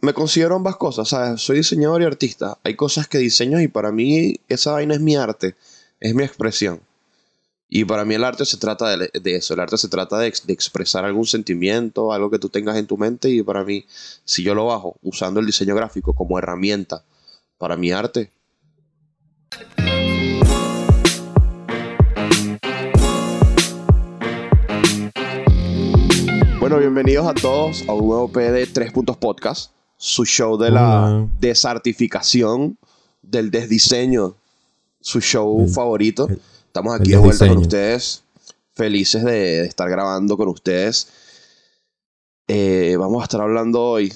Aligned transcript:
Me 0.00 0.14
considero 0.14 0.56
ambas 0.56 0.76
cosas, 0.76 1.08
¿sabes? 1.08 1.40
Soy 1.40 1.56
diseñador 1.56 2.02
y 2.02 2.04
artista. 2.04 2.58
Hay 2.62 2.76
cosas 2.76 3.08
que 3.08 3.18
diseño 3.18 3.60
y 3.60 3.68
para 3.68 3.90
mí 3.90 4.36
esa 4.48 4.72
vaina 4.72 4.94
es 4.94 5.00
mi 5.00 5.16
arte, 5.16 5.56
es 6.00 6.14
mi 6.14 6.22
expresión. 6.22 6.80
Y 7.68 7.86
para 7.86 8.04
mí 8.04 8.14
el 8.14 8.24
arte 8.24 8.44
se 8.44 8.58
trata 8.58 8.94
de, 8.96 9.10
de 9.18 9.34
eso, 9.34 9.54
el 9.54 9.60
arte 9.60 9.78
se 9.78 9.88
trata 9.88 10.18
de, 10.18 10.30
de, 10.44 10.52
expresar 10.52 11.06
algún 11.06 11.26
sentimiento, 11.26 12.12
algo 12.12 12.30
que 12.30 12.38
tú 12.38 12.50
tengas 12.50 12.76
en 12.76 12.86
tu 12.86 12.98
mente 12.98 13.30
y 13.30 13.42
para 13.42 13.64
mí, 13.64 13.86
si 14.24 14.42
yo 14.42 14.54
lo 14.54 14.66
bajo 14.66 14.96
usando 15.02 15.40
el 15.40 15.46
diseño 15.46 15.74
gráfico 15.74 16.14
como 16.14 16.38
herramienta 16.38 17.02
para 17.56 17.76
mi 17.78 17.90
arte. 17.90 18.30
Bueno, 26.72 26.86
bienvenidos 26.90 27.26
a 27.26 27.34
todos 27.34 27.84
a 27.86 27.92
un 27.92 28.06
nuevo 28.08 28.28
P 28.32 28.50
de 28.50 28.66
3 28.66 28.92
Puntos 28.92 29.18
Podcast, 29.18 29.72
su 29.98 30.24
show 30.24 30.56
de 30.56 30.70
la 30.70 31.04
Hola. 31.06 31.28
desartificación, 31.38 32.78
del 33.20 33.50
desdiseño, 33.50 34.36
su 34.98 35.20
show 35.20 35.64
El- 35.64 35.68
favorito. 35.68 36.28
el- 36.30 36.40
Estamos 36.68 36.94
aquí 36.98 37.10
de 37.10 37.18
vuelta 37.18 37.46
con 37.46 37.58
desdiseño. 37.58 37.60
ustedes, 37.60 38.22
felices 38.74 39.22
de, 39.22 39.32
de 39.32 39.66
estar 39.66 39.90
grabando 39.90 40.38
con 40.38 40.48
ustedes. 40.48 41.08
Eh, 42.48 42.96
vamos 42.98 43.20
a 43.20 43.24
estar 43.24 43.42
hablando 43.42 43.82
hoy 43.82 44.10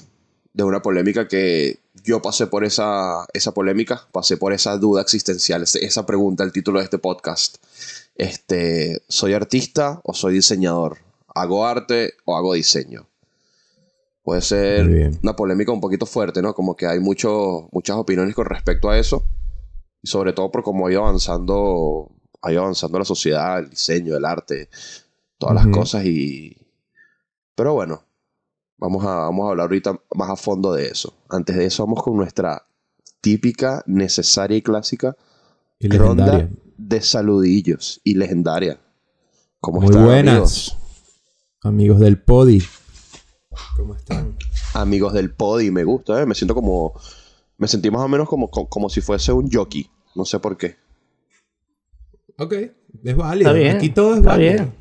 de 0.51 0.63
una 0.63 0.81
polémica 0.81 1.27
que 1.27 1.77
yo 2.03 2.23
pasé 2.23 2.47
por 2.47 2.63
esa, 2.63 3.27
esa 3.33 3.53
polémica, 3.53 4.07
pasé 4.11 4.35
por 4.35 4.51
esa 4.51 4.77
duda 4.77 5.03
existencial, 5.03 5.61
ese- 5.61 5.85
esa 5.85 6.07
pregunta, 6.07 6.43
el 6.43 6.51
título 6.51 6.79
de 6.79 6.85
este 6.85 6.97
podcast. 6.97 7.57
Este, 8.15 9.03
¿Soy 9.07 9.33
artista 9.33 10.01
o 10.03 10.15
soy 10.15 10.33
diseñador? 10.33 11.05
¿Hago 11.41 11.65
arte 11.65 12.13
o 12.25 12.35
hago 12.35 12.53
diseño? 12.53 13.07
Puede 14.23 14.41
ser 14.41 15.11
una 15.23 15.35
polémica 15.35 15.71
un 15.71 15.79
poquito 15.79 16.05
fuerte, 16.05 16.41
¿no? 16.41 16.53
Como 16.53 16.75
que 16.75 16.85
hay 16.85 16.99
mucho, 16.99 17.69
muchas 17.71 17.95
opiniones 17.95 18.35
con 18.35 18.45
respecto 18.45 18.89
a 18.89 18.97
eso. 18.97 19.23
Y 20.01 20.07
sobre 20.07 20.33
todo 20.33 20.51
por 20.51 20.63
cómo 20.63 20.87
ha 20.87 20.91
ido 20.91 21.03
avanzando, 21.03 22.11
ha 22.41 22.51
ido 22.51 22.61
avanzando 22.61 22.99
la 22.99 23.05
sociedad, 23.05 23.59
el 23.59 23.69
diseño, 23.69 24.17
el 24.17 24.25
arte, 24.25 24.69
todas 25.37 25.55
las 25.55 25.67
cosas 25.67 26.03
y... 26.05 26.57
Pero 27.55 27.73
bueno, 27.73 28.03
vamos 28.77 29.05
a, 29.05 29.15
vamos 29.15 29.47
a 29.47 29.51
hablar 29.51 29.63
ahorita 29.65 29.97
más 30.13 30.29
a 30.29 30.35
fondo 30.35 30.73
de 30.73 30.87
eso. 30.87 31.13
Antes 31.29 31.55
de 31.55 31.65
eso 31.65 31.85
vamos 31.85 32.03
con 32.03 32.17
nuestra 32.17 32.67
típica, 33.21 33.83
necesaria 33.87 34.57
y 34.57 34.61
clásica 34.61 35.15
Y 35.79 35.87
ronda 35.89 36.49
de 36.77 37.01
saludillos 37.01 38.01
y 38.03 38.15
legendaria. 38.15 38.79
¿Cómo 39.59 39.79
Muy 39.79 39.89
están, 39.89 40.05
buenas. 40.05 40.33
amigos? 40.33 40.76
Amigos 41.67 41.99
del 41.99 42.17
Podi. 42.17 42.63
¿Cómo 43.75 43.95
están? 43.95 44.37
Amigos 44.73 45.13
del 45.13 45.31
podi, 45.31 45.71
me 45.71 45.83
gusta, 45.83 46.21
¿eh? 46.21 46.25
Me 46.25 46.35
siento 46.35 46.55
como... 46.55 46.93
Me 47.57 47.67
sentí 47.67 47.89
más 47.89 48.01
o 48.01 48.07
menos 48.07 48.29
como, 48.29 48.49
como, 48.49 48.69
como 48.69 48.89
si 48.89 49.01
fuese 49.01 49.31
un 49.31 49.51
jockey. 49.51 49.89
No 50.15 50.25
sé 50.25 50.39
por 50.39 50.57
qué. 50.57 50.77
Ok, 52.37 52.53
es 53.03 53.15
válido. 53.15 53.49
Está 53.49 53.53
bien. 53.53 53.75
Aquí 53.77 53.89
todo 53.89 54.11
es 54.11 54.17
está 54.17 54.29
válido. 54.29 54.53
bien. 54.53 54.73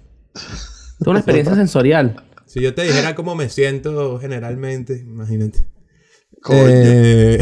Toda 0.98 1.11
una 1.11 1.20
experiencia 1.20 1.55
sensorial. 1.57 2.23
Si 2.45 2.61
yo 2.61 2.75
te 2.75 2.83
dijera 2.83 3.14
cómo 3.14 3.34
me 3.34 3.48
siento 3.48 4.19
generalmente, 4.19 4.98
imagínate. 4.98 5.67
Coño. 6.42 6.61
Eh, 6.69 7.39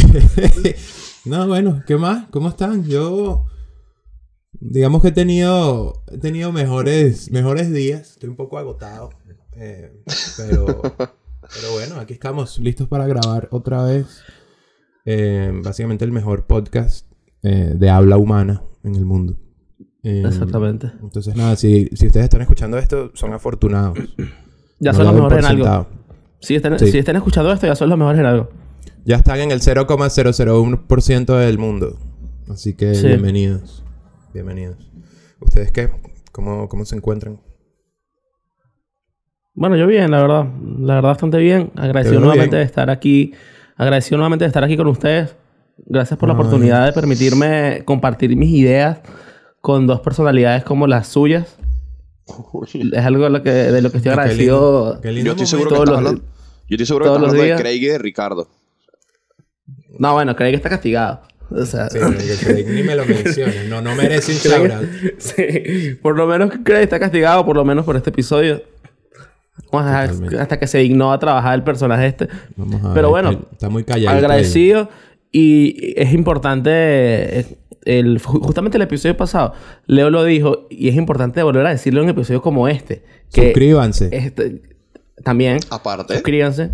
no, 1.24 1.48
bueno, 1.48 1.82
¿qué 1.86 1.96
más? 1.96 2.28
¿Cómo 2.30 2.48
están? 2.48 2.84
Yo 2.84 3.46
digamos 4.60 5.02
que 5.02 5.08
he 5.08 5.12
tenido 5.12 6.02
he 6.10 6.18
tenido 6.18 6.52
mejores 6.52 7.30
mejores 7.30 7.72
días. 7.72 8.12
Estoy 8.12 8.28
un 8.30 8.36
poco 8.36 8.58
agotado, 8.58 9.10
eh, 9.56 10.02
pero 10.36 10.80
pero 10.86 11.72
bueno, 11.74 11.96
aquí 12.00 12.14
estamos 12.14 12.58
listos 12.58 12.88
para 12.88 13.06
grabar 13.06 13.48
otra 13.50 13.84
vez. 13.84 14.22
Eh, 15.06 15.52
básicamente 15.62 16.04
el 16.04 16.12
mejor 16.12 16.46
podcast 16.46 17.06
eh, 17.42 17.72
de 17.76 17.90
habla 17.90 18.16
humana 18.16 18.62
en 18.84 18.94
el 18.96 19.04
mundo. 19.04 19.36
Eh, 20.02 20.22
Exactamente. 20.26 20.90
Entonces 21.02 21.34
nada, 21.36 21.56
si, 21.56 21.88
si 21.92 22.06
ustedes 22.06 22.24
están 22.24 22.40
escuchando 22.42 22.78
esto, 22.78 23.10
son 23.14 23.32
afortunados. 23.32 23.98
Ya 24.80 24.92
No 24.92 24.96
son 24.98 25.04
lo 25.06 25.12
los 25.12 25.14
mejores 25.22 25.38
en 25.38 25.44
algo. 25.44 25.86
Si 26.40 26.54
están, 26.54 26.78
Sí. 26.78 26.90
si 26.90 26.98
están 26.98 27.16
escuchando 27.16 27.52
esto, 27.52 27.66
ya 27.66 27.74
son 27.74 27.88
los 27.90 27.98
mejores 27.98 28.20
en 28.20 28.26
algo. 28.26 28.50
Ya 29.04 29.16
están 29.16 29.38
en 29.40 29.50
el 29.50 29.60
0,001% 29.60 31.36
del 31.38 31.58
mundo. 31.58 31.98
Así 32.48 32.74
que 32.74 32.94
Sí. 32.94 33.06
bienvenidos. 33.06 33.83
Bienvenidos. 34.34 34.76
¿Ustedes 35.40 35.70
qué? 35.72 35.88
¿Cómo, 36.32 36.68
cómo 36.68 36.84
se 36.84 36.96
encuentran? 36.96 37.40
Bueno, 39.54 39.76
yo 39.76 39.86
bien, 39.86 40.10
la 40.10 40.20
verdad. 40.20 40.46
La 40.80 40.96
verdad, 40.96 41.10
bastante 41.10 41.38
bien. 41.38 41.70
Agradecido 41.76 42.18
nuevamente 42.20 42.56
bien. 42.56 42.60
de 42.60 42.64
estar 42.66 42.90
aquí. 42.90 43.32
Agradecido 43.76 44.18
nuevamente 44.18 44.44
de 44.44 44.48
estar 44.48 44.64
aquí 44.64 44.76
con 44.76 44.88
ustedes. 44.88 45.36
Gracias 45.86 46.18
por 46.18 46.28
la 46.28 46.34
oportunidad 46.34 46.84
de 46.86 46.92
permitirme 46.92 47.82
compartir 47.84 48.36
mis 48.36 48.50
ideas 48.50 48.98
con 49.60 49.86
dos 49.86 50.00
personalidades 50.00 50.64
como 50.64 50.86
las 50.88 51.06
suyas. 51.08 51.56
Es 52.92 53.04
algo 53.04 53.24
de 53.24 53.30
lo 53.30 53.42
que, 53.42 53.50
de 53.50 53.82
lo 53.82 53.90
que 53.90 53.98
estoy 53.98 54.10
Qué 54.12 54.20
agradecido. 54.20 54.86
lindo- 54.94 55.00
qué 55.00 55.12
lindo 55.12 55.26
Yo 55.26 55.32
estoy 55.32 55.46
seguro 55.46 55.68
que 55.70 55.74
todos 55.76 55.88
estás 55.88 56.02
los- 56.02 56.10
hablando... 56.12 56.34
Yo 56.66 56.74
estoy 56.76 56.86
seguro 56.86 57.04
que 57.04 57.08
estás 57.10 57.16
hablando 57.22 57.40
de 57.40 57.44
días. 57.46 57.60
Craig 57.60 57.82
y 57.82 57.86
de 57.86 57.98
Ricardo. 57.98 58.48
No, 59.98 60.14
bueno, 60.14 60.34
creí 60.34 60.50
que 60.52 60.56
está 60.56 60.70
castigado. 60.70 61.20
O 61.50 61.66
sea, 61.66 61.88
Sí, 61.90 61.98
pero 62.00 62.10
que 62.16 62.36
Craig 62.44 62.66
ni 62.68 62.82
me 62.82 62.94
lo 62.96 63.04
menciones. 63.06 63.68
No, 63.68 63.80
no 63.82 63.94
merece 63.94 64.32
un. 64.32 64.88
Sí, 65.18 65.96
por 66.02 66.16
lo 66.16 66.26
menos 66.26 66.50
Craig 66.64 66.82
está 66.84 66.98
castigado, 66.98 67.44
por 67.44 67.56
lo 67.56 67.64
menos 67.64 67.84
por 67.84 67.96
este 67.96 68.10
episodio. 68.10 68.62
Vamos 69.70 69.90
a- 69.90 70.06
Totalmente. 70.06 70.38
hasta 70.40 70.58
que 70.58 70.66
se 70.66 70.78
dignó 70.78 71.12
a 71.12 71.18
trabajar 71.18 71.54
el 71.54 71.62
personaje 71.62 72.06
este. 72.06 72.28
Vamos 72.56 72.82
a 72.84 72.94
Pero 72.94 73.12
ver, 73.12 73.24
bueno, 73.24 73.46
Está 73.52 73.68
muy 73.68 73.84
callado. 73.84 74.16
Agradecido. 74.16 74.88
Y 75.30 75.94
es 76.00 76.12
importante. 76.12 77.46
El, 77.84 78.18
ju- 78.20 78.40
justamente 78.42 78.78
el 78.78 78.82
episodio 78.82 79.16
pasado, 79.16 79.52
Leo 79.86 80.08
lo 80.10 80.24
dijo, 80.24 80.66
y 80.70 80.88
es 80.88 80.94
importante 80.96 81.42
volver 81.42 81.66
a 81.66 81.70
decirlo 81.70 82.02
en 82.02 82.08
episodios 82.08 82.40
como 82.42 82.66
este. 82.68 83.02
Que 83.32 83.46
Suscríbanse. 83.46 84.08
este, 84.12 84.62
también, 85.22 85.58
Aparte, 85.70 86.14
suscríbanse. 86.14 86.70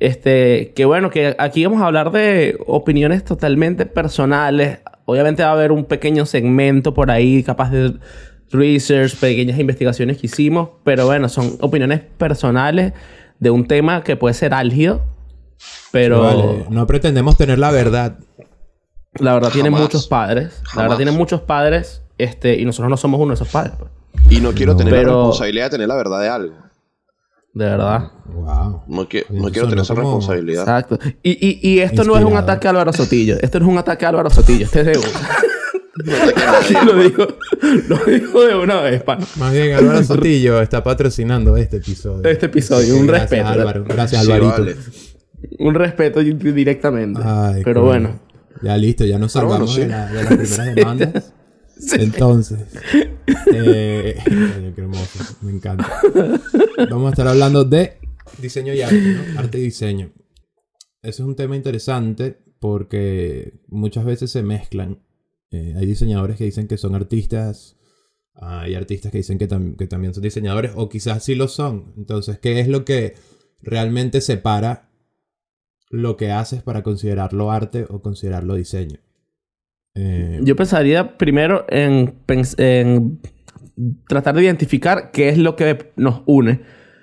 Este, 0.00 0.72
que 0.76 0.84
bueno, 0.84 1.10
que 1.10 1.34
aquí 1.38 1.64
vamos 1.64 1.82
a 1.82 1.86
hablar 1.86 2.12
de 2.12 2.56
opiniones 2.66 3.24
totalmente 3.24 3.84
personales. 3.86 4.78
Obviamente 5.06 5.42
va 5.42 5.48
a 5.50 5.52
haber 5.52 5.72
un 5.72 5.84
pequeño 5.84 6.24
segmento 6.26 6.94
por 6.94 7.10
ahí, 7.10 7.42
capaz 7.42 7.70
de 7.70 7.94
research, 8.50 9.16
pequeñas 9.16 9.58
investigaciones 9.58 10.18
que 10.18 10.26
hicimos, 10.26 10.70
pero 10.84 11.06
bueno, 11.06 11.28
son 11.28 11.56
opiniones 11.60 12.00
personales 12.16 12.92
de 13.40 13.50
un 13.50 13.66
tema 13.66 14.02
que 14.04 14.16
puede 14.16 14.34
ser 14.34 14.54
álgido, 14.54 15.02
pero 15.92 16.22
Vale, 16.22 16.66
No 16.70 16.86
pretendemos 16.86 17.36
tener 17.36 17.58
la 17.58 17.70
verdad. 17.70 18.18
la 19.18 19.34
verdad 19.34 19.50
tiene 19.50 19.70
muchos 19.70 20.06
padres. 20.06 20.62
La 20.76 20.82
verdad 20.82 20.96
tiene 20.96 21.10
muchos 21.12 21.40
padres, 21.40 22.02
este, 22.18 22.58
y 22.58 22.64
nosotros 22.64 22.88
no 22.90 22.96
somos 22.96 23.20
uno 23.20 23.30
de 23.30 23.34
esos 23.34 23.48
padres, 23.48 23.74
pues. 23.78 23.90
y 24.30 24.40
no 24.40 24.52
quiero 24.52 24.72
No. 24.72 24.78
tener 24.78 24.92
la 24.94 25.00
responsabilidad 25.02 25.64
de 25.66 25.70
tener 25.70 25.88
la 25.88 25.96
verdad 25.96 26.20
de 26.20 26.28
algo. 26.28 26.54
De 27.58 27.64
verdad. 27.64 28.12
Wow. 28.32 28.82
No, 28.86 29.08
qui- 29.08 29.24
no 29.30 29.50
quiero 29.50 29.68
tener 29.68 29.82
esa 29.82 29.94
como- 29.94 30.06
responsabilidad. 30.16 30.62
Exacto. 30.62 30.98
Y, 31.24 31.30
y, 31.44 31.58
y 31.74 31.80
esto 31.80 32.04
no 32.04 32.16
es 32.16 32.24
un 32.24 32.36
ataque 32.36 32.68
a 32.68 32.70
Álvaro 32.70 32.92
Sotillo. 32.92 33.36
Esto 33.40 33.58
no 33.58 33.66
es 33.66 33.72
un 33.72 33.78
ataque 33.78 34.06
a 34.06 34.10
Álvaro 34.10 34.30
Sotillo. 34.30 34.64
Este 34.66 34.80
es 34.80 34.86
de 34.86 34.98
uno. 34.98 35.08
No 36.04 36.14
ataque 36.14 36.42
a 36.44 36.52
nadie, 36.52 36.84
lo 36.84 37.02
digo, 37.02 37.26
lo 37.88 37.96
digo 38.06 38.46
de 38.46 38.54
una 38.54 38.80
vez, 38.82 39.02
pana. 39.02 39.26
Más 39.40 39.52
bien, 39.52 39.74
Álvaro 39.74 40.04
Sotillo 40.04 40.60
está 40.62 40.84
patrocinando 40.84 41.56
este 41.56 41.78
episodio. 41.78 42.30
Este 42.30 42.46
episodio, 42.46 42.96
un 42.96 43.08
Gracias, 43.08 43.30
respeto. 43.30 43.48
Álvaro. 43.48 43.84
Gracias, 43.88 44.24
Sí, 44.24 44.30
Alvarito. 44.30 44.62
vale. 44.62 44.76
Un 45.58 45.74
respeto 45.74 46.20
di- 46.20 46.32
directamente. 46.34 47.20
Ay, 47.24 47.62
Pero 47.64 47.82
bueno. 47.82 48.20
Ya 48.62 48.76
listo, 48.76 49.04
ya 49.04 49.18
nos 49.18 49.32
bueno, 49.34 49.48
salvamos 49.50 49.74
sí. 49.74 49.80
de, 49.80 49.88
la- 49.88 50.06
de 50.06 50.14
las 50.14 50.26
primeras 50.26 50.66
demandas. 50.76 51.32
Entonces, 51.92 52.60
eh, 53.52 54.16
qué 54.74 54.80
hermoso, 54.80 55.36
me 55.42 55.52
encanta. 55.52 55.88
Vamos 56.90 57.08
a 57.08 57.10
estar 57.10 57.28
hablando 57.28 57.64
de 57.64 57.98
diseño 58.40 58.74
y 58.74 58.82
arte, 58.82 59.00
¿no? 59.00 59.40
Arte 59.40 59.58
y 59.58 59.62
diseño. 59.62 60.12
Ese 61.02 61.22
es 61.22 61.28
un 61.28 61.36
tema 61.36 61.56
interesante 61.56 62.38
porque 62.58 63.60
muchas 63.68 64.04
veces 64.04 64.30
se 64.30 64.42
mezclan. 64.42 65.02
Eh, 65.50 65.74
hay 65.76 65.86
diseñadores 65.86 66.36
que 66.36 66.44
dicen 66.44 66.68
que 66.68 66.76
son 66.76 66.94
artistas, 66.94 67.76
hay 68.34 68.74
artistas 68.74 69.12
que 69.12 69.18
dicen 69.18 69.38
que, 69.38 69.48
que 69.48 69.86
también 69.86 70.14
son 70.14 70.22
diseñadores, 70.22 70.72
o 70.74 70.88
quizás 70.88 71.24
sí 71.24 71.34
lo 71.34 71.48
son. 71.48 71.94
Entonces, 71.96 72.38
¿qué 72.38 72.60
es 72.60 72.68
lo 72.68 72.84
que 72.84 73.14
realmente 73.62 74.20
separa 74.20 74.90
lo 75.90 76.16
que 76.16 76.32
haces 76.32 76.62
para 76.62 76.82
considerarlo 76.82 77.50
arte 77.50 77.86
o 77.88 78.02
considerarlo 78.02 78.54
diseño? 78.54 79.00
Eh, 79.98 80.40
Yo 80.42 80.54
pensaría 80.54 81.18
primero 81.18 81.66
en, 81.68 82.14
tratar 84.06 84.36
de 84.36 84.44
identificar 84.44 85.10
qué 85.10 85.28
es 85.28 85.38
lo 85.38 85.56
que 85.56 85.90
nos 85.96 86.22
une. 86.26 86.60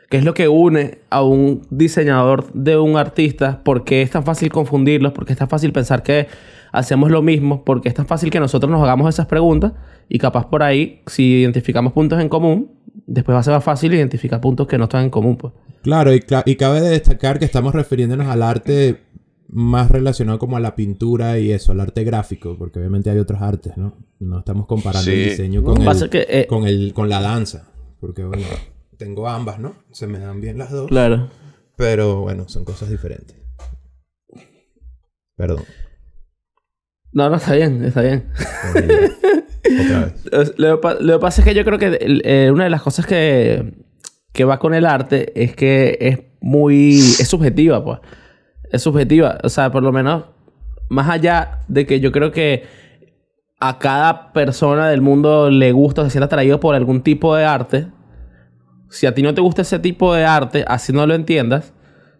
¿Qué 0.10 0.18
es 0.18 0.24
lo 0.24 0.34
que 0.34 0.48
une 0.48 1.00
a 1.10 1.24
un 1.24 1.64
diseñador 1.72 2.54
de 2.54 2.78
un 2.78 2.96
artista? 2.96 3.64
¿Por 3.64 3.84
qué 3.84 4.02
es 4.02 4.12
tan 4.12 4.24
fácil 4.24 4.50
confundirlos? 4.50 5.12
¿Por 5.12 5.26
qué 5.26 5.34
es 5.34 5.40
tan 5.40 5.50
fácil 5.50 5.74
pensar 5.74 6.04
que 6.04 6.28
hacemos 6.72 7.10
lo 7.10 7.22
mismo? 7.22 7.66
¿Por 7.66 7.82
qué 7.82 7.90
es 7.90 7.96
tan 7.96 8.06
fácil 8.06 8.30
que 8.30 8.40
nosotros 8.40 8.72
nos 8.72 8.82
hagamos 8.84 9.10
esas 9.10 9.26
preguntas? 9.26 9.74
Y 10.08 10.20
capaz 10.20 10.46
por 10.46 10.62
ahí, 10.62 11.02
si 11.08 11.42
identificamos 11.42 11.92
puntos 11.92 12.22
en 12.22 12.30
común, 12.30 12.72
después 13.08 13.36
va 13.36 13.40
a 13.40 13.44
ser 13.44 13.56
más 13.56 13.64
fácil 13.64 13.94
identificar 13.94 14.40
puntos 14.40 14.68
que 14.68 14.78
no 14.78 14.84
están 14.86 15.04
en 15.04 15.10
común, 15.10 15.38
pues. 15.38 15.54
Claro, 15.82 16.14
y, 16.14 16.24
y 16.46 16.56
cabe 16.56 16.82
de 16.82 16.90
destacar 16.90 17.40
que 17.40 17.46
estamos 17.46 17.74
refiriéndonos 17.74 18.28
al 18.28 18.44
arte 18.44 19.02
más 19.48 19.92
relacionado 19.92 20.40
como 20.40 20.58
a 20.58 20.60
la 20.60 20.76
pintura 20.76 21.40
y 21.40 21.52
eso, 21.52 21.72
al 21.72 21.80
arte 21.80 22.04
gráfico, 22.04 22.58
porque 22.58 22.80
obviamente 22.80 23.10
hay 23.10 23.20
otros 23.20 23.42
artes, 23.42 23.78
¿no? 23.78 23.98
No 24.20 24.40
estamos 24.40 24.66
comparando 24.66 25.12
el 25.12 25.30
diseño 25.30 25.64
con, 25.64 25.82
el, 25.82 26.10
eh, 26.14 26.48
con, 26.48 26.68
el, 26.68 26.94
con 26.94 27.10
la 27.10 27.22
danza, 27.22 27.70
porque 28.00 28.24
bueno, 28.24 28.46
tengo 28.98 29.28
ambas, 29.28 29.60
¿no? 29.60 29.76
Se 29.92 30.08
me 30.08 30.20
dan 30.20 30.42
bien 30.42 30.58
las 30.58 30.72
dos. 30.72 30.88
Claro. 30.88 31.30
Pero 31.76 32.22
bueno, 32.22 32.48
son 32.48 32.66
cosas 32.66 32.90
diferentes. 32.90 33.36
Perdón. 35.36 35.64
No, 37.12 37.30
no, 37.30 37.36
está 37.36 37.56
bien, 37.56 37.84
está 37.84 38.02
bien. 38.02 38.30
Otra 39.82 40.06
vez. 40.06 40.54
Lo, 40.58 40.80
que 40.80 41.20
pasa 41.20 41.42
es 41.42 41.48
que 41.48 41.54
yo 41.54 41.64
creo 41.66 41.78
que 41.78 41.98
eh, 42.00 42.52
una 42.52 42.66
de 42.66 42.70
las 42.70 42.82
cosas 42.82 43.06
que, 43.06 43.74
que 44.32 44.46
va 44.46 44.60
con 44.60 44.74
el 44.74 44.86
arte 44.86 45.32
es 45.42 45.56
que 45.56 45.98
es 46.00 46.20
muy... 46.40 46.98
es 46.98 47.28
subjetiva, 47.28 47.84
pues 47.84 48.00
es 48.76 48.84
subjetiva. 48.84 49.38
O 49.44 49.50
sea, 49.50 49.72
por 49.72 49.84
lo 49.84 49.92
menos, 49.92 50.26
más 50.90 51.10
allá 51.10 51.60
de 51.68 51.86
que 51.86 52.00
yo 52.00 52.12
creo 52.12 52.32
que 52.32 52.66
a 53.60 53.80
cada 53.80 54.34
persona 54.34 54.90
del 54.90 55.02
mundo 55.02 55.50
le 55.50 55.72
gusta 55.72 56.02
o 56.02 56.06
se 56.06 56.12
siente 56.12 56.26
atraído 56.26 56.60
por 56.60 56.76
algún 56.76 57.02
tipo 57.02 57.36
de 57.36 57.46
arte, 57.46 57.88
si 58.90 59.06
a 59.06 59.14
ti 59.14 59.22
no 59.22 59.34
te 59.34 59.42
gusta 59.42 59.62
ese 59.64 59.80
tipo 59.80 60.14
de 60.14 60.26
arte, 60.26 60.64
así 60.68 60.94
no 60.94 61.06
lo 61.08 61.16
entiendas, 61.16 61.74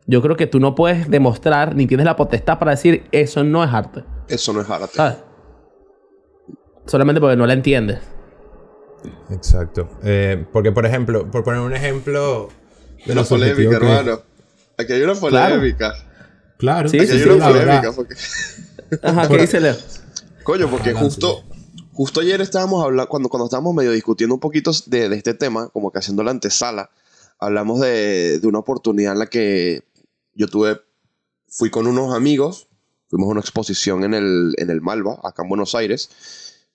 yo 0.08 0.22
creo 0.22 0.36
que 0.36 0.48
tú 0.48 0.60
no 0.60 0.76
puedes 0.76 1.10
demostrar 1.10 1.76
ni 1.76 1.88
tienes 1.88 2.06
la 2.06 2.16
potestad 2.16 2.60
para 2.60 2.72
decir 2.72 3.06
eso 3.12 3.44
no 3.44 3.64
es 3.64 3.74
arte. 3.74 4.04
Eso 4.28 4.54
no 4.54 4.62
es 4.62 4.70
arte. 4.70 4.94
¿Sabes? 4.94 5.18
Solamente 6.86 7.20
porque 7.20 7.36
no 7.36 7.48
la 7.48 7.54
entiendes. 7.54 8.00
Exacto. 9.30 9.90
Eh, 10.04 10.46
porque, 10.52 10.72
por 10.72 10.86
ejemplo, 10.86 11.30
por 11.30 11.44
poner 11.44 11.62
un 11.62 11.74
ejemplo 11.74 12.50
de 13.06 13.14
una 13.14 13.24
polémica, 13.24 13.76
hermano. 13.76 14.22
Aquí 14.78 14.94
hay 14.94 15.02
una 15.02 15.16
polémica. 15.16 15.78
Claro, 15.78 16.15
sí, 16.88 17.08
sí, 17.08 17.22
una 17.24 17.48
polémica. 17.48 17.92
Porque... 17.94 18.16
Ajá, 19.02 19.28
¿qué 19.28 19.38
dice 19.38 19.60
Leo? 19.60 19.76
Coño, 20.44 20.70
porque 20.70 20.94
justo, 20.94 21.44
justo 21.92 22.22
ayer 22.22 22.40
estábamos 22.42 22.84
hablando, 22.84 23.10
cuando, 23.10 23.30
cuando 23.30 23.46
estábamos 23.46 23.74
medio 23.74 23.92
discutiendo 23.92 24.36
un 24.36 24.40
poquito 24.40 24.72
de, 24.86 25.10
de 25.10 25.16
este 25.16 25.34
tema, 25.34 25.70
como 25.70 25.92
que 25.92 26.00
haciendo 26.00 26.24
la 26.24 26.32
antesala, 26.32 26.92
hablamos 27.40 27.80
de, 27.82 28.40
de, 28.40 28.48
una 28.48 28.60
oportunidad 28.60 29.14
en 29.14 29.20
la 29.20 29.28
que 29.28 29.84
yo 30.34 30.48
tuve, 30.48 30.80
fui 31.48 31.70
con 31.70 31.88
unos 31.88 32.16
amigos, 32.16 32.68
fuimos 33.10 33.28
a 33.28 33.32
una 33.32 33.42
exposición 33.42 34.04
en 34.04 34.14
el, 34.14 34.54
en 34.58 34.70
el 34.70 34.82
Malva, 34.82 35.20
acá 35.24 35.44
en 35.44 35.50
Buenos 35.50 35.74
Aires, 35.74 36.10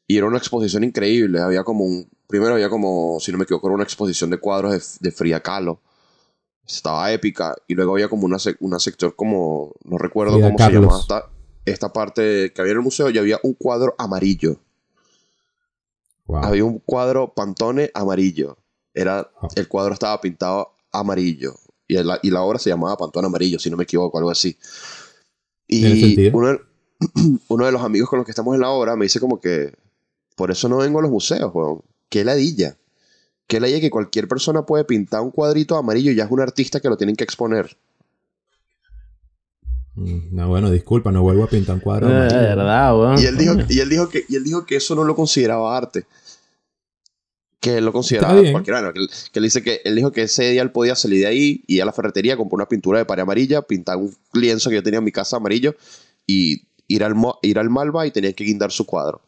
y 0.07 0.17
era 0.19 0.27
una 0.27 0.39
exposición 0.39 0.83
increíble. 0.83 1.41
Había 1.41 1.63
como 1.63 1.85
un, 1.85 2.09
primero 2.27 2.55
había 2.55 2.69
como, 2.69 3.19
si 3.21 3.31
no 3.31 3.39
me 3.39 3.45
equivoco, 3.45 3.69
era 3.69 3.75
una 3.77 3.85
exposición 3.85 4.31
de 4.31 4.39
cuadros 4.39 4.99
de, 4.99 5.09
de 5.09 5.15
Frida 5.15 5.41
Kahlo 5.41 5.81
estaba 6.67 7.13
épica. 7.13 7.55
Y 7.67 7.75
luego 7.75 7.95
había 7.95 8.09
como 8.09 8.25
una, 8.25 8.39
una 8.61 8.79
sector 8.79 9.15
como, 9.17 9.73
no 9.85 9.99
recuerdo 9.99 10.41
cómo 10.41 10.59
se 10.59 10.73
llamaba 10.73 11.01
esta, 11.01 11.31
esta 11.65 11.93
parte 11.93 12.53
que 12.53 12.61
había 12.61 12.73
en 12.73 12.79
el 12.79 12.85
museo 12.85 13.11
y 13.11 13.19
había 13.19 13.39
un 13.43 13.55
cuadro 13.55 13.95
amarillo. 13.99 14.57
Había 16.29 16.65
un 16.65 16.79
cuadro 16.79 17.35
Pantone 17.35 17.91
amarillo. 17.93 18.57
Era. 18.95 19.31
El 19.57 19.69
cuadro 19.69 19.95
estaba 19.95 20.21
pintado 20.21 20.75
amarillo. 20.93 21.55
Y 21.89 21.95
la, 21.95 22.21
y 22.23 22.31
la 22.31 22.43
obra 22.43 22.61
se 22.61 22.71
llamaba 22.71 22.97
Pantone 22.97 23.27
Amarillo, 23.27 23.59
si 23.59 23.69
no 23.69 23.77
me 23.77 23.83
equivoco, 23.83 24.17
algo 24.17 24.31
así. 24.31 24.57
Y 25.67 26.29
uno, 26.29 26.57
uno, 27.49 27.67
de 27.67 27.73
los 27.73 27.83
amigos 27.83 28.09
con 28.09 28.19
los 28.19 28.27
que 28.27 28.31
estamos 28.31 28.55
en 28.55 28.61
la 28.61 28.71
obra 28.71 28.95
me 28.95 29.07
dice 29.07 29.19
como 29.19 29.41
que, 29.41 29.75
por 30.37 30.53
eso 30.53 30.69
no 30.69 30.79
vengo 30.79 31.01
a 31.01 31.03
los 31.03 31.11
museos, 31.11 31.51
weón. 31.53 31.83
Qué 32.09 32.25
ladilla 32.25 32.77
que 33.51 33.59
ley 33.59 33.81
que 33.81 33.91
cualquier 33.91 34.29
persona 34.29 34.63
puede 34.63 34.85
pintar 34.85 35.23
un 35.23 35.33
cuadrito 35.33 35.77
amarillo 35.77 36.13
y 36.13 36.15
ya 36.15 36.25
es 36.25 36.31
un 36.31 36.41
artista 36.41 36.79
que 36.79 36.89
lo 36.89 36.97
tienen 36.97 37.17
que 37.17 37.25
exponer. 37.25 37.77
Mm, 39.97 40.37
no, 40.37 40.49
bueno, 40.49 40.71
disculpa, 40.71 41.11
no 41.11 41.23
vuelvo 41.23 41.43
a 41.43 41.49
pintar 41.49 41.75
un 41.75 41.81
cuadro. 41.81 42.09
Eh, 42.09 42.29
verdad, 42.29 43.19
y, 43.19 43.27
él 43.27 43.37
dijo, 43.37 43.55
y, 43.69 43.81
él 43.81 43.89
dijo 43.89 44.09
que, 44.09 44.25
y 44.29 44.37
él 44.37 44.45
dijo 44.45 44.65
que 44.65 44.77
eso 44.77 44.95
no 44.95 45.03
lo 45.03 45.17
consideraba 45.17 45.77
arte. 45.77 46.05
Que 47.59 47.79
él 47.79 47.85
lo 47.85 47.93
consideraba 47.93 48.41
cualquiera. 48.53 48.93
que, 48.93 49.01
él, 49.01 49.43
dice 49.43 49.63
que 49.65 49.81
él 49.85 49.97
dijo 49.97 50.13
que 50.13 50.23
ese 50.23 50.49
día 50.53 50.63
él 50.63 50.71
podía 50.71 50.95
salir 50.95 51.19
de 51.19 51.27
ahí 51.27 51.65
y 51.67 51.75
ir 51.75 51.83
a 51.83 51.87
la 51.87 51.93
ferretería, 51.93 52.37
comprar 52.37 52.55
una 52.55 52.69
pintura 52.69 53.01
de 53.01 53.05
pared 53.05 53.23
amarilla, 53.23 53.63
pintar 53.63 53.97
un 53.97 54.15
lienzo 54.33 54.71
que 54.71 54.77
yo 54.77 54.83
tenía 54.85 54.99
en 54.99 55.05
mi 55.05 55.13
casa 55.13 55.39
amarillo 55.39 55.75
y 56.25 56.63
ir 56.87 57.03
al, 57.03 57.17
ir 57.43 57.59
al 57.59 57.69
Malva 57.69 58.07
y 58.07 58.13
tenía 58.13 58.33
que 58.33 58.45
guindar 58.45 58.71
su 58.71 58.87
cuadro. 58.87 59.21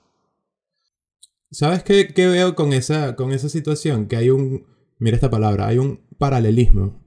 ¿Sabes 1.53 1.83
qué, 1.83 2.11
veo 2.17 2.55
con 2.55 2.73
esa, 2.73 3.15
con 3.15 3.31
esa 3.31 3.51
situación? 3.51 4.07
Que 4.07 4.17
hay 4.17 4.31
un, 4.31 4.65
mira 4.99 5.17
esta 5.17 5.31
palabra, 5.31 5.69
hay 5.69 5.77
un 5.77 6.01
paralelismo. 6.17 6.99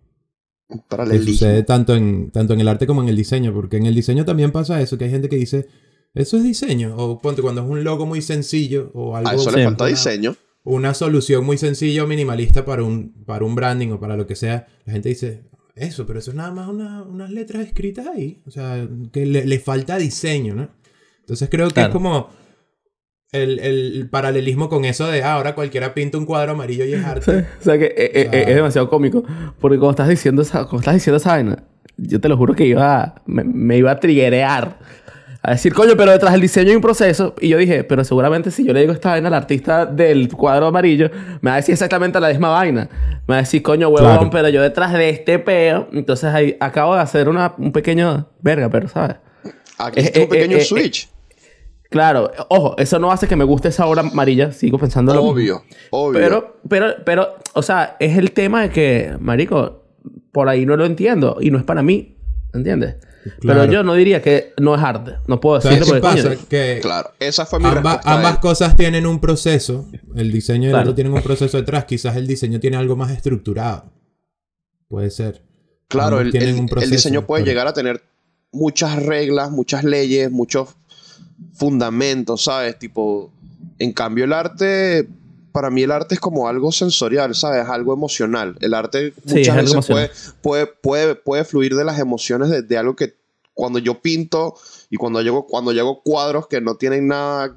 Un 0.70 0.84
paralelismo. 0.88 1.26
Que 1.26 1.32
sucede 1.32 1.64
tanto 1.64 1.96
en, 1.96 2.30
tanto 2.30 2.54
en 2.54 2.62
el 2.62 2.68
arte 2.68 2.86
como 2.86 3.02
en 3.02 3.10
el 3.10 3.16
diseño, 3.16 3.54
porque 3.54 3.78
en 3.78 3.88
el 3.88 3.96
diseño 3.96 4.24
también 4.24 4.52
pasa 4.52 4.80
eso, 4.82 5.00
que 5.00 5.06
hay 5.06 5.10
gente 5.10 5.30
que 5.30 5.36
dice, 5.36 5.68
eso 6.14 6.38
es 6.38 6.44
diseño, 6.44 6.96
o 6.96 7.20
ponte 7.20 7.42
cuando 7.42 7.64
es 7.64 7.68
un 7.68 7.84
logo 7.84 8.06
muy 8.06 8.22
sencillo, 8.22 8.92
o 8.94 9.16
algo... 9.16 9.30
A 9.30 9.34
eso 9.34 9.50
le 9.50 9.64
falta 9.64 9.88
diseño. 9.88 10.36
Una 10.64 10.94
solución 10.94 11.44
muy 11.44 11.58
sencilla 11.58 12.04
o 12.04 12.08
minimalista 12.08 12.66
para 12.66 12.84
un, 12.84 13.14
para 13.26 13.46
un 13.46 13.56
branding 13.56 13.90
o 13.90 14.00
para 14.00 14.16
lo 14.16 14.28
que 14.28 14.36
sea, 14.36 14.68
la 14.86 14.94
gente 14.94 15.10
dice, 15.10 15.50
eso, 15.76 16.06
pero 16.06 16.20
eso 16.20 16.30
es 16.30 16.38
nada 16.38 16.52
más 16.52 16.70
unas 16.70 17.32
letras 17.32 17.66
escritas 17.66 18.06
ahí, 18.08 18.44
o 18.46 18.52
sea, 18.52 18.88
que 19.12 19.26
le, 19.26 19.60
falta 19.60 19.98
diseño, 19.98 20.54
¿no? 20.54 20.70
Entonces 21.22 21.50
creo 21.50 21.70
que 21.72 21.82
es 21.82 21.90
como 21.90 22.30
el, 23.36 24.08
paralelismo 24.10 24.70
con 24.70 24.86
eso 24.86 25.08
de 25.08 25.24
ah, 25.24 25.34
ahora 25.34 25.56
cualquiera 25.56 25.94
pinta 25.94 26.18
un 26.18 26.26
cuadro 26.26 26.54
amarillo 26.54 26.86
y 26.86 26.94
es 26.94 27.06
arte. 27.06 27.46
o 27.60 27.64
sea 27.64 27.78
que 27.78 27.86
eh, 27.86 28.12
eh, 28.14 28.46
es, 28.48 28.56
demasiado 28.56 28.90
cómico. 28.90 29.24
Porque 29.60 29.78
cuando 29.78 29.92
estás 29.92 30.10
diciendo 30.10 30.42
esa, 30.42 30.66
cuando 30.66 30.80
estás 30.80 30.96
diciendo 30.96 31.18
esa 31.18 31.32
vaina, 31.32 31.64
yo 31.98 32.20
te 32.20 32.30
lo 32.30 32.38
juro 32.38 32.54
que 32.54 32.66
iba 32.66 33.16
me, 33.26 33.78
iba 33.78 33.92
a 33.92 34.00
triguerear. 34.00 34.78
A 35.42 35.52
decir, 35.52 35.76
coño, 35.76 35.96
pero 35.96 36.12
detrás 36.12 36.32
del 36.32 36.42
diseño 36.42 36.72
hay 36.72 36.76
un 36.76 36.82
proceso. 36.82 37.36
Y 37.40 37.50
yo 37.50 37.58
dije, 37.60 37.84
pero 37.84 38.04
seguramente 38.04 38.50
si 38.50 38.66
yo 38.66 38.74
le 38.74 38.80
digo 38.80 38.94
esta 38.94 39.12
vaina 39.12 39.28
al 39.28 39.36
artista 39.36 39.86
del 39.86 40.28
cuadro 40.28 40.66
amarillo, 40.66 41.12
me 41.42 41.52
va 41.52 41.54
a 41.54 41.58
decir 41.58 41.74
exactamente 41.74 42.20
la 42.20 42.30
misma 42.30 42.50
vaina. 42.50 42.90
Me 43.28 43.34
va 43.34 43.36
a 43.36 43.42
decir, 43.42 43.62
coño, 43.62 43.90
huevón, 43.90 44.32
pero 44.32 44.50
yo 44.50 44.64
detrás 44.64 44.94
de 44.94 45.10
este 45.10 45.38
peo. 45.38 45.88
Entonces 45.94 46.34
ahí 46.34 46.58
acabo 46.60 46.96
de 46.96 47.02
hacer 47.02 47.30
una, 47.30 47.54
un 47.60 47.72
pequeño 47.72 48.28
verga, 48.42 48.70
pero 48.70 48.88
¿sabes? 48.88 49.18
Aquí 49.78 50.00
es, 50.00 50.18
un 50.18 50.30
pequeño 50.30 50.60
switch. 50.62 51.10
Claro, 51.96 52.30
ojo, 52.50 52.76
eso 52.78 53.00
no 53.00 53.10
hace 53.10 53.26
que 53.26 53.38
me 53.38 53.46
guste 53.46 53.70
esa 53.70 53.86
obra 53.86 54.02
amarilla, 54.02 54.52
sigo 54.52 54.78
pensando 54.78 55.14
Obvio, 55.14 55.64
obvio. 55.92 56.20
Pero, 56.20 56.60
pero, 56.68 56.88
pero, 57.06 57.36
o 57.54 57.62
sea, 57.62 57.96
es 58.02 58.18
el 58.18 58.34
tema 58.34 58.64
de 58.64 58.70
que, 58.70 59.16
marico, 59.18 59.86
por 60.34 60.50
ahí 60.50 60.66
no 60.66 60.76
lo 60.76 60.86
entiendo 60.86 61.38
y 61.40 61.52
no 61.52 61.58
es 61.58 61.64
para 61.64 61.84
mí, 61.84 62.18
¿entiendes? 62.54 62.98
Pero 63.40 63.64
yo 63.64 63.82
no 63.82 63.94
diría 63.94 64.22
que 64.22 64.52
no 64.60 64.76
es 64.76 64.82
arte, 64.82 65.20
no 65.28 65.40
puedo 65.40 65.58
decirlo 65.58 65.86
porque 65.86 66.02
pasa? 66.02 66.36
Que 66.50 66.80
claro, 66.82 67.12
esa 67.18 67.46
fue 67.46 67.60
mi 67.60 67.66
ambas 67.66 68.40
cosas 68.40 68.75
tienen 68.75 69.06
un 69.06 69.22
proceso, 69.22 69.88
el 70.18 70.34
diseño 70.34 70.68
y 70.68 70.72
el 70.72 70.75
arte 70.75 70.96
tienen 70.96 71.14
un 71.14 71.22
proceso 71.22 71.56
detrás, 71.56 71.86
quizás 71.86 72.18
el 72.18 72.28
diseño 72.28 72.60
tiene 72.60 72.75
algo 72.75 72.98
más 72.98 73.10
estructurado. 73.12 73.94
Puede 74.90 75.12
ser. 75.12 75.46
Claro, 75.88 76.20
el, 76.20 76.36
el, 76.36 76.90
diseño 76.90 77.25
puede 77.25 77.46
llegar 77.46 77.68
a 77.68 77.74
tener 77.74 78.04
muchas 78.52 79.02
reglas, 79.02 79.50
muchas 79.50 79.86
leyes, 79.86 80.30
muchos 80.30 80.75
fundamentos, 81.56 82.44
¿sabes? 82.44 82.78
Tipo, 82.78 83.32
en 83.80 83.94
cambio 83.94 84.26
el 84.26 84.34
arte, 84.34 85.08
para 85.52 85.70
mí 85.70 85.84
el 85.84 85.92
arte 85.92 86.16
es 86.16 86.22
como 86.22 86.48
algo 86.48 86.72
sensorial, 86.72 87.34
¿sabes? 87.34 87.68
Algo 87.68 87.94
emocional. 87.94 88.58
El 88.60 88.74
arte 88.74 89.14
muchas 89.24 89.56
veces 89.56 89.86
puede, 89.86 90.12
puede, 90.42 90.68
puede, 90.68 91.16
puede, 91.16 91.46
fluir 91.46 91.76
de 91.76 91.86
las 91.86 92.00
emociones 92.00 92.68
de, 92.68 92.78
algo 92.78 92.96
que 92.96 93.16
cuando 93.54 93.80
yo 93.80 94.02
pinto 94.02 94.56
y 94.90 94.98
cuando 94.98 95.22
llego, 95.22 95.48
cuando 95.48 95.72
llego 95.72 96.04
cuadros 96.04 96.48
que 96.48 96.60
no 96.60 96.76
tienen 96.76 97.08
nada 97.08 97.56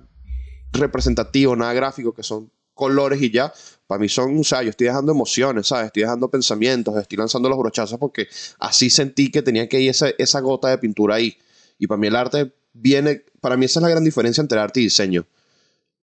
representativo, 0.73 1.57
nada 1.57 1.73
gráfico, 1.73 2.15
que 2.15 2.23
son 2.23 2.51
colores 2.75 3.21
y 3.21 3.33
ya, 3.33 3.53
para 3.89 3.99
mí 3.99 4.09
son, 4.09 4.39
o 4.39 4.45
sea, 4.45 4.63
yo 4.63 4.71
estoy 4.71 4.87
dejando 4.87 5.11
emociones, 5.11 5.67
¿sabes? 5.67 5.87
Estoy 5.87 6.03
dejando 6.05 6.31
pensamientos, 6.31 6.97
estoy 6.97 7.19
lanzando 7.19 7.49
los 7.49 7.59
brochazos 7.59 7.99
porque 7.99 8.29
así 8.61 8.91
sentí 8.91 9.33
que 9.33 9.43
tenía 9.43 9.69
que 9.69 9.81
ir 9.81 9.91
esa, 9.91 10.11
esa 10.19 10.39
gota 10.39 10.69
de 10.69 10.79
pintura 10.79 11.17
ahí. 11.17 11.37
Y 11.81 11.89
para 11.89 11.99
mí 11.99 12.07
el 12.07 12.15
arte 12.15 12.53
viene, 12.81 13.25
para 13.41 13.57
mí 13.57 13.67
esa 13.67 13.81
es 13.81 13.83
la 13.83 13.89
gran 13.89 14.05
diferencia 14.05 14.41
entre 14.41 14.59
arte 14.59 14.81
y 14.81 14.85
diseño. 14.85 15.27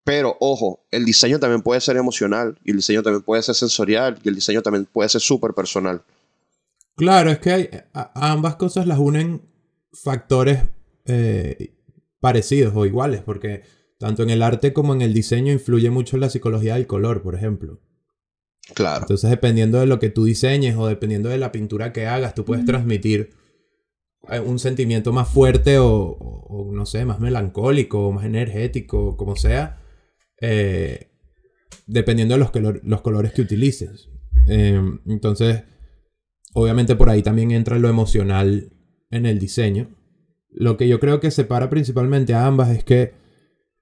Pero 0.03 0.38
ojo, 0.39 0.86
el 0.91 1.03
diseño 1.03 1.39
también 1.39 1.62
puede 1.62 1.82
ser 1.82 1.98
emocional, 1.98 2.60
y 2.63 2.72
el 2.72 2.77
diseño 2.77 3.01
también 3.01 3.24
puede 3.24 3.41
ser 3.41 3.55
sensorial, 3.55 4.20
y 4.24 4.29
el 4.29 4.36
diseño 4.36 4.62
también 4.62 4.86
puede 4.86 5.10
ser 5.10 5.22
súper 5.22 5.53
personal. 5.53 6.03
Claro, 6.96 7.32
es 7.32 7.39
que 7.39 7.51
hay, 7.51 7.70
ambas 8.13 8.55
cosas 8.55 8.88
las 8.88 9.00
unen 9.00 9.41
factores 9.91 10.60
eh, 11.05 11.74
parecidos 12.20 12.74
o 12.75 12.86
iguales, 12.86 13.22
porque 13.22 13.63
tanto 13.98 14.24
en 14.24 14.29
el 14.29 14.44
arte 14.44 14.74
como 14.74 14.94
en 14.94 15.01
el 15.01 15.13
diseño 15.13 15.51
influye 15.51 15.89
mucho 15.89 16.17
la 16.17 16.29
psicología 16.29 16.75
del 16.75 16.88
color, 16.88 17.22
por 17.22 17.36
ejemplo. 17.36 17.79
Claro. 18.74 19.01
Entonces, 19.01 19.29
dependiendo 19.29 19.79
de 19.79 19.86
lo 19.86 20.00
que 20.00 20.10
tú 20.10 20.25
diseñes 20.25 20.75
o 20.77 20.88
dependiendo 20.88 21.29
de 21.29 21.38
la 21.38 21.51
pintura 21.51 21.94
que 21.94 22.08
hagas, 22.08 22.36
tú 22.36 22.46
puedes 22.46 22.65
transmitir 22.65 23.32
un 24.46 24.60
sentimiento 24.60 25.13
más 25.13 25.27
fuerte 25.29 25.77
o, 25.79 26.72
no 26.74 26.86
sé, 26.86 27.05
más 27.05 27.20
melancólico 27.20 28.08
o 28.08 28.12
más 28.12 28.25
energético, 28.25 29.17
como 29.17 29.36
sea, 29.36 29.82
eh, 30.41 31.12
dependiendo 31.88 32.36
de 32.36 32.39
los, 32.39 32.51
los 32.84 33.01
colores 33.01 33.34
que 33.34 33.41
utilices. 33.41 34.10
Eh, 34.48 34.82
entonces, 35.08 35.63
obviamente 36.53 36.96
por 36.96 37.10
ahí 37.10 37.22
también 37.22 37.51
entra 37.51 37.79
lo 37.79 37.89
emocional 37.89 38.72
en 39.12 39.25
el 39.25 39.39
diseño. 39.39 39.96
Lo 40.50 40.77
que 40.77 40.88
yo 40.88 41.00
creo 41.00 41.20
que 41.20 41.32
separa 41.32 41.70
principalmente 41.70 42.34
a 42.34 42.46
ambas 42.46 42.70
es 42.70 42.84
que 42.84 43.13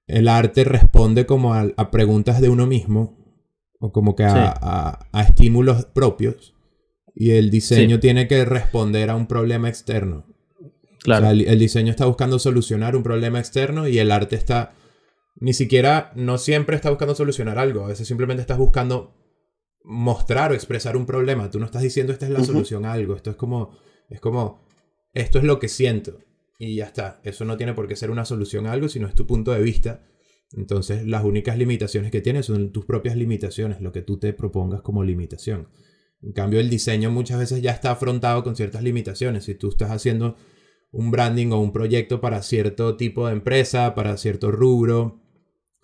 el 0.06 0.28
arte 0.28 0.64
responde 0.64 1.24
como 1.26 1.54
a, 1.54 1.90
preguntas 1.90 2.40
de 2.40 2.48
uno 2.48 2.66
mismo 2.66 3.16
o 3.78 3.92
como 3.92 4.16
que 4.16 4.24
a, 4.24 5.08
estímulos 5.26 5.86
propios 5.86 6.54
y 7.14 7.30
el 7.30 7.50
diseño 7.50 8.00
tiene 8.00 8.26
que 8.26 8.44
responder 8.44 9.08
a 9.10 9.16
un 9.16 9.26
problema 9.26 9.68
externo. 9.68 10.33
Claro. 11.04 11.28
el, 11.28 11.58
diseño 11.58 11.90
está 11.90 12.06
buscando 12.06 12.38
solucionar 12.38 12.96
un 12.96 13.02
problema 13.02 13.38
externo 13.38 13.86
y 13.86 13.98
el 13.98 14.10
arte 14.10 14.36
está 14.36 14.74
ni 15.36 15.52
siquiera, 15.52 16.12
no 16.16 16.38
siempre 16.38 16.76
está 16.76 16.88
buscando 16.88 17.14
solucionar 17.14 17.58
algo, 17.58 17.84
a 17.84 17.88
veces 17.88 18.08
simplemente 18.08 18.40
estás 18.40 18.56
buscando 18.56 19.14
mostrar 19.82 20.50
o 20.50 20.54
expresar 20.54 20.96
un 20.96 21.04
problema. 21.04 21.50
Tú 21.50 21.60
no 21.60 21.66
estás 21.66 21.82
diciendo 21.82 22.12
esta 22.12 22.24
es 22.24 22.32
la 22.32 22.42
solución 22.42 22.86
a 22.86 22.92
algo, 22.92 23.14
esto 23.14 23.30
es 23.30 23.36
como, 23.36 23.76
es 24.08 24.18
como, 24.18 24.66
esto 25.12 25.38
es 25.38 25.44
lo 25.44 25.58
que 25.58 25.68
siento 25.68 26.20
y 26.58 26.76
ya 26.76 26.86
está. 26.86 27.20
Eso 27.22 27.44
no 27.44 27.58
tiene 27.58 27.74
por 27.74 27.86
qué 27.86 27.96
ser 27.96 28.10
una 28.10 28.24
solución 28.24 28.66
a 28.66 28.72
algo, 28.72 28.88
sino 28.88 29.06
es 29.06 29.14
tu 29.14 29.26
punto 29.26 29.52
de 29.52 29.62
vista. 29.62 30.06
Entonces 30.52 31.06
las 31.06 31.22
únicas 31.22 31.58
limitaciones 31.58 32.10
que 32.10 32.22
tienes 32.22 32.46
son 32.46 32.72
tus 32.72 32.86
propias 32.86 33.16
limitaciones, 33.16 33.82
lo 33.82 33.92
que 33.92 34.00
tú 34.00 34.18
te 34.18 34.32
propongas 34.32 34.80
como 34.80 35.04
limitación. 35.04 35.68
En 36.22 36.32
cambio, 36.32 36.58
el 36.60 36.70
diseño 36.70 37.10
muchas 37.10 37.38
veces 37.38 37.60
ya 37.60 37.72
está 37.72 37.90
afrontado 37.90 38.42
con 38.42 38.56
ciertas 38.56 38.82
limitaciones. 38.82 39.44
Si 39.44 39.54
tú 39.54 39.68
estás 39.68 39.90
haciendo 39.90 40.36
un 40.94 41.10
branding 41.10 41.48
o 41.48 41.60
un 41.60 41.72
proyecto 41.72 42.20
para 42.20 42.42
cierto 42.42 42.96
tipo 42.96 43.26
de 43.26 43.32
empresa, 43.32 43.94
para 43.94 44.16
cierto 44.16 44.50
rubro, 44.50 45.20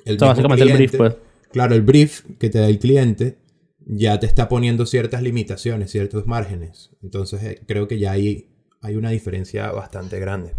el 0.05 0.17
básicamente 0.17 0.64
el 0.64 0.73
brief, 0.73 0.97
pues. 0.97 1.17
Claro, 1.52 1.75
el 1.75 1.83
brief 1.83 2.23
que 2.38 2.49
te 2.49 2.61
da 2.61 2.69
el 2.69 2.79
cliente 2.79 3.38
ya 3.85 4.21
te 4.21 4.26
está 4.26 4.49
poniendo 4.49 4.87
ciertas 4.87 5.23
limitaciones, 5.23 5.90
ciertos 5.90 6.26
márgenes. 6.26 6.90
Entonces 7.02 7.43
eh, 7.43 7.62
creo 7.67 7.88
que 7.88 7.99
ya 7.99 8.12
hay, 8.12 8.50
hay 8.81 8.95
una 8.95 9.11
diferencia 9.11 9.73
bastante 9.73 10.21
grande. 10.21 10.55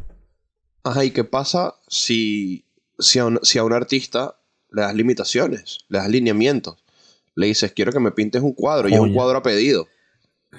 Ajá, 0.83 1.05
¿y 1.05 1.11
qué 1.11 1.23
pasa 1.23 1.75
si, 1.87 2.65
si, 2.99 3.19
a 3.19 3.25
un, 3.25 3.39
si 3.43 3.57
a 3.57 3.63
un 3.63 3.73
artista 3.73 4.37
le 4.69 4.81
das 4.81 4.95
limitaciones, 4.95 5.79
le 5.87 5.99
das 5.99 6.09
lineamientos? 6.09 6.83
Le 7.35 7.47
dices, 7.47 7.71
quiero 7.71 7.93
que 7.93 8.01
me 8.01 8.11
pintes 8.11 8.41
un 8.41 8.53
cuadro, 8.53 8.89
y 8.89 8.93
es 8.93 8.99
un 8.99 9.13
cuadro 9.13 9.37
a 9.37 9.43
pedido. 9.43 9.87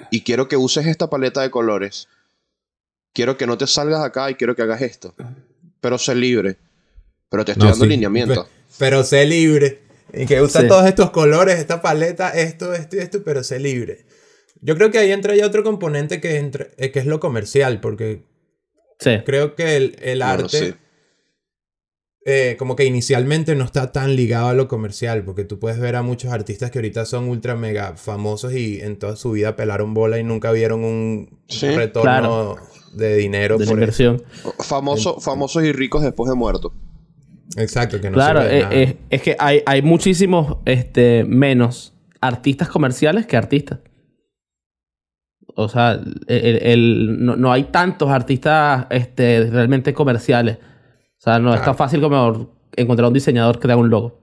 Y 0.09 0.21
quiero 0.21 0.47
que 0.47 0.57
uses 0.57 0.87
esta 0.87 1.09
paleta 1.09 1.41
de 1.41 1.51
colores. 1.51 2.07
Quiero 3.13 3.37
que 3.37 3.47
no 3.47 3.57
te 3.57 3.67
salgas 3.67 4.03
acá 4.03 4.29
y 4.31 4.35
quiero 4.35 4.55
que 4.55 4.63
hagas 4.63 4.81
esto. 4.81 5.13
Pero 5.79 5.97
sé 5.97 6.15
libre. 6.15 6.57
Pero 7.29 7.45
te 7.45 7.53
estoy 7.53 7.69
dando 7.69 7.85
lineamientos. 7.85 8.47
Pero, 8.77 9.03
sé 9.03 9.25
libre. 9.25 9.81
Y 10.13 10.25
que 10.25 10.41
usa 10.41 10.67
todos 10.67 10.85
estos 10.85 11.11
colores, 11.11 11.59
esta 11.59 11.81
paleta, 11.81 12.29
esto, 12.29 12.73
esto 12.73 12.95
y 12.95 12.99
esto, 12.99 13.23
pero 13.23 13.43
sé 13.43 13.59
libre. 13.59 14.05
Yo 14.61 14.75
creo 14.75 14.91
que 14.91 14.99
ahí 14.99 15.11
entra 15.11 15.35
ya 15.35 15.45
otro 15.45 15.63
componente 15.63 16.21
que, 16.21 16.37
entre, 16.37 16.71
eh, 16.77 16.91
que 16.91 16.99
es 16.99 17.05
lo 17.05 17.19
comercial, 17.19 17.79
porque 17.81 18.23
creo 19.25 19.55
que 19.55 19.75
el, 19.75 20.21
arte, 20.21 20.75
eh, 22.25 22.55
como 22.57 22.75
que 22.75 22.85
inicialmente 22.85 23.55
no 23.55 23.65
está 23.65 23.91
tan 23.91 24.15
ligado 24.15 24.47
a 24.47 24.53
lo 24.53 24.67
comercial, 24.67 25.23
porque 25.23 25.43
tú 25.43 25.59
puedes 25.59 25.79
ver 25.79 25.95
a 25.95 26.03
muchos 26.03 26.31
artistas 26.31 26.71
que 26.71 26.79
ahorita 26.79 27.05
son 27.05 27.27
ultra 27.27 27.55
mega 27.55 27.97
famosos 27.97 28.53
y 28.53 28.79
en 28.81 28.97
toda 28.97 29.15
su 29.15 29.31
vida 29.31 29.55
pelaron 29.55 29.93
bola 29.93 30.19
y 30.19 30.23
nunca 30.23 30.51
vieron 30.51 30.83
un 30.83 31.39
retorno 31.61 32.55
de 32.93 33.17
dinero 33.17 33.57
de 33.57 33.65
por 33.65 33.73
inversión. 33.73 34.23
Famoso, 34.59 35.19
famosos 35.19 35.63
y 35.63 35.71
ricos 35.71 36.01
después 36.01 36.29
de 36.29 36.35
muertos. 36.35 36.71
Exacto, 37.57 37.99
que 37.99 38.09
no 38.09 38.15
Claro, 38.15 38.41
eh, 38.41 38.67
eh, 38.71 38.97
es 39.09 39.21
que 39.21 39.35
hay, 39.37 39.61
hay 39.65 39.81
muchísimos 39.81 40.57
este, 40.65 41.23
menos 41.25 41.93
artistas 42.21 42.69
comerciales 42.69 43.25
que 43.25 43.35
artistas. 43.35 43.79
O 45.55 45.69
sea, 45.69 45.99
el, 46.27 47.17
no, 47.19 47.51
hay 47.51 47.65
tantos 47.65 48.09
artistas 48.09 48.87
este, 48.89 49.49
realmente 49.51 49.93
comerciales. 49.93 50.57
O 51.23 51.25
sea, 51.25 51.39
no 51.39 51.55
es 51.55 51.61
tan 51.63 51.77
fácil 51.77 52.01
como 52.01 52.53
encontrar 52.75 53.07
un 53.07 53.13
diseñador 53.13 53.57
que 53.57 53.67
te 53.67 53.71
haga 53.71 53.81
un 53.81 53.89
logo. 53.89 54.19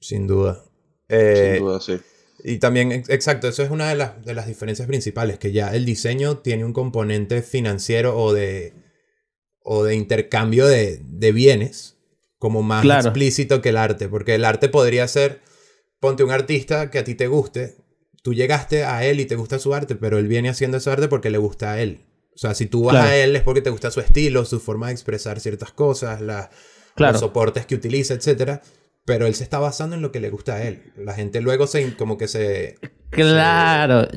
Sin 0.00 0.26
duda. 0.26 0.64
Eh, 1.08 1.52
Sin 1.54 1.64
duda, 1.64 1.80
sí. 1.80 2.00
Y 2.42 2.58
también, 2.58 2.90
exacto, 2.90 3.46
eso 3.46 3.62
es 3.62 3.70
una 3.70 3.88
de 3.88 3.94
las, 3.94 4.24
de 4.24 4.34
las 4.34 4.48
diferencias 4.48 4.88
principales, 4.88 5.38
que 5.38 5.52
ya 5.52 5.72
el 5.72 5.84
diseño 5.84 6.38
tiene 6.38 6.64
un 6.64 6.72
componente 6.72 7.42
financiero 7.42 8.18
o 8.18 8.32
de 8.32 8.72
o 9.62 9.84
de 9.84 9.94
intercambio 9.94 10.66
de, 10.66 11.32
bienes 11.32 11.96
como 12.38 12.62
más 12.64 12.84
explícito 12.84 13.62
que 13.62 13.68
el 13.68 13.76
arte, 13.76 14.08
porque 14.08 14.34
el 14.34 14.44
arte 14.44 14.68
podría 14.68 15.06
ser, 15.06 15.40
ponte 16.00 16.24
un 16.24 16.32
artista 16.32 16.90
que 16.90 16.98
a 16.98 17.04
ti 17.04 17.14
te 17.14 17.28
guste, 17.28 17.76
tú 18.24 18.34
llegaste 18.34 18.82
a 18.82 19.04
él 19.04 19.20
y 19.20 19.26
te 19.26 19.36
gusta 19.36 19.60
su 19.60 19.72
arte, 19.72 19.94
pero 19.94 20.18
él 20.18 20.26
viene 20.26 20.48
haciendo 20.48 20.78
ese 20.78 20.90
arte 20.90 21.06
porque 21.06 21.30
le 21.30 21.38
gusta 21.38 21.70
a 21.70 21.80
él. 21.80 22.00
O 22.40 22.46
sea, 22.48 22.54
si 22.54 22.64
tú 22.64 22.84
vas 22.84 22.96
a 22.96 23.14
él 23.14 23.36
es 23.36 23.42
porque 23.42 23.60
te 23.60 23.68
gusta 23.68 23.90
su 23.90 24.00
estilo, 24.00 24.46
su 24.46 24.60
forma 24.60 24.86
de 24.86 24.94
expresar 24.94 25.40
ciertas 25.40 25.72
cosas, 25.72 26.22
los 26.22 27.20
soportes 27.20 27.66
que 27.66 27.74
utiliza, 27.74 28.14
etc. 28.14 28.62
Pero 29.04 29.26
él 29.26 29.34
se 29.34 29.44
está 29.44 29.58
basando 29.58 29.94
en 29.94 30.00
lo 30.00 30.10
que 30.10 30.20
le 30.20 30.30
gusta 30.30 30.54
a 30.54 30.62
él. 30.62 30.90
La 30.96 31.12
gente 31.12 31.42
luego 31.42 31.66
se, 31.66 31.94
como 31.96 32.16
que 32.16 32.28
se... 32.28 32.78
Claro. 33.10 34.08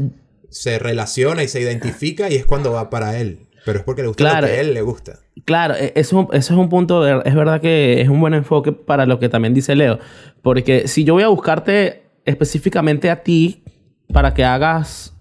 se 0.50 0.80
relaciona 0.80 1.44
y 1.44 1.50
se 1.50 1.60
identifica 1.60 2.30
y 2.30 2.36
es 2.36 2.46
cuando 2.46 2.72
va 2.72 2.90
para 2.90 3.20
él. 3.20 3.50
Pero 3.66 3.80
es 3.80 3.84
porque 3.84 4.04
le 4.04 4.08
gusta 4.08 4.40
lo 4.40 4.48
que 4.48 4.54
a 4.54 4.62
él 4.62 4.74
le 4.74 4.84
gusta. 4.84 5.20
Claro, 5.44 5.76
e-, 5.76 5.92
eso, 5.98 6.30
eso 6.32 6.54
es 6.54 6.58
un 6.58 6.70
punto, 6.70 7.06
es 7.06 7.36
verdad 7.36 7.60
que 7.60 8.00
es 8.00 8.08
un 8.08 8.22
buen 8.22 8.36
enfoque 8.36 8.72
para 8.72 9.06
lo 9.06 9.20
que 9.20 9.28
también 9.28 9.54
dice 9.54 9.76
Leo. 9.76 10.00
Porque 10.42 10.88
si 10.88 11.04
yo 11.04 11.16
voy 11.16 11.24
a 11.24 11.28
buscarte 11.28 12.04
específicamente 12.24 13.10
a 13.10 13.22
ti 13.22 13.66
para 14.14 14.34
que 14.34 14.46
hagas 14.46 15.14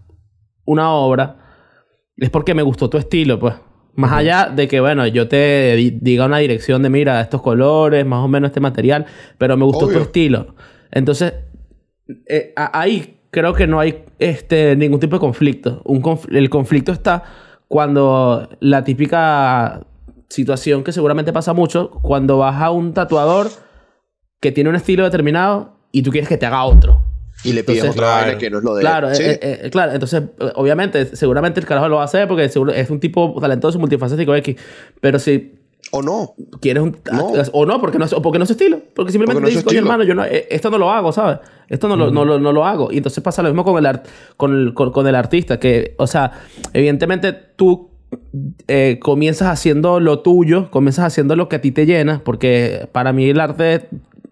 una 0.65 0.93
obra, 0.93 1.42
es 2.17 2.31
porque 2.31 2.55
me 2.55 2.63
gustó 2.63 2.89
tu 2.91 2.99
estilo, 2.99 3.39
pues. 3.39 3.55
Más 3.95 4.13
allá 4.13 4.47
de 4.47 4.69
que, 4.69 4.81
bueno, 4.81 5.07
yo 5.07 5.29
te 5.29 5.77
diga 6.01 6.25
una 6.25 6.39
dirección 6.39 6.83
de, 6.83 6.89
mira, 6.89 7.21
estos 7.21 7.43
colores, 7.43 8.07
más 8.07 8.25
o 8.25 8.29
menos 8.29 8.49
este 8.49 8.61
material, 8.61 9.05
pero 9.37 9.57
me 9.57 9.65
gustó 9.65 9.87
tu 9.87 9.99
estilo. 9.99 10.55
Entonces, 10.91 11.35
eh, 12.27 12.55
ahí 12.57 13.21
creo 13.31 13.53
que 13.53 13.67
no 13.67 13.81
hay 13.81 14.05
este, 14.19 14.77
ningún 14.77 14.99
tipo 14.99 15.17
de 15.17 15.21
conflicto. 15.21 15.83
Un 15.85 16.03
el 16.31 16.49
conflicto 16.49 16.93
está 16.93 17.25
cuando 17.69 18.49
la 18.61 18.85
típica 18.85 19.87
situación 20.29 20.85
que 20.85 20.93
seguramente 20.93 21.33
pasa 21.33 21.53
mucho, 21.53 21.91
cuando 21.91 22.39
vas 22.39 22.61
a 22.63 22.71
un 22.71 22.95
tatuador 22.95 23.49
que 24.41 24.53
tiene 24.53 24.71
un 24.71 24.77
estilo 24.77 25.05
determinado 25.05 25.77
y 25.93 26.03
tú 26.03 26.11
quieres 26.11 26.29
que 26.29 26.39
te 26.39 26.47
haga 26.47 26.65
otro. 26.65 27.03
Y 27.45 27.53
le 27.53 27.65
pides 27.65 27.85
otra 27.85 28.07
vaina 28.09 28.39
que 28.39 28.51
no 28.51 28.59
es 28.59 28.65
lo 28.65 28.75
de 28.75 28.81
claro, 28.81 29.15
¿sí? 29.15 29.23
Eh, 29.23 29.39
eh, 29.43 29.61
eh, 29.65 29.71
claro, 29.71 29.93
entonces, 29.93 30.23
obviamente, 30.55 31.17
seguramente 31.17 31.61
el 31.61 31.67
carajo 31.67 31.89
lo 31.89 31.97
va 31.97 32.03
a 32.03 32.05
hacer 32.05 32.29
porque 32.29 32.45
es 32.45 32.91
un 32.91 33.01
tipo 33.01 33.37
talentoso, 33.41 33.79
multifacético 33.79 34.35
X. 34.35 34.57
Pero 35.01 35.19
si 35.19 35.53
o 35.95 36.01
no. 36.01 36.35
¿Quieres 36.61 36.83
un.? 36.83 36.97
O 37.53 37.67
no, 37.67 37.81
porque 37.81 37.99
no, 37.99 38.07
es, 38.07 38.15
porque 38.15 38.39
no 38.39 38.45
es 38.45 38.51
estilo. 38.51 38.81
Porque 38.95 39.13
simplemente 39.13 39.43
te 39.43 39.51
dices, 39.51 39.73
hermano, 39.75 40.05
yo 40.05 40.15
no, 40.15 40.25
esto 40.25 40.71
no 40.71 40.79
lo 40.79 40.91
hago, 40.91 41.13
¿sabes? 41.13 41.41
Esto 41.69 41.87
no, 41.87 41.97
lo, 41.97 42.11
no, 42.11 42.25
no, 42.39 42.53
lo 42.53 42.65
hago. 42.65 42.91
Y 42.91 42.97
entonces 42.97 43.23
pasa 43.23 43.43
lo 43.43 43.51
mismo 43.51 43.63
con 43.63 43.77
el, 43.79 43.85
art, 43.85 44.07
con, 44.39 44.57
el, 44.57 44.75
con, 44.75 45.07
el 45.07 45.15
artista, 45.15 45.61
que, 45.61 45.95
o 45.99 46.07
sea, 46.07 46.33
evidentemente 46.73 47.33
tú 47.33 47.91
eh, 48.69 48.99
comienzas 49.03 49.49
haciendo 49.49 50.01
lo 50.01 50.21
tuyo, 50.21 50.71
comienzas 50.71 51.07
haciendo 51.07 51.37
lo 51.37 51.51
que 51.51 51.57
a 51.57 51.61
ti 51.61 51.73
te 51.73 51.85
llena, 51.85 52.23
porque 52.25 52.89
para 52.93 53.13
mí 53.13 53.29
el 53.29 53.41
arte 53.41 53.89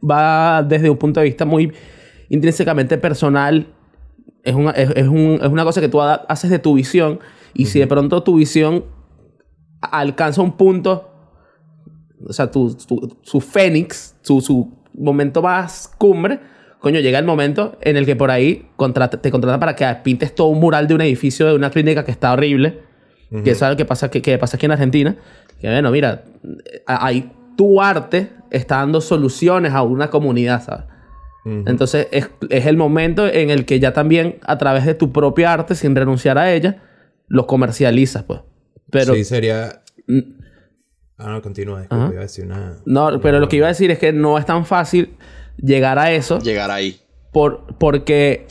va 0.09 0.63
desde 0.63 0.89
un 0.89 0.97
punto 0.97 1.21
de 1.21 1.25
vista 1.27 1.45
muy 1.45 1.73
intrínsecamente 2.31 2.97
personal. 2.97 3.67
Es 4.43 4.55
una, 4.55 4.71
es, 4.71 4.91
es, 4.97 5.07
un, 5.07 5.39
es 5.43 5.49
una 5.49 5.65
cosa 5.65 5.83
que 5.83 5.89
tú 5.89 6.01
haces 6.01 6.49
de 6.49 6.59
tu 6.59 6.75
visión. 6.75 7.21
Y 7.53 7.67
si 7.67 7.79
de 7.79 7.87
pronto 7.87 8.23
tu 8.23 8.37
visión 8.37 8.85
alcanza 9.83 10.41
un 10.41 10.57
punto 10.57 11.11
o 12.27 12.33
sea, 12.33 12.51
tu, 12.51 12.77
su 13.23 13.41
fénix, 13.41 14.17
su, 14.23 14.41
su, 14.41 14.79
momento 14.93 15.41
más 15.41 15.91
cumbre, 15.99 16.41
coño, 16.81 17.01
llega 17.01 17.19
el 17.19 17.25
momento 17.25 17.79
en 17.81 17.97
el 17.97 18.05
que 18.05 18.17
por 18.17 18.31
ahí 18.31 18.67
te 19.23 19.31
contratan 19.31 19.61
para 19.61 19.77
que 19.77 19.87
pintes 20.03 20.35
todo 20.35 20.49
un 20.49 20.59
mural 20.59 20.89
de 20.89 20.95
un 20.95 21.01
edificio 21.01 21.47
de 21.47 21.55
una 21.55 21.71
clínica 21.71 22.05
que 22.05 22.11
está 22.11 22.33
horrible. 22.33 22.91
Que 23.45 23.53
es 23.53 23.63
algo 23.63 23.77
que 23.77 23.85
pasa, 23.85 24.11
que, 24.11 24.39
pasa 24.39 24.57
aquí 24.57 24.67
en 24.67 24.73
Argentina. 24.73 25.17
Que 25.61 25.71
bueno, 25.71 25.93
mira, 25.93 26.25
ahí 26.85 27.31
tu 27.57 27.81
arte 27.81 28.33
está 28.51 28.79
dando 28.79 29.01
soluciones 29.01 29.73
a 29.73 29.83
una 29.83 30.11
comunidad, 30.11 30.65
¿sabes? 30.65 30.87
Entonces 31.45 32.09
es, 32.11 32.29
es, 32.51 32.67
el 32.67 32.77
momento 32.77 33.27
en 33.27 33.51
el 33.51 33.65
que 33.65 33.81
ya 33.81 33.93
también 33.93 34.39
a 34.43 34.59
través 34.59 34.85
de 34.85 34.95
tu 34.95 35.11
propia 35.11 35.53
arte, 35.53 35.75
sin 35.75 35.97
renunciar 35.97 36.37
a 36.37 36.53
ella, 36.53 36.83
lo 37.29 37.47
comercializas, 37.47 38.25
pues. 38.25 38.41
Pero, 38.91 39.15
sí, 39.15 39.25
sería... 39.25 39.83
Ah, 41.17 41.31
no, 41.31 41.43
continúa. 41.43 41.87
Iba 41.91 42.07
a 42.07 42.11
decir 42.11 42.45
una... 42.45 42.77
No, 42.85 43.21
pero 43.21 43.41
lo 43.41 43.49
que 43.49 43.57
iba 43.57 43.67
a 43.67 43.71
decir 43.71 43.91
es 43.91 43.99
que 43.99 44.13
no 44.13 44.37
es 44.39 44.45
tan 44.45 44.67
fácil 44.67 45.17
llegar 45.57 45.99
a 45.99 46.13
eso. 46.13 46.41
Llegar 46.41 46.71
ahí. 46.71 47.01
Por, 47.33 47.77
porque 47.79 48.47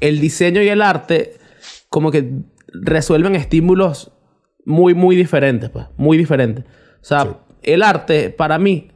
el 0.00 0.20
diseño 0.20 0.62
y 0.62 0.68
el 0.68 0.80
arte 0.80 1.34
como 1.88 2.10
que 2.10 2.30
resuelven 2.72 3.34
estímulos 3.34 4.12
muy, 4.64 4.94
muy 4.94 5.16
diferentes, 5.16 5.70
pues. 5.70 5.86
Muy 5.96 6.16
diferentes. 6.16 6.64
O 6.64 7.04
sea, 7.04 7.38
el 7.62 7.82
arte, 7.82 8.30
para 8.30 8.58
mí, 8.58 8.90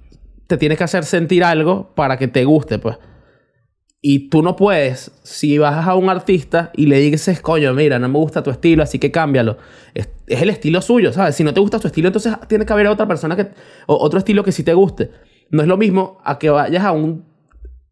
te 0.46 0.56
tiene 0.56 0.76
que 0.76 0.84
hacer 0.84 1.04
sentir 1.04 1.44
algo 1.44 1.94
para 1.94 2.16
que 2.16 2.28
te 2.28 2.44
guste, 2.44 2.78
pues. 2.78 2.98
Y 4.00 4.28
tú 4.28 4.42
no 4.42 4.54
puedes, 4.54 5.10
si 5.24 5.58
vas 5.58 5.86
a 5.86 5.94
un 5.96 6.08
artista 6.08 6.70
y 6.76 6.86
le 6.86 7.00
dices, 7.00 7.40
coño, 7.40 7.74
mira, 7.74 7.98
no 7.98 8.08
me 8.08 8.18
gusta 8.18 8.44
tu 8.44 8.50
estilo, 8.50 8.84
así 8.84 9.00
que 9.00 9.10
cámbialo. 9.10 9.58
Es, 9.92 10.08
es 10.28 10.40
el 10.40 10.50
estilo 10.50 10.80
suyo, 10.80 11.12
¿sabes? 11.12 11.34
Si 11.34 11.42
no 11.42 11.52
te 11.52 11.58
gusta 11.58 11.80
tu 11.80 11.88
estilo, 11.88 12.06
entonces 12.08 12.32
tiene 12.46 12.64
que 12.64 12.72
haber 12.72 12.86
otra 12.86 13.08
persona 13.08 13.34
que. 13.34 13.48
O 13.86 13.96
otro 13.96 14.20
estilo 14.20 14.44
que 14.44 14.52
sí 14.52 14.62
te 14.62 14.72
guste. 14.72 15.10
No 15.50 15.62
es 15.62 15.68
lo 15.68 15.76
mismo 15.76 16.20
a 16.24 16.38
que 16.38 16.48
vayas 16.50 16.84
a 16.84 16.92
un 16.92 17.24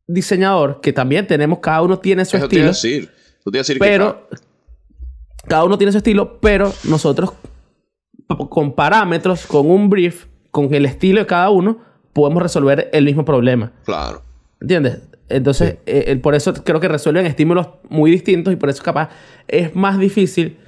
diseñador 0.07 0.81
que 0.81 0.93
también 0.93 1.27
tenemos, 1.27 1.59
cada 1.59 1.83
uno 1.83 1.99
tiene 1.99 2.25
su 2.25 2.37
Eso 2.37 2.49
te 2.49 2.55
estilo. 2.57 2.69
decir. 2.69 3.07
Te 3.45 3.51
iba 3.51 3.59
a 3.59 3.63
decir 3.63 3.79
Pero 3.79 4.29
cada 5.49 5.65
uno 5.65 5.79
tiene 5.79 5.93
su 5.93 5.99
estilo, 5.99 6.39
pero 6.41 6.73
nosotros 6.85 7.33
con 8.49 8.75
parámetros, 8.75 9.47
con 9.47 9.71
un 9.71 9.89
brief, 9.89 10.27
con 10.51 10.73
el 10.75 10.87
estilo 10.87 11.21
de 11.21 11.27
cada 11.27 11.51
uno, 11.51 11.79
podemos 12.13 12.43
resolver 12.43 12.91
el 12.93 13.05
mismo 13.05 13.25
problema. 13.25 13.73
que. 13.81 13.85
Claro. 13.85 14.23
¿Entiendes? 14.61 15.01
Entonces, 15.29 15.79
eh, 15.87 16.17
por 16.23 16.35
eso 16.35 16.53
creo 16.55 16.79
que 16.81 16.89
resuelven 16.89 17.27
estímulos 17.27 17.69
muy 17.89 18.11
distintos 18.11 18.53
y 18.53 18.57
por 18.57 18.69
eso 18.71 18.83
capaz 18.83 19.11
es 19.49 19.75
más 19.75 19.99
difícil 19.99 20.59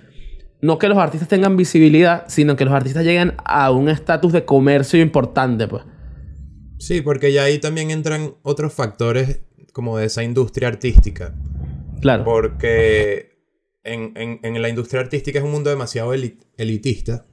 no 0.61 0.79
que 0.79 0.89
los 0.89 0.99
artistas 0.99 1.29
tengan 1.29 1.57
visibilidad, 1.57 2.25
sino 2.27 2.57
que 2.57 2.65
los 2.65 2.75
artistas 2.75 3.05
lleguen 3.05 3.35
a 3.45 3.71
un 3.71 3.89
estatus 3.89 4.33
de 4.33 4.45
comercio 4.45 5.01
importante, 5.01 5.69
pues. 5.69 5.85
Sí, 6.79 7.01
porque 7.01 7.33
ya 7.33 7.45
ahí 7.45 7.59
también 7.59 7.93
entran 7.93 8.35
otros 8.43 8.73
factores 8.73 9.43
como 9.73 9.99
de 9.99 10.07
esa 10.07 10.25
industria 10.25 10.67
artística. 10.67 11.35
Claro. 12.01 12.25
Porque 12.25 13.39
en, 13.85 14.13
en- 14.17 14.41
en 14.43 14.61
la 14.61 14.69
industria 14.69 15.01
artística 15.01 15.39
es 15.39 15.45
un 15.45 15.53
mundo 15.53 15.71
demasiado 15.71 16.13
eli- 16.15 16.39
elitista. 16.57 17.27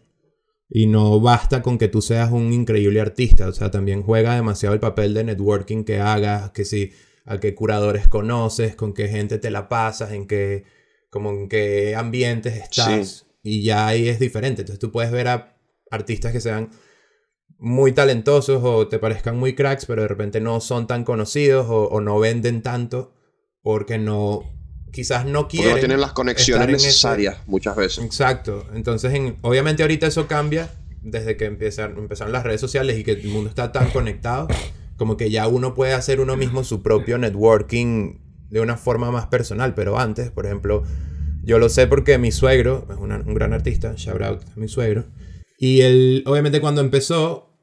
Y 0.70 0.88
no 0.88 1.20
basta 1.20 1.62
con 1.62 1.78
que 1.78 1.88
tú 1.88 2.02
seas 2.02 2.32
un 2.32 2.52
increíble 2.54 3.00
artista. 3.02 3.48
O 3.48 3.52
sea, 3.54 3.70
también 3.72 4.02
juega 4.04 4.36
demasiado 4.36 4.74
el 4.74 4.80
papel 4.80 5.14
de 5.14 5.24
networking 5.24 5.84
que 5.84 6.00
hagas, 6.00 6.52
que 6.52 6.66
si 6.66 6.92
a 7.26 7.40
qué 7.40 7.56
curadores 7.56 8.08
conoces, 8.08 8.76
con 8.76 8.94
qué 8.94 9.08
gente 9.08 9.38
te 9.40 9.50
la 9.50 9.68
pasas, 9.68 10.12
en 10.12 10.28
qué, 10.28 10.64
como 11.10 11.32
en 11.32 11.50
qué 11.50 11.96
ambientes 11.96 12.56
estás. 12.56 13.26
Y 13.44 13.64
ya 13.64 13.88
ahí 13.88 14.08
es 14.10 14.20
diferente. 14.20 14.62
Entonces 14.62 14.80
tú 14.80 14.92
puedes 14.92 15.12
ver 15.12 15.28
a 15.28 15.58
artistas 15.92 16.32
que 16.32 16.42
sean 16.42 16.70
muy 17.58 17.94
talentosos 17.94 18.62
o 18.64 18.88
te 18.88 19.00
parezcan 19.00 19.38
muy 19.38 19.56
cracks, 19.56 19.86
pero 19.86 20.02
de 20.02 20.08
repente 20.08 20.42
no 20.42 20.60
son 20.60 20.88
tan 20.88 21.04
conocidos 21.04 21.68
o, 21.70 21.86
o 21.86 22.02
no 22.02 22.20
venden 22.20 22.62
tanto 22.62 23.14
porque 23.62 23.98
no, 23.98 24.44
quizás 24.92 25.26
no 25.26 25.42
Porque 25.42 25.58
quieren. 25.58 25.74
no 25.76 25.80
tienen 25.80 26.02
las 26.02 26.12
conexiones 26.14 26.68
ese- 26.68 26.88
necesarias 26.88 27.38
muchas 27.48 27.76
veces. 27.76 28.04
Exacto. 28.04 28.68
Entonces, 28.74 29.14
en- 29.14 29.38
obviamente 29.42 29.84
ahorita 29.84 30.06
eso 30.08 30.28
cambia 30.28 30.70
desde 31.02 31.38
que 31.38 31.46
empiezan, 31.46 31.98
empezaron 31.98 32.34
las 32.34 32.44
redes 32.44 32.60
sociales 32.62 32.98
y 32.98 33.04
que 33.04 33.12
el 33.12 33.28
mundo 33.28 33.50
está 33.50 33.72
tan 33.72 33.90
conectado, 33.92 34.48
como 34.98 35.18
que 35.18 35.30
ya 35.30 35.48
uno 35.48 35.74
puede 35.74 35.94
hacer 35.94 36.20
uno 36.20 36.38
mismo 36.38 36.64
su 36.64 36.82
propio 36.82 37.18
networking 37.18 38.20
de 38.50 38.62
una 38.62 38.78
forma 38.78 39.12
más 39.12 39.28
personal. 39.28 39.74
Pero 39.74 40.00
antes, 40.00 40.32
por 40.32 40.46
ejemplo, 40.46 40.84
yo 41.44 41.60
lo 41.60 41.70
sé 41.70 41.88
porque 41.88 42.18
mi 42.18 42.32
suegro 42.32 42.88
es 42.90 42.98
un 42.98 43.34
gran 43.34 43.54
artista, 43.54 43.94
shout 43.96 44.22
out 44.22 44.42
mi 44.56 44.68
suegro. 44.68 45.06
Y 45.58 45.82
él, 45.82 46.24
obviamente 46.26 46.62
cuando 46.62 46.82
empezó, 46.82 47.54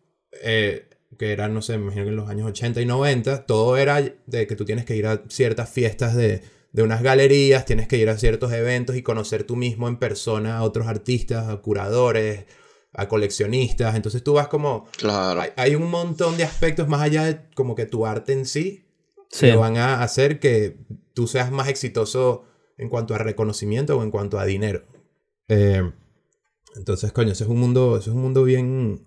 eh, 0.42 0.88
que 1.18 1.32
eran, 1.32 1.54
no 1.54 1.62
sé, 1.62 1.76
me 1.76 1.84
imagino 1.84 2.04
que 2.04 2.10
en 2.10 2.16
los 2.16 2.28
años 2.28 2.48
80 2.48 2.80
y 2.80 2.86
90, 2.86 3.46
todo 3.46 3.76
era 3.76 4.02
de 4.26 4.46
que 4.46 4.56
tú 4.56 4.64
tienes 4.64 4.84
que 4.84 4.96
ir 4.96 5.06
a 5.06 5.22
ciertas 5.28 5.68
fiestas 5.68 6.14
de, 6.14 6.42
de 6.72 6.82
unas 6.82 7.02
galerías, 7.02 7.64
tienes 7.64 7.86
que 7.86 7.98
ir 7.98 8.08
a 8.08 8.16
ciertos 8.16 8.52
eventos 8.52 8.96
y 8.96 9.02
conocer 9.02 9.44
tú 9.44 9.56
mismo 9.56 9.88
en 9.88 9.98
persona 9.98 10.58
a 10.58 10.62
otros 10.62 10.86
artistas, 10.86 11.48
a 11.48 11.56
curadores, 11.58 12.46
a 12.92 13.08
coleccionistas. 13.08 13.94
Entonces 13.94 14.22
tú 14.22 14.34
vas 14.34 14.48
como... 14.48 14.86
Claro. 14.98 15.40
Hay, 15.40 15.50
hay 15.56 15.74
un 15.74 15.90
montón 15.90 16.36
de 16.36 16.44
aspectos 16.44 16.88
más 16.88 17.00
allá 17.00 17.24
de 17.24 17.40
como 17.54 17.74
que 17.74 17.86
tu 17.86 18.06
arte 18.06 18.32
en 18.32 18.46
sí, 18.46 18.86
Sí. 19.30 19.46
que 19.46 19.56
van 19.56 19.78
a 19.78 20.02
hacer 20.02 20.38
que 20.38 20.76
tú 21.14 21.26
seas 21.26 21.50
más 21.50 21.68
exitoso 21.68 22.44
en 22.76 22.90
cuanto 22.90 23.14
a 23.14 23.18
reconocimiento 23.18 23.96
o 23.96 24.02
en 24.02 24.10
cuanto 24.10 24.38
a 24.38 24.44
dinero. 24.44 24.84
Eh, 25.48 25.82
entonces, 26.76 27.12
coño, 27.12 27.32
ese 27.32 27.44
es 27.44 27.50
un 27.50 27.58
mundo, 27.58 27.96
ese 27.96 28.10
es 28.10 28.16
un 28.16 28.22
mundo 28.22 28.44
bien... 28.44 29.06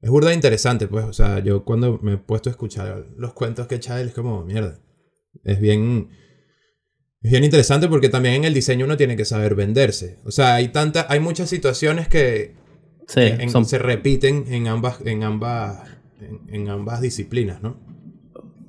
Es 0.00 0.08
burda 0.08 0.32
interesante, 0.32 0.86
pues. 0.86 1.04
O 1.04 1.12
sea, 1.12 1.40
yo 1.40 1.64
cuando 1.64 1.98
me 2.00 2.14
he 2.14 2.16
puesto 2.16 2.48
a 2.48 2.52
escuchar 2.52 3.06
los 3.16 3.32
cuentos 3.34 3.66
que 3.66 3.74
echa 3.74 4.00
él, 4.00 4.08
es 4.08 4.14
como, 4.14 4.44
mierda. 4.44 4.80
Es 5.44 5.60
bien... 5.60 6.10
Es 7.22 7.32
bien 7.32 7.44
interesante 7.44 7.86
porque 7.88 8.08
también 8.08 8.36
en 8.36 8.44
el 8.44 8.54
diseño 8.54 8.86
uno 8.86 8.96
tiene 8.96 9.16
que 9.16 9.26
saber 9.26 9.54
venderse. 9.54 10.20
O 10.24 10.30
sea, 10.30 10.54
hay 10.54 10.68
tanta, 10.68 11.06
hay 11.10 11.20
muchas 11.20 11.50
situaciones 11.50 12.08
que 12.08 12.54
Sí, 13.06 13.20
en- 13.20 13.50
son- 13.50 13.64
se 13.64 13.78
repiten 13.78 14.44
en 14.48 14.68
ambas, 14.68 15.00
en 15.04 15.22
ambas, 15.24 15.80
en, 16.20 16.54
en 16.54 16.68
ambas 16.68 17.00
disciplinas, 17.00 17.62
¿no? 17.62 17.76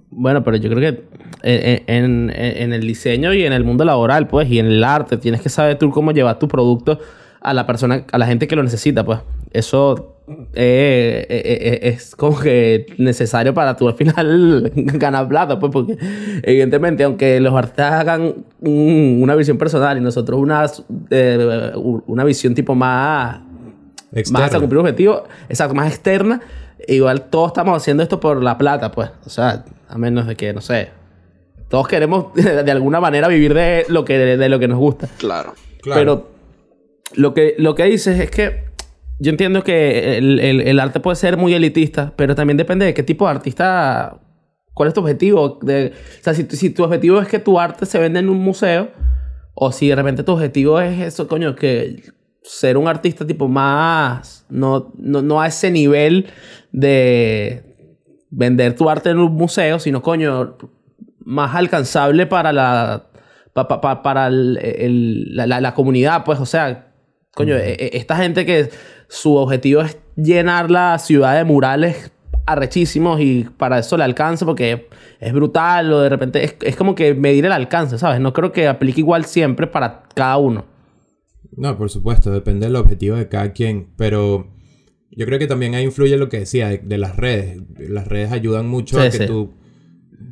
Bueno, 0.10 0.44
pero 0.44 0.58
yo 0.58 0.70
creo 0.70 0.92
que 0.94 1.04
en, 1.44 2.30
en- 2.36 2.74
el 2.74 2.82
diseño 2.82 3.34
y 3.34 3.44
en 3.44 3.54
el 3.54 3.64
mundo 3.64 3.86
laboral, 3.86 4.28
pues, 4.28 4.50
y 4.50 4.60
en 4.60 4.66
el 4.68 4.84
arte, 4.84 5.18
tienes 5.18 5.42
que 5.42 5.50
saber 5.50 5.78
tú 5.78 5.90
cómo 5.90 6.12
llevar 6.12 6.38
tu 6.38 6.48
producto 6.48 7.00
a 7.40 7.54
la 7.54 7.66
persona, 7.66 8.06
a 8.12 8.18
la 8.18 8.26
gente 8.28 8.48
que 8.48 8.56
lo 8.56 8.64
necesita, 8.64 9.04
pues. 9.06 9.20
Eso 9.54 10.18
eh, 10.54 11.26
eh, 11.30 11.42
eh, 11.62 11.80
es 11.90 12.16
como 12.16 12.40
que 12.40 12.86
necesario 12.98 13.54
para 13.54 13.76
tú 13.76 13.88
al 13.90 13.96
final 13.96 14.72
ganar 14.76 15.28
plata, 15.28 15.60
pues, 15.60 15.72
porque 15.72 15.98
evidentemente, 16.44 17.04
aunque 17.04 17.40
los 17.40 17.54
artistas 17.54 17.94
hagan 17.94 18.34
un- 18.60 19.20
una 19.22 19.36
visión 19.36 19.58
personal 19.58 19.98
y 19.98 20.02
nosotros 20.02 20.40
una, 20.40 20.66
eh, 21.10 21.72
una 21.76 22.24
visión 22.24 22.54
tipo 22.54 22.76
más 22.76 23.40
más 24.12 24.20
Externo. 24.20 24.46
hasta 24.46 24.60
cumplir 24.60 24.80
un 24.80 24.86
objetivo, 24.86 25.24
exacto, 25.50 25.74
más 25.74 25.88
externa. 25.90 26.42
Igual 26.88 27.30
todos 27.30 27.48
estamos 27.48 27.78
haciendo 27.78 28.04
esto 28.04 28.20
por 28.20 28.42
la 28.44 28.58
plata, 28.58 28.92
pues. 28.92 29.10
O 29.26 29.30
sea, 29.30 29.66
a 29.88 29.98
menos 29.98 30.28
de 30.28 30.36
que, 30.36 30.52
no 30.54 30.62
sé. 30.62 30.90
Todos 31.70 31.88
queremos 31.88 32.34
de 32.34 32.72
alguna 32.72 33.00
manera 33.00 33.28
vivir 33.28 33.54
de 33.54 33.86
lo 33.88 34.04
que, 34.04 34.18
de 34.18 34.50
lo 34.50 34.60
que 34.60 34.68
nos 34.68 34.80
gusta. 34.80 35.08
Claro. 35.18 35.54
Claro. 35.82 36.00
Pero 36.00 36.32
lo 37.16 37.34
que, 37.34 37.56
lo 37.58 37.76
que 37.76 37.84
dices 37.86 38.20
es 38.20 38.30
que 38.32 38.66
yo 39.20 39.30
entiendo 39.32 39.64
que 39.64 40.18
el, 40.18 40.40
el- 40.40 40.62
el 40.62 40.80
arte 40.80 41.00
puede 41.00 41.16
ser 41.16 41.38
muy 41.38 41.54
elitista, 41.54 42.14
pero 42.16 42.34
también 42.36 42.58
depende 42.58 42.86
de 42.86 42.94
qué 42.94 43.04
tipo 43.04 43.26
de 43.26 43.32
artista. 43.32 44.18
¿Cuál 44.74 44.88
es 44.88 44.94
tu 44.96 45.02
objetivo? 45.02 45.60
De, 45.62 45.94
o 46.20 46.24
sea, 46.24 46.34
si, 46.34 46.44
si 46.50 46.70
tu 46.72 46.84
objetivo 46.84 47.20
es 47.22 47.28
que 47.28 47.40
tu 47.40 47.60
arte 47.60 47.86
se 47.86 48.00
venda 48.00 48.20
en 48.20 48.30
un 48.30 48.38
museo, 48.40 48.90
o 49.54 49.72
si 49.72 49.90
de 49.90 49.96
repente 49.96 50.24
tu 50.24 50.32
objetivo 50.32 50.80
es 50.82 51.00
eso, 51.02 51.28
coño, 51.28 51.56
que 51.56 52.04
ser 52.42 52.78
un 52.78 52.88
artista 52.88 53.26
tipo 53.26 53.48
más. 53.48 54.46
No, 54.50 54.92
no, 54.98 55.22
no 55.22 55.42
a 55.42 55.48
ese 55.48 55.72
nivel 55.72 56.28
de 56.72 57.64
vender 58.30 58.76
tu 58.76 58.90
arte 58.90 59.10
en 59.10 59.20
un 59.20 59.34
museo, 59.34 59.80
sino, 59.80 60.02
coño, 60.02 60.58
más 61.24 61.56
alcanzable 61.56 62.26
para 62.26 62.52
la. 62.54 63.04
pa- 63.54 63.68
pa- 63.68 63.82
pa- 63.82 64.02
para 64.02 64.28
el- 64.28 64.58
el- 64.62 65.36
la, 65.36 65.46
la- 65.46 65.60
la 65.62 65.74
comunidad, 65.74 66.24
pues, 66.24 66.40
o 66.40 66.46
sea, 66.46 66.94
coño, 67.36 67.56
e- 67.58 67.74
e- 67.74 67.90
esta 67.98 68.16
gente 68.16 68.46
que 68.46 68.70
su 69.10 69.36
objetivo 69.36 69.82
es 69.82 69.98
llenar 70.16 70.72
la 70.72 70.98
ciudad 71.00 71.36
de 71.36 71.44
murales 71.44 72.12
arrechísimos 72.46 73.20
y 73.20 73.44
para 73.58 73.80
eso 73.80 73.98
le 73.98 74.04
alcanza 74.06 74.46
porque 74.46 74.88
es 75.20 75.34
brutal 75.34 75.92
o 75.92 76.00
de 76.00 76.08
repente 76.10 76.44
es, 76.46 76.56
es 76.62 76.76
como 76.78 76.96
que 76.96 77.14
medir 77.14 77.46
el 77.46 77.52
alcance, 77.52 77.98
¿sabes? 77.98 78.20
No 78.22 78.32
creo 78.34 78.52
que 78.54 78.68
aplique 78.70 79.02
igual 79.02 79.26
siempre 79.26 79.68
para 79.68 80.04
cada 80.16 80.38
uno. 80.38 80.66
No, 81.58 81.78
por 81.78 81.90
supuesto, 81.90 82.32
depende 82.32 82.66
del 82.68 82.76
objetivo 82.76 83.16
de 83.18 83.28
cada 83.28 83.52
quien, 83.54 83.88
pero 83.98 84.48
yo 85.12 85.26
creo 85.26 85.38
que 85.40 85.48
también 85.48 85.76
ahí 85.76 85.84
influye 85.84 86.16
lo 86.18 86.30
que 86.30 86.40
decía 86.40 86.70
de, 86.70 86.78
de 86.80 86.98
las 86.98 87.18
redes. 87.18 87.62
Las 87.78 88.08
redes 88.08 88.32
ayudan 88.32 88.68
mucho 88.68 88.98
Sí, 89.00 89.08
a 89.08 89.10
que 89.10 89.18
sí. 89.18 89.26
tú 89.26 89.54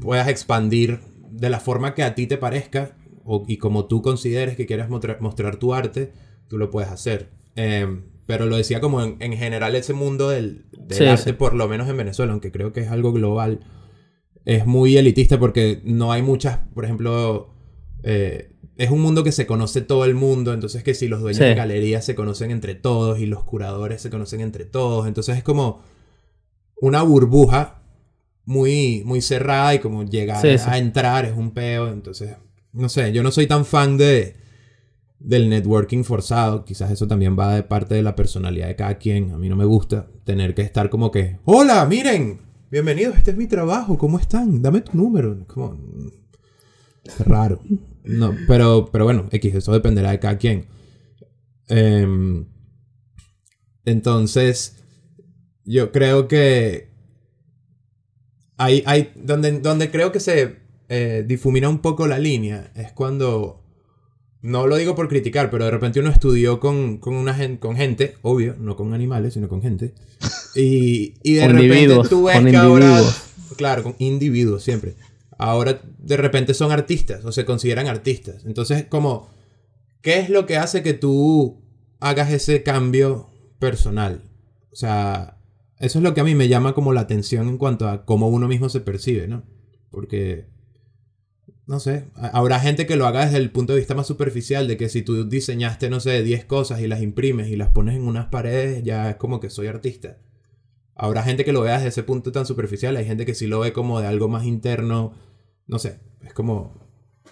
puedas 0.02 0.28
expandir 0.30 1.00
de 1.32 1.50
la 1.50 1.60
forma 1.60 1.94
que 1.94 2.04
a 2.04 2.16
ti 2.16 2.26
te 2.28 2.38
parezca 2.38 2.96
o, 3.26 3.44
y 3.48 3.58
como 3.58 3.86
tú 3.86 4.02
consideres 4.02 4.56
que 4.56 4.66
quieras 4.66 4.90
mostrar, 4.90 5.22
mostrar 5.22 5.58
tu 5.58 5.74
arte, 5.74 6.12
tú 6.48 6.58
lo 6.58 6.70
puedes 6.70 6.90
hacer. 6.90 7.30
Eh, 7.56 7.86
pero 8.26 8.46
lo 8.46 8.56
decía 8.56 8.80
como 8.80 9.02
en, 9.02 9.18
en 9.20 9.34
general 9.34 9.76
ese 9.76 9.94
mundo 9.94 10.30
del, 10.30 10.66
del 10.72 10.98
Sí, 10.98 11.06
arte, 11.06 11.34
por 11.34 11.54
lo 11.56 11.68
menos 11.68 11.90
en 11.90 11.98
Venezuela, 11.98 12.32
aunque 12.32 12.52
creo 12.52 12.72
que 12.72 12.82
es 12.82 12.90
algo 12.90 13.12
global, 13.12 13.60
es 14.46 14.66
muy 14.66 14.96
elitista 14.98 15.38
porque 15.40 15.82
no 15.84 16.12
hay 16.12 16.22
muchas, 16.22 16.60
por 16.74 16.86
ejemplo, 16.86 17.54
eh, 18.04 18.52
es 18.80 18.90
un 18.92 19.02
mundo 19.02 19.24
que 19.26 19.32
se 19.34 19.46
conoce 19.46 19.82
todo 19.82 20.06
el 20.06 20.16
mundo, 20.16 20.54
entonces 20.54 20.84
que 20.84 20.94
si 20.94 21.10
los 21.10 21.20
dueños 21.20 21.38
Sí. 21.40 21.44
de 21.44 21.54
galerías 21.54 22.06
se 22.06 22.16
conocen 22.16 22.50
entre 22.50 22.76
todos 22.76 23.20
y 23.20 23.26
los 23.26 23.44
curadores 23.44 24.02
se 24.02 24.10
conocen 24.10 24.40
entre 24.40 24.64
todos, 24.64 25.06
entonces 25.06 25.36
es 25.38 25.44
como 25.44 25.82
una 26.82 27.02
burbuja 27.04 27.82
muy, 28.46 29.04
muy 29.06 29.22
cerrada 29.22 29.76
y 29.76 29.80
como 29.80 30.04
llegar 30.06 30.42
Sí, 30.42 30.58
sí. 30.58 30.64
a 30.66 30.78
entrar 30.78 31.26
es 31.26 31.36
un 31.36 31.52
peo, 31.52 31.90
entonces, 31.90 32.38
no 32.72 32.88
sé, 32.88 33.12
yo 33.12 33.22
no 33.22 33.32
soy 33.32 33.48
tan 33.48 33.66
fan 33.66 33.98
de 33.98 34.38
del 35.20 35.50
networking 35.50 36.04
forzado, 36.06 36.64
quizás 36.64 36.90
eso 36.92 37.06
también 37.06 37.38
va 37.38 37.54
de 37.54 37.64
parte 37.64 37.94
de 37.96 38.02
la 38.02 38.16
personalidad 38.16 38.68
de 38.70 38.78
cada 38.78 38.98
quien, 38.98 39.32
a 39.32 39.38
mí 39.38 39.50
no 39.50 39.58
me 39.58 39.66
gusta 39.66 40.08
tener 40.24 40.56
que 40.56 40.62
estar 40.62 40.90
como 40.90 41.12
que, 41.12 41.38
hola, 41.44 41.86
miren, 41.86 42.40
bienvenidos, 42.72 43.18
este 43.18 43.32
es 43.32 43.38
mi 43.38 43.46
trabajo, 43.46 43.98
¿cómo 43.98 44.18
están? 44.18 44.62
Dame 44.62 44.80
tu 44.80 44.96
número, 44.96 45.38
como, 45.48 45.72
mm, 45.74 46.12
es 47.04 47.20
raro. 47.28 47.60
No, 48.04 48.36
pero, 48.48 48.90
pero 48.92 49.06
bueno, 49.06 49.28
X, 49.32 49.56
eso 49.56 49.72
dependerá 49.74 50.12
de 50.12 50.20
cada 50.20 50.38
quien. 50.38 50.66
Em, 51.68 52.46
entonces, 53.86 54.78
yo 55.66 55.92
creo 55.92 56.28
que 56.28 56.90
hay, 58.58 58.84
hay 58.86 59.12
donde, 59.16 59.60
donde 59.60 59.92
creo 59.92 60.12
que 60.12 60.20
se, 60.20 60.58
eh, 60.90 61.24
difumina 61.28 61.70
un 61.70 61.80
poco 61.80 62.08
la 62.08 62.18
línea 62.18 62.72
es 62.76 62.92
cuando, 62.92 63.64
no 64.42 64.66
lo 64.66 64.76
digo 64.76 64.96
por 64.96 65.08
criticar, 65.08 65.52
pero 65.52 65.66
de 65.66 65.72
repente 65.72 66.00
uno 66.00 66.10
estudió 66.10 66.60
con, 66.60 66.98
con, 66.98 67.14
una 67.14 67.38
con 67.60 67.76
gente, 67.76 68.16
obvio, 68.24 68.56
no 68.60 68.76
con 68.76 68.96
animales, 68.96 69.36
sino 69.36 69.48
con 69.48 69.62
gente, 69.62 69.94
y, 70.56 71.14
y 71.22 71.34
de 71.34 71.48
repente 71.48 71.96
tú 72.10 72.24
ves 72.24 72.44
que 72.44 72.58
ahora, 72.58 73.02
claro, 73.56 73.84
con 73.84 73.96
individuos 74.00 74.64
siempre, 74.64 74.96
ahora 75.40 75.82
de 75.98 76.18
repente 76.18 76.54
son 76.54 76.72
artistas 76.72 77.26
o 77.26 77.32
se 77.32 77.46
consideran 77.46 77.88
artistas. 77.88 78.46
Entonces, 78.46 78.86
como, 78.86 79.30
¿qué 80.02 80.20
es 80.20 80.30
lo 80.30 80.46
que 80.46 80.58
hace 80.58 80.84
que 80.84 80.94
tú 80.94 81.64
hagas 82.00 82.32
ese 82.32 82.62
cambio 82.62 83.30
personal? 83.58 84.30
O 84.72 84.76
sea, 84.76 85.38
eso 85.80 86.00
es 86.00 86.04
lo 86.04 86.14
que 86.14 86.22
a 86.22 86.26
mí 86.26 86.36
me 86.36 86.50
llama 86.50 86.74
como 86.74 86.92
la 86.92 87.02
atención 87.02 87.48
en 87.48 87.58
cuanto 87.58 87.88
a 87.88 88.06
cómo 88.06 88.28
uno 88.28 88.50
mismo 88.50 88.68
se 88.68 88.82
percibe, 88.82 89.28
¿no? 89.30 89.44
Porque, 89.90 90.50
no 91.66 91.80
sé, 91.80 92.08
habrá 92.16 92.60
gente 92.60 92.86
que 92.86 92.98
lo 92.98 93.08
haga 93.08 93.26
desde 93.26 93.38
el 93.38 93.50
punto 93.50 93.74
de 93.74 93.80
vista 93.80 93.96
más 93.96 94.08
superficial, 94.08 94.68
de 94.68 94.76
que 94.76 94.90
si 94.90 95.04
tú 95.04 95.28
diseñaste, 95.30 95.90
no 95.90 96.02
sé, 96.02 96.22
10 96.22 96.46
cosas 96.46 96.82
y 96.82 96.88
las 96.88 97.02
imprimes 97.02 97.48
y 97.48 97.56
las 97.56 97.70
pones 97.70 97.96
en 97.96 98.06
unas 98.06 98.26
paredes, 98.26 98.84
ya 98.84 99.10
es 99.10 99.16
como 99.16 99.40
que 99.40 99.50
soy 99.50 99.68
artista. 99.68 100.18
Habrá 100.96 101.24
gente 101.24 101.46
que 101.46 101.54
lo 101.54 101.62
vea 101.62 101.76
desde 101.76 101.88
ese 101.88 102.04
punto 102.04 102.34
tan 102.34 102.46
superficial, 102.46 102.98
hay 102.98 103.06
gente 103.06 103.26
que 103.26 103.34
sí 103.34 103.48
lo 103.48 103.62
ve 103.62 103.72
como 103.72 104.02
de 104.02 104.08
algo 104.08 104.28
más 104.28 104.44
interno, 104.44 105.14
no 105.70 105.80
sé, 105.80 106.00
es 106.26 106.34
como... 106.34 106.90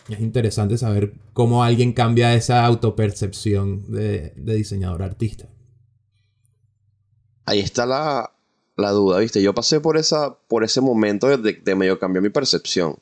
Es 0.07 0.21
interesante 0.21 0.77
saber 0.77 1.15
cómo 1.33 1.65
alguien 1.65 1.91
cambia 1.91 2.33
esa 2.33 2.65
autopercepción 2.65 3.91
de, 3.91 4.31
de 4.37 4.55
diseñador 4.55 5.03
artista. 5.03 5.49
Ahí 7.43 7.59
está 7.59 7.85
la, 7.85 8.31
la 8.77 8.91
duda, 8.91 9.19
¿viste? 9.19 9.41
Yo 9.41 9.53
pasé 9.53 9.81
por, 9.81 9.97
esa, 9.97 10.37
por 10.47 10.63
ese 10.63 10.79
momento 10.79 11.27
de, 11.37 11.53
de 11.53 11.75
medio 11.75 11.99
cambiar 11.99 12.23
mi 12.23 12.29
percepción. 12.29 12.99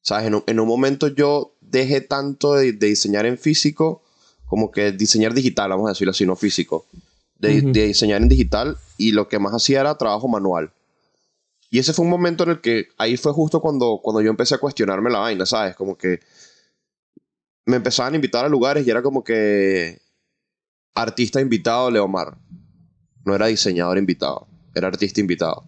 ¿Sabes? 0.00 0.26
En 0.26 0.34
un, 0.36 0.42
en 0.48 0.58
un 0.58 0.66
momento 0.66 1.06
yo 1.06 1.54
dejé 1.60 2.00
tanto 2.00 2.54
de, 2.54 2.72
diseñar 2.72 3.24
en 3.24 3.38
físico 3.38 4.02
como 4.46 4.72
que 4.72 4.90
diseñar 4.90 5.34
digital, 5.34 5.70
vamos 5.70 5.86
a 5.86 5.90
decirlo 5.90 6.10
así, 6.10 6.26
no 6.26 6.34
físico. 6.34 6.86
De, 7.38 7.60
de, 7.60 7.86
diseñar 7.86 8.22
en 8.22 8.28
digital 8.28 8.76
y 8.96 9.12
lo 9.12 9.28
que 9.28 9.38
más 9.38 9.52
hacía 9.52 9.82
era 9.82 9.98
trabajo 9.98 10.26
manual. 10.26 10.72
Y 11.70 11.78
ese 11.78 11.92
fue 11.92 12.04
un 12.04 12.10
momento 12.10 12.44
en 12.44 12.50
el 12.50 12.60
que 12.60 12.88
ahí 12.96 13.16
fue 13.16 13.32
justo 13.32 13.60
cuando, 13.60 14.00
cuando 14.02 14.20
yo 14.22 14.30
empecé 14.30 14.54
a 14.54 14.58
cuestionarme 14.58 15.10
la 15.10 15.18
vaina, 15.18 15.46
¿sabes? 15.46 15.76
Como 15.76 15.96
que 15.96 16.20
me 17.66 17.76
empezaban 17.76 18.14
a 18.14 18.16
invitar 18.16 18.44
a 18.44 18.48
lugares 18.48 18.86
y 18.86 18.90
era 18.90 19.02
como 19.02 19.22
que 19.22 20.00
artista 20.94 21.40
invitado 21.40 21.90
Leomar. 21.90 22.38
No 23.24 23.34
era 23.34 23.46
diseñador 23.46 23.98
invitado 23.98 24.48
era 24.78 24.88
artista 24.88 25.20
invitado. 25.20 25.64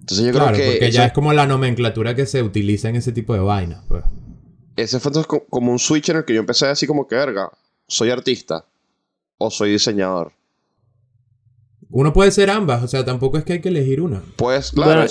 Entonces 0.00 0.26
yo 0.26 0.32
creo 0.32 0.52
que... 0.52 0.70
Porque 0.72 0.90
ya 0.90 1.06
es 1.06 1.12
como 1.12 1.32
la 1.32 1.46
nomenclatura 1.46 2.14
que 2.14 2.26
se 2.26 2.42
utiliza 2.42 2.88
en 2.88 2.96
ese 2.96 3.12
tipo 3.12 3.34
de 3.34 3.40
vainas. 3.40 3.84
Pues. 3.88 4.04
Ese 4.76 5.00
fue 5.00 5.10
entonces 5.10 5.42
como 5.48 5.72
un 5.72 5.78
switch 5.78 6.10
en 6.10 6.18
el 6.18 6.24
que 6.24 6.34
yo 6.34 6.40
empecé 6.40 6.66
así 6.66 6.86
como 6.86 7.06
que, 7.06 7.14
verga, 7.14 7.50
¿soy 7.86 8.10
artista 8.10 8.64
o 9.38 9.50
soy 9.50 9.72
diseñador? 9.72 10.32
Uno 11.90 12.12
puede 12.12 12.30
ser 12.30 12.50
ambas, 12.50 12.82
o 12.82 12.88
sea, 12.88 13.04
tampoco 13.04 13.38
es 13.38 13.44
que 13.44 13.54
hay 13.54 13.60
que 13.60 13.68
elegir 13.68 14.00
una. 14.00 14.22
Pues, 14.36 14.72
claro, 14.72 15.06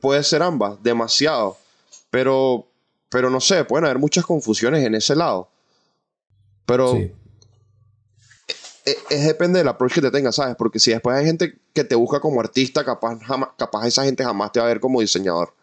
puede 0.00 0.22
ser 0.24 0.42
ambas, 0.42 0.82
demasiado. 0.82 1.56
Pero, 2.10 2.66
pero 3.08 3.30
no 3.30 3.40
sé, 3.40 3.64
pueden 3.64 3.84
haber 3.84 3.98
muchas 3.98 4.24
confusiones 4.24 4.84
en 4.84 4.94
ese 4.94 5.14
lado. 5.14 5.50
Pero 6.64 6.96
e, 8.88 8.96
es, 9.10 9.26
depende 9.26 9.58
del 9.58 9.68
approach 9.68 9.94
que 9.94 10.00
te 10.00 10.10
tengas, 10.10 10.36
¿sabes? 10.36 10.56
Porque 10.56 10.78
si 10.78 10.90
después 10.90 11.16
hay 11.16 11.26
gente 11.26 11.58
que 11.74 11.84
te 11.84 11.94
busca 11.94 12.20
como 12.20 12.40
artista, 12.40 12.84
capaz, 12.84 13.18
capaz 13.56 13.86
esa 13.86 14.04
gente 14.04 14.24
jamás 14.24 14.52
te 14.52 14.60
va 14.60 14.66
a 14.66 14.68
ver 14.68 14.80
como 14.80 15.00
diseñador. 15.00 15.54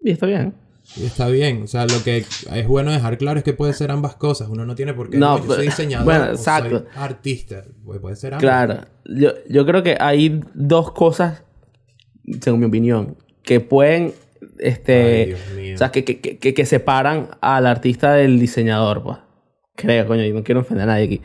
Y 0.00 0.10
está 0.10 0.26
bien. 0.26 0.54
Y 0.96 1.04
está 1.06 1.28
bien. 1.28 1.62
O 1.62 1.66
sea, 1.66 1.86
lo 1.86 2.02
que 2.02 2.18
es 2.52 2.66
bueno 2.66 2.92
dejar 2.92 3.18
claro 3.18 3.38
es 3.38 3.44
que 3.44 3.52
puede 3.52 3.72
ser 3.72 3.90
ambas 3.90 4.16
cosas. 4.16 4.48
Uno 4.48 4.66
no 4.66 4.74
tiene 4.74 4.94
por 4.94 5.10
qué. 5.10 5.18
No, 5.18 5.38
yo 5.38 5.54
soy 5.54 5.66
diseñador. 5.66 6.04
Bueno, 6.04 6.26
exacto. 6.26 6.78
Soy 6.78 6.86
artista. 6.96 7.64
Puede 7.84 8.16
ser 8.16 8.34
ambas. 8.34 8.42
Claro. 8.42 8.80
Yo, 9.06 9.32
yo 9.48 9.66
creo 9.66 9.82
que 9.82 9.96
hay 9.98 10.40
dos 10.54 10.92
cosas, 10.92 11.44
según 12.40 12.60
mi 12.60 12.66
opinión, 12.66 13.16
que 13.42 13.60
pueden. 13.60 14.12
Este. 14.58 15.36
O 15.74 15.78
sea, 15.78 15.90
que, 15.90 16.04
que, 16.04 16.20
que, 16.20 16.54
que 16.54 16.66
separan 16.66 17.30
al 17.40 17.66
artista 17.66 18.12
del 18.14 18.38
diseñador, 18.38 19.02
pues. 19.02 19.18
Creo, 19.74 20.06
coño, 20.06 20.24
y 20.24 20.32
no 20.32 20.44
quiero 20.44 20.60
ofender 20.60 20.84
a 20.84 20.92
nadie 20.92 21.04
aquí. 21.04 21.22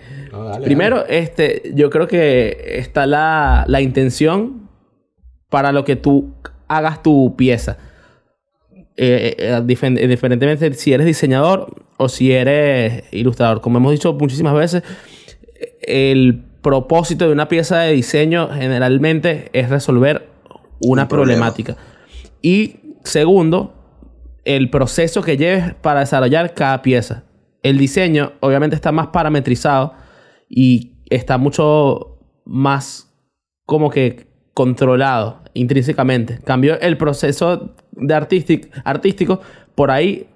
Primero, 0.63 1.05
este, 1.05 1.73
yo 1.75 1.89
creo 1.89 2.07
que 2.07 2.77
está 2.79 3.05
la, 3.05 3.65
la, 3.67 3.81
intención 3.81 4.69
para 5.49 5.73
lo 5.73 5.83
que 5.83 5.97
tú 5.97 6.33
hagas 6.67 7.03
tu 7.03 7.35
pieza. 7.35 7.77
Eh, 8.97 9.35
eh, 9.37 9.59
eh 9.59 10.07
diferentemente 10.07 10.73
si 10.73 10.91
eres 10.91 11.05
diseñador 11.05 11.85
o 11.97 12.09
si 12.09 12.31
eres 12.31 13.03
ilustrador. 13.11 13.61
Como 13.61 13.77
hemos 13.77 13.91
dicho 13.91 14.13
muchísimas 14.13 14.53
veces, 14.53 14.83
el 15.81 16.43
propósito 16.61 17.25
de 17.25 17.31
una 17.31 17.47
pieza 17.47 17.79
de 17.79 17.93
diseño 17.93 18.49
generalmente 18.49 19.49
es 19.53 19.69
resolver 19.69 20.27
una 20.79 21.07
problemática. 21.07 21.77
Y 22.41 22.97
segundo, 23.03 23.73
el 24.45 24.69
proceso 24.69 25.21
que 25.21 25.37
lleves 25.37 25.73
para 25.75 26.01
desarrollar 26.01 26.53
cada 26.53 26.81
pieza 26.81 27.23
el 27.63 27.77
diseño 27.77 28.33
obviamente 28.39 28.75
está 28.75 28.91
más 28.91 29.07
parametrizado 29.07 29.93
y 30.49 30.93
está 31.09 31.37
mucho 31.37 32.19
más 32.45 33.13
como 33.65 33.89
que 33.89 34.27
controlado 34.53 35.43
intrínsecamente. 35.53 36.39
Cambio 36.43 36.79
el 36.79 36.97
proceso 36.97 37.75
de 37.99 38.13
artístico 38.83 39.41
por 39.75 39.91
ahí 39.91 40.27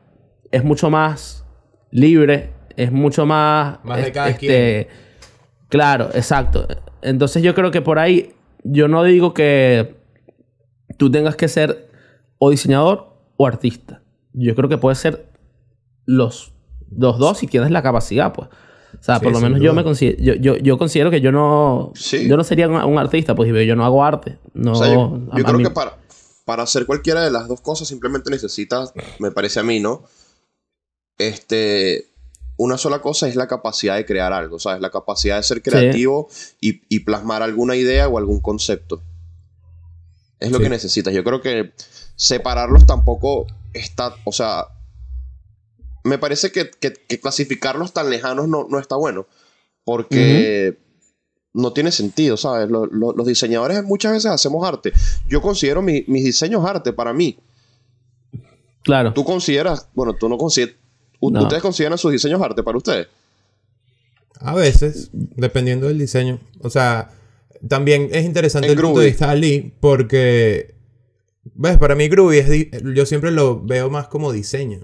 es 0.52 0.64
mucho 0.64 0.90
más 0.90 1.46
libre, 1.92 2.52
es 2.76 2.92
mucho 2.92 3.26
más... 3.26 3.84
Más 3.84 4.04
de 4.04 4.12
cada 4.12 4.30
este, 4.30 4.88
Claro, 5.70 6.10
exacto. 6.14 6.68
Entonces 7.02 7.42
yo 7.42 7.56
creo 7.56 7.72
que 7.72 7.82
por 7.82 7.98
ahí 7.98 8.34
yo 8.64 8.88
no 8.88 9.04
digo 9.04 9.34
que 9.34 9.96
tú 10.98 11.10
tengas 11.10 11.36
que 11.36 11.48
ser 11.48 11.90
o 12.38 12.50
diseñador 12.50 13.16
o 13.38 13.48
artista. 13.48 14.02
Yo 14.34 14.54
creo 14.56 14.70
que 14.70 14.78
puede 14.78 14.96
ser 14.96 15.30
los 16.06 16.54
los 16.96 17.18
dos 17.18 17.38
si 17.38 17.48
tienes 17.48 17.72
la 17.72 17.82
capacidad, 17.82 18.34
pues. 18.34 18.50
O 19.00 19.04
sea, 19.04 19.20
por 19.20 19.32
lo 19.32 19.40
menos 19.40 19.62
yo 19.62 19.74
me 19.74 19.84
considero, 19.84 20.22
yo, 20.22 20.34
yo, 20.36 20.58
yo, 20.58 20.78
considero 20.78 21.10
que 21.10 21.22
yo 21.22 21.32
no, 21.32 21.94
yo 21.96 22.38
no 22.38 22.44
sería 22.44 22.68
un, 22.68 23.00
artista, 23.00 23.34
pues 23.34 23.50
yo 23.66 23.76
no 23.76 23.86
hago 23.86 24.04
arte. 24.04 24.38
No, 24.54 24.74
yo, 24.74 25.44
creo 25.46 25.58
que 25.58 25.70
para, 25.70 25.98
para 26.52 26.64
hacer 26.64 26.86
cualquiera 26.86 27.24
de 27.24 27.32
las 27.32 27.48
dos 27.48 27.62
cosas 27.62 27.88
simplemente 27.88 28.30
necesitas, 28.30 28.92
me 29.20 29.32
parece 29.32 29.62
a 29.62 29.64
mí, 29.64 29.80
¿no? 29.80 30.04
Este, 31.18 32.10
una 32.58 32.78
sola 32.78 33.00
cosa 33.02 33.30
es 33.30 33.38
la 33.38 33.48
capacidad 33.48 33.96
de 33.96 34.06
crear 34.06 34.34
algo, 34.34 34.60
¿sabes? 34.60 34.82
La 34.82 34.90
capacidad 34.90 35.38
de 35.38 35.44
ser 35.44 35.62
creativo 35.62 36.28
y, 36.60 36.82
y, 36.94 37.06
plasmar 37.06 37.42
alguna 37.42 37.78
idea 37.78 38.10
o 38.10 38.18
algún 38.18 38.42
concepto. 38.42 39.02
Es 40.42 40.52
lo 40.52 40.60
que 40.60 40.68
necesitas. 40.68 41.14
Yo 41.14 41.24
creo 41.24 41.40
que 41.40 41.72
separarlos 42.18 42.86
tampoco 42.86 43.48
está, 43.72 44.14
o 44.26 44.34
sea, 44.34 44.66
me 46.04 46.18
parece 46.18 46.52
que, 46.52 46.70
clasificarlos 47.22 47.94
tan 47.94 48.10
lejanos 48.10 48.50
no, 48.50 48.68
no 48.70 48.78
está 48.78 48.98
bueno. 48.98 49.26
Porque 49.86 50.78
no 51.54 51.74
tiene 51.74 51.92
sentido, 51.92 52.38
¿sabes? 52.38 52.70
los 52.70 53.26
diseñadores 53.26 53.84
muchas 53.84 54.14
veces 54.14 54.32
hacemos 54.32 54.66
arte. 54.66 54.94
Yo 55.28 55.42
considero 55.42 55.82
mis 55.82 56.06
diseños 56.08 56.66
arte 56.66 56.94
para 56.94 57.14
mí. 57.14 57.38
Claro. 58.84 59.14
¿Tú 59.14 59.24
consideras, 59.24 59.88
bueno, 59.94 60.14
tú 60.14 60.28
no 60.28 60.38
consideras, 60.38 60.76
¿ustedes 61.20 61.62
consideran 61.62 61.98
sus 61.98 62.12
diseños 62.12 62.42
arte 62.42 62.64
para 62.64 62.78
ustedes? 62.78 63.08
A 64.40 64.56
veces, 64.56 65.10
dependiendo 65.12 65.88
del 65.88 66.00
diseño. 66.00 66.40
O 66.62 66.70
sea, 66.70 67.12
también 67.68 68.10
es 68.12 68.26
interesante 68.26 68.70
el 68.70 68.80
punto 68.80 69.02
de 69.02 69.08
vista 69.08 69.34
de 69.36 69.72
porque, 69.80 70.74
ves, 71.54 71.78
para 71.78 71.96
mí 71.96 72.08
Groovy 72.08 72.38
es, 72.40 72.82
yo 72.96 73.06
siempre 73.06 73.32
lo 73.32 73.62
veo 73.62 73.90
más 73.90 74.08
como 74.08 74.32
diseño. 74.32 74.80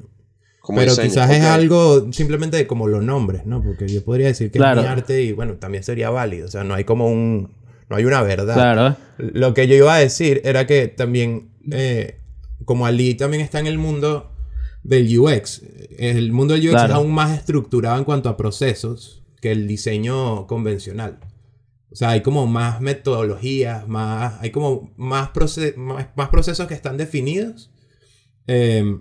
Pero 0.75 0.95
quizás 0.95 1.29
es 1.31 1.43
algo 1.43 2.11
simplemente 2.11 2.57
de 2.57 2.67
como 2.67 2.87
los 2.87 3.03
nombres, 3.03 3.45
¿no? 3.45 3.63
Porque 3.63 3.87
yo 3.87 4.03
podría 4.03 4.27
decir 4.27 4.51
que 4.51 4.59
es 4.59 4.63
mi 4.63 4.85
arte 4.85 5.23
y 5.23 5.31
bueno, 5.31 5.55
también 5.55 5.83
sería 5.83 6.09
válido. 6.09 6.47
O 6.47 6.51
sea, 6.51 6.63
no 6.63 6.73
hay 6.73 6.83
como 6.83 7.07
un. 7.07 7.51
No 7.89 7.95
hay 7.95 8.05
una 8.05 8.21
verdad. 8.21 8.53
Claro. 8.53 8.97
Lo 9.17 9.53
que 9.53 9.67
yo 9.67 9.75
iba 9.75 9.95
a 9.95 9.99
decir 9.99 10.41
era 10.43 10.67
que 10.67 10.87
también, 10.87 11.51
eh, 11.71 12.19
como 12.65 12.85
Ali 12.85 13.15
también 13.15 13.41
está 13.41 13.59
en 13.59 13.67
el 13.67 13.77
mundo 13.77 14.31
del 14.83 15.17
UX, 15.17 15.61
el 15.97 16.31
mundo 16.31 16.53
del 16.53 16.69
UX 16.69 16.83
es 16.83 16.91
aún 16.91 17.11
más 17.11 17.37
estructurado 17.37 17.97
en 17.97 18.03
cuanto 18.03 18.29
a 18.29 18.35
procesos 18.35 19.23
que 19.41 19.51
el 19.51 19.67
diseño 19.67 20.47
convencional. 20.47 21.19
O 21.89 21.95
sea, 21.95 22.09
hay 22.09 22.21
como 22.21 22.45
más 22.45 22.81
metodologías, 22.81 23.87
más, 23.87 24.35
hay 24.41 24.51
como 24.51 24.93
más, 24.97 25.29
más, 25.77 26.29
procesos 26.29 26.67
que 26.67 26.73
están 26.73 26.97
definidos. 26.97 27.71
Eh, 28.47 28.99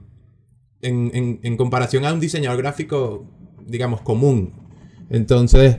en, 0.82 1.56
comparación 1.56 2.04
a 2.04 2.12
un 2.12 2.20
diseñador 2.20 2.58
gráfico, 2.58 3.26
digamos, 3.66 4.00
común. 4.02 4.52
Entonces, 5.10 5.78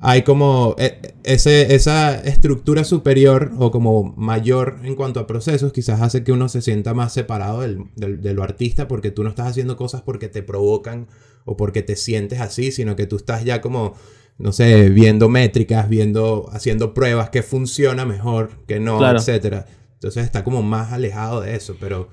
hay 0.00 0.22
como 0.22 0.74
eh, 0.78 1.14
ese, 1.22 1.74
esa 1.74 2.14
estructura 2.20 2.84
superior 2.84 3.52
o 3.58 3.70
como 3.70 4.14
mayor 4.16 4.80
en 4.84 4.96
cuanto 4.96 5.20
a 5.20 5.26
procesos 5.26 5.72
quizás 5.72 6.02
hace 6.02 6.24
que 6.24 6.32
uno 6.32 6.48
se 6.48 6.60
sienta 6.60 6.92
más 6.92 7.12
separado 7.12 7.60
del, 7.62 7.84
del, 7.96 8.20
de 8.20 8.34
lo 8.34 8.42
artista 8.42 8.86
porque 8.86 9.10
tú 9.10 9.22
no 9.22 9.30
estás 9.30 9.46
haciendo 9.48 9.76
cosas 9.76 10.02
porque 10.02 10.28
te 10.28 10.42
provocan 10.42 11.06
o 11.46 11.56
porque 11.56 11.82
te 11.82 11.96
sientes 11.96 12.40
así, 12.40 12.70
sino 12.72 12.96
que 12.96 13.06
tú 13.06 13.16
estás 13.16 13.44
ya 13.44 13.60
como, 13.60 13.94
no 14.38 14.52
sé, 14.52 14.90
viendo 14.90 15.28
métricas, 15.28 15.88
viendo, 15.88 16.48
haciendo 16.52 16.92
pruebas 16.94 17.30
que 17.30 17.42
funciona 17.42 18.04
mejor, 18.04 18.50
que 18.66 18.80
no, 18.80 18.98
Claro. 18.98 19.18
etcétera. 19.18 19.66
Entonces 19.94 20.24
está 20.24 20.44
como 20.44 20.62
más 20.62 20.92
alejado 20.92 21.40
de 21.40 21.54
eso, 21.56 21.76
pero 21.80 22.08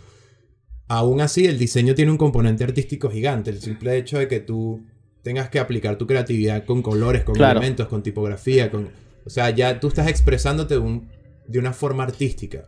aún 0.98 1.22
así 1.22 1.46
el 1.46 1.58
diseño 1.58 1.96
tiene 1.96 2.12
un 2.12 2.18
componente 2.18 2.64
artístico 2.64 3.10
gigante. 3.10 3.50
El 3.50 3.60
simple 3.62 3.98
hecho 3.98 4.20
de 4.20 4.28
que 4.28 4.40
tú 4.40 4.82
tengas 5.24 5.50
que 5.50 5.60
aplicar 5.60 5.98
tu 5.98 6.06
creatividad 6.08 6.66
con 6.66 6.82
colores, 6.82 7.24
con 7.24 7.36
Claro. 7.36 7.60
elementos, 7.60 7.88
con 7.88 8.02
tipografía, 8.04 8.70
con... 8.72 8.90
O 9.26 9.30
sea, 9.30 9.50
ya 9.52 9.80
tú 9.80 9.88
estás 9.88 10.08
expresándote 10.08 10.74
de, 10.74 10.80
un- 10.80 11.08
de 11.48 11.60
una 11.60 11.74
forma 11.74 12.04
artística. 12.04 12.64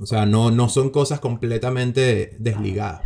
O 0.00 0.06
sea, 0.06 0.26
no, 0.26 0.50
no 0.50 0.68
son 0.68 0.90
cosas 0.90 1.20
completamente 1.20 2.36
desligadas. 2.38 3.02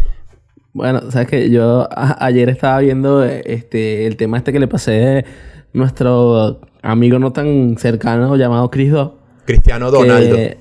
Bueno, 0.72 1.10
sabes 1.10 1.28
que 1.28 1.50
yo 1.50 1.86
ayer 2.18 2.48
estaba 2.48 2.80
viendo 2.80 3.24
eh, 3.24 3.42
este 3.46 4.06
el 4.06 4.16
tema 4.16 4.38
este 4.38 4.52
que 4.52 4.58
le 4.58 4.66
pasé 4.66 5.18
a 5.18 5.24
nuestro 5.72 6.60
amigo 6.82 7.18
no 7.20 7.32
tan 7.32 7.76
cercano 7.78 8.36
llamado 8.36 8.70
Chris 8.70 8.90
Do. 8.90 9.18
Cristiano 9.44 9.90
Donaldo. 9.90 10.34
que- 10.36 10.56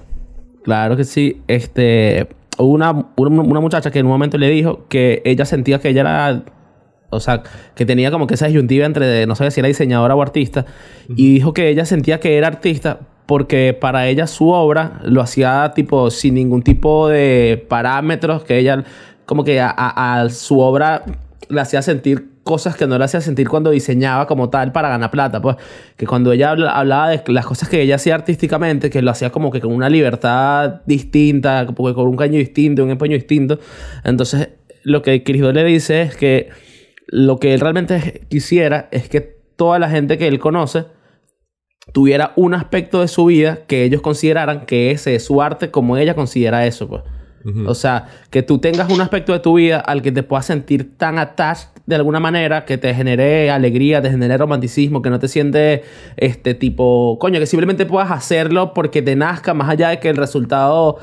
claro 0.64 0.96
que 0.98 1.04
sí. 1.04 1.42
Este 1.48 2.28
una, 2.58 3.08
una, 3.16 3.42
una 3.42 3.60
muchacha 3.60 3.92
que 3.92 4.00
en 4.00 4.06
un 4.06 4.12
momento 4.12 4.38
le 4.38 4.50
dijo 4.50 4.86
que 4.88 5.22
ella 5.26 5.46
sentía 5.46 5.80
que 5.80 5.90
ella 5.90 6.02
era 6.02 6.44
o 7.10 7.20
sea, 7.20 7.44
que 7.76 7.86
tenía 7.86 8.10
como 8.10 8.26
que 8.26 8.34
esa 8.34 8.48
disyuntiva 8.48 8.86
entre 8.88 9.28
no 9.28 9.36
sé 9.36 9.50
si 9.52 9.60
era 9.60 9.68
diseñadora 9.68 10.16
o 10.16 10.22
artista 10.22 10.66
y 11.16 11.34
dijo 11.34 11.54
que 11.54 11.70
ella 11.70 11.86
sentía 11.86 12.20
que 12.20 12.38
era 12.38 12.48
artista 12.48 13.02
porque 13.28 13.78
para 13.80 14.08
ella 14.08 14.26
su 14.28 14.50
obra 14.50 15.00
lo 15.04 15.22
hacía 15.22 15.72
tipo 15.76 16.10
sin 16.10 16.34
ningún 16.34 16.64
tipo 16.64 17.08
de 17.08 17.64
parámetros 17.70 18.44
que 18.44 18.58
ella 18.58 18.84
como 19.26 19.44
que 19.44 19.62
a, 19.62 19.70
a- 19.70 20.22
a 20.24 20.30
su 20.30 20.60
obra 20.60 21.04
le 21.50 21.62
hacía 21.62 21.82
sentir 21.84 22.33
cosas 22.44 22.76
que 22.76 22.88
no 22.88 22.98
le 22.98 23.06
hacía 23.06 23.22
sentir 23.22 23.48
cuando 23.48 23.72
diseñaba 23.72 24.28
como 24.28 24.50
tal 24.50 24.72
para 24.72 24.90
ganar 24.90 25.12
plata 25.12 25.42
pues 25.42 25.56
que 25.96 26.06
cuando 26.06 26.32
ella 26.32 26.52
habla- 26.52 26.72
hablaba 26.72 27.10
de 27.10 27.22
las 27.28 27.46
cosas 27.46 27.70
que 27.70 27.82
ella 27.82 27.96
hacía 27.96 28.16
artísticamente 28.16 28.90
que 28.90 29.02
lo 29.02 29.12
hacía 29.12 29.30
como 29.32 29.50
que 29.52 29.62
con 29.62 29.72
una 29.72 29.90
libertad 29.90 30.82
distinta 30.86 31.66
con 31.66 32.08
un 32.08 32.18
caño 32.18 32.38
distinto 32.38 32.84
un 32.84 32.90
empeño 32.92 33.16
distinto 33.16 33.60
entonces 34.04 34.50
lo 34.84 35.02
que 35.02 35.24
Cristo 35.24 35.52
le 35.54 35.64
dice 35.64 36.02
es 36.02 36.18
que 36.18 36.50
lo 37.08 37.38
que 37.38 37.54
él 37.54 37.60
realmente 37.62 38.26
quisiera 38.30 38.90
es 38.92 39.08
que 39.08 39.22
toda 39.56 39.80
la 39.80 39.90
gente 39.90 40.18
que 40.18 40.28
él 40.28 40.40
conoce 40.40 40.86
tuviera 41.92 42.34
un 42.36 42.54
aspecto 42.54 43.02
de 43.02 43.08
su 43.08 43.26
vida 43.26 43.60
que 43.68 43.84
ellos 43.84 44.02
consideraran 44.02 44.66
que 44.66 44.92
ese 44.92 45.16
es 45.16 45.26
su 45.26 45.42
arte 45.42 45.70
como 45.70 45.98
ella 45.98 46.16
considera 46.16 46.66
eso, 46.66 46.88
pues. 46.88 47.04
O 47.68 47.76
sea, 47.76 48.08
que 48.30 48.42
tú 48.42 48.60
tengas 48.60 48.90
un 48.90 49.02
aspecto 49.02 49.34
de 49.34 49.40
tu 49.40 49.56
vida 49.56 49.80
al 49.80 50.02
que 50.02 50.12
te 50.14 50.24
puedas 50.24 50.46
sentir 50.46 50.98
tan 50.98 51.20
attached 51.20 51.68
de 51.86 51.96
alguna 51.96 52.22
manera, 52.22 52.64
que 52.64 52.78
te 52.78 52.94
genere 52.96 53.52
alegría, 53.52 54.02
te 54.02 54.10
genere 54.10 54.38
romanticismo, 54.38 55.02
que 55.02 55.10
no 55.10 55.20
te 55.20 55.28
sientes 55.28 55.82
este 56.16 56.54
tipo, 56.54 57.18
coño, 57.20 57.40
que 57.40 57.46
simplemente 57.46 57.86
puedas 57.86 58.12
hacerlo 58.12 58.74
porque 58.74 59.02
te 59.02 59.18
nazca, 59.18 59.54
más 59.54 59.68
allá 59.70 59.90
de 59.90 60.00
que 60.00 60.08
el 60.10 60.16
resultado 60.16 61.00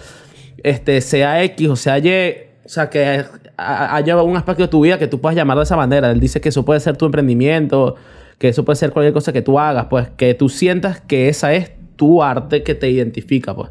este, 0.63 1.01
sea 1.03 1.43
X 1.45 1.69
o 1.69 1.77
sea 1.77 1.99
Y. 1.99 2.35
O 2.65 2.69
sea, 2.69 2.89
que 2.89 3.25
ha- 3.57 3.97
haya 3.97 4.23
un 4.23 4.37
aspecto 4.37 4.63
de 4.63 4.69
tu 4.69 4.81
vida 4.83 4.99
que 4.99 5.09
tú 5.09 5.21
puedas 5.21 5.37
llamar 5.37 5.57
de 5.59 5.65
esa 5.65 5.77
manera. 5.77 6.11
Él 6.11 6.21
dice 6.21 6.41
que 6.41 6.49
eso 6.51 6.65
puede 6.65 6.81
ser 6.81 6.97
tu 6.97 7.05
emprendimiento, 7.07 7.97
que 8.39 8.49
eso 8.49 8.65
puede 8.65 8.77
ser 8.77 8.93
cualquier 8.93 9.13
cosa 9.13 9.33
que 9.33 9.43
tú 9.43 9.59
hagas, 9.59 9.87
pues 9.91 10.09
que 10.17 10.33
tú 10.35 10.49
sientas 10.49 11.01
que 11.01 11.29
esa 11.29 11.53
es 11.53 11.73
tu 11.97 12.23
arte 12.23 12.63
que 12.63 12.75
te 12.75 12.89
identifica, 12.89 13.55
pues. 13.55 13.71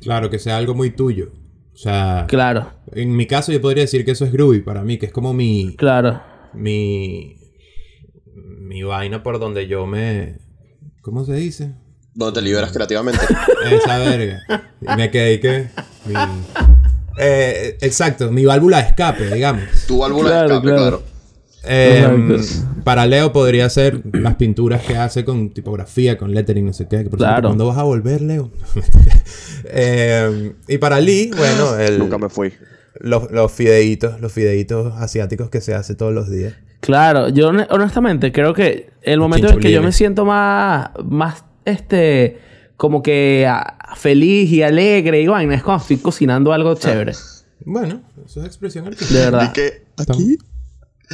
Claro, 0.00 0.30
que 0.30 0.38
sea 0.38 0.56
algo 0.56 0.74
muy 0.74 0.90
tuyo. 0.90 1.32
O 1.74 1.76
sea, 1.76 2.24
Claro, 2.28 2.70
en 2.92 3.14
mi 3.16 3.26
caso 3.26 3.50
yo 3.52 3.60
podría 3.60 3.82
decir 3.82 4.04
que 4.04 4.12
eso 4.12 4.24
es 4.24 4.32
groovy 4.32 4.60
para 4.60 4.82
mí, 4.82 4.96
que 4.98 5.06
es 5.06 5.12
como 5.12 5.32
mi, 5.34 5.74
claro. 5.76 6.22
mi, 6.54 7.36
mi 8.34 8.82
vaina 8.84 9.22
por 9.22 9.38
donde 9.40 9.66
yo 9.66 9.86
me... 9.86 10.38
¿Cómo 11.02 11.24
se 11.24 11.34
dice? 11.34 11.74
Donde 12.14 12.40
te 12.40 12.44
liberas 12.44 12.72
creativamente. 12.72 13.20
Esa 13.70 13.98
verga. 13.98 14.40
Y 14.80 14.96
me 14.96 15.10
quedé 15.10 15.40
que... 15.40 15.68
mi- 16.06 16.14
Eh, 17.16 17.76
exacto, 17.80 18.30
mi 18.32 18.44
válvula 18.44 18.78
de 18.78 18.88
escape, 18.88 19.30
digamos. 19.32 19.62
Tu 19.86 19.98
válvula 19.98 20.30
Claro, 20.30 20.48
de 20.48 20.54
escape, 20.54 20.66
claro. 20.68 20.98
claro. 20.98 21.13
Eh, 21.66 22.06
Exacto. 22.36 22.82
para 22.84 23.06
Leo 23.06 23.32
podría 23.32 23.68
ser 23.70 24.00
las 24.12 24.34
pinturas 24.36 24.82
que 24.82 24.96
hace 24.96 25.24
con 25.24 25.50
tipografía, 25.50 26.18
con 26.18 26.32
lettering, 26.34 26.66
no 26.66 26.72
sé 26.72 26.86
qué. 26.88 26.98
por 27.04 27.18
Claro. 27.18 27.48
¿Cuándo 27.48 27.66
vas 27.66 27.78
a 27.78 27.82
volver, 27.84 28.20
Leo? 28.22 28.50
Eh, 29.66 30.52
y 30.68 30.78
para 30.78 31.00
Lee, 31.00 31.30
bueno, 31.36 31.76
el- 31.78 31.98
Nunca 31.98 32.18
me 32.18 32.28
fui. 32.28 32.52
los, 33.00 33.30
los 33.30 33.50
fideitos, 33.50 34.20
los 34.20 34.30
fideitos 34.32 34.92
asiáticos 34.96 35.48
que 35.50 35.60
se 35.60 35.74
hace 35.74 35.94
todos 35.94 36.12
los 36.12 36.30
días. 36.30 36.54
Claro, 36.80 37.30
yo 37.30 37.48
hone- 37.50 37.66
honestamente 37.70 38.30
creo 38.30 38.52
que 38.52 38.90
el 39.02 39.18
momento 39.20 39.48
en 39.48 39.54
el 39.54 39.60
que 39.60 39.72
yo 39.72 39.82
me 39.82 39.90
siento 39.92 40.26
más, 40.26 40.90
más, 41.02 41.44
este, 41.64 42.38
como 42.76 43.02
que 43.02 43.46
ah, 43.48 43.78
feliz 43.96 44.50
y 44.50 44.62
alegre 44.62 45.22
y 45.22 45.26
vaina, 45.26 45.54
es 45.54 45.62
cuando 45.62 45.80
estoy 45.82 45.96
cocinando 45.96 46.52
algo 46.52 46.74
chévere. 46.74 47.12
Bueno, 47.64 48.02
eso 48.26 48.40
es 48.40 48.46
expresión 48.46 48.84
De 48.84 48.90
artística. 48.90 49.20
verdad. 49.30 49.48
Y 49.50 49.52
que 49.54 49.82
aquí. 49.96 50.38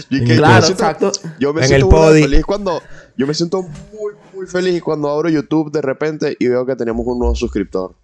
Y 0.09 0.19
En 0.19 0.25
que 0.25 0.31
el 0.33 0.39
yo 0.39 0.45
Claro, 0.45 0.67
siento- 0.67 0.83
exacto. 0.85 1.13
Yo 1.39 1.53
me 1.53 1.63
En 1.63 1.69
siento 1.69 2.15
el 2.15 2.23
feliz 2.23 2.45
cuando. 2.45 2.83
Yo 3.17 3.27
me 3.27 3.35
siento 3.35 3.63
muy, 3.63 4.13
muy 4.35 4.47
feliz 4.47 4.81
cuando 4.83 5.09
abro 5.11 5.29
YouTube 5.29 5.71
de 5.73 5.83
repente 5.83 6.37
y 6.39 6.47
veo 6.49 6.65
que 6.65 6.77
tenemos 6.77 7.07
un 7.07 7.19
nuevo 7.19 7.35
suscriptor. 7.35 7.95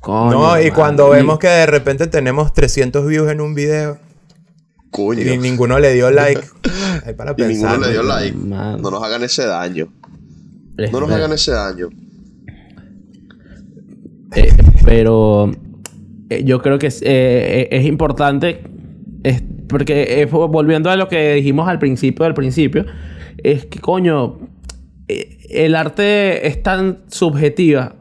Coño, 0.00 0.30
No, 0.32 0.60
y 0.60 0.70
cuando 0.70 1.10
vemos 1.10 1.38
que 1.38 1.48
de 1.48 1.66
repente 1.66 2.06
tenemos 2.06 2.52
300 2.52 3.06
views 3.06 3.30
en 3.30 3.40
un 3.40 3.54
video 3.54 3.98
Coño. 4.90 5.20
y 5.22 5.38
ninguno 5.38 5.78
le 5.78 5.92
dio 5.92 6.10
like, 6.10 6.40
hay 7.06 7.14
para 7.14 7.32
Y 7.32 7.34
pensar. 7.34 7.70
ninguno 7.78 7.86
le 7.86 7.92
dio 7.92 8.02
¿no? 8.02 8.08
like. 8.08 8.36
Man. 8.36 8.80
No 8.82 8.90
nos 8.90 9.02
hagan 9.02 9.22
ese 9.22 9.44
daño. 9.46 9.92
No 10.90 11.00
nos 11.00 11.10
hagan 11.10 11.32
ese 11.32 11.52
daño. 11.52 11.88
Eh, 14.34 14.52
pero 14.84 15.50
eh, 16.30 16.42
yo 16.44 16.62
creo 16.62 16.78
que 16.78 16.86
es, 16.86 17.00
eh, 17.04 17.68
es 17.70 17.84
importante, 17.84 18.62
es- 19.22 19.42
porque 19.72 20.20
eh, 20.22 20.26
volviendo 20.26 20.90
a 20.90 20.96
lo 20.96 21.08
que 21.08 21.34
dijimos 21.34 21.66
al 21.68 21.78
principio 21.80 22.24
del 22.24 22.34
principio, 22.34 22.84
es 23.42 23.66
que 23.66 23.80
coño, 23.80 24.38
eh, 25.08 25.38
el 25.50 25.74
arte 25.74 26.46
es 26.46 26.62
tan 26.62 26.98
subjetiva 27.08 27.96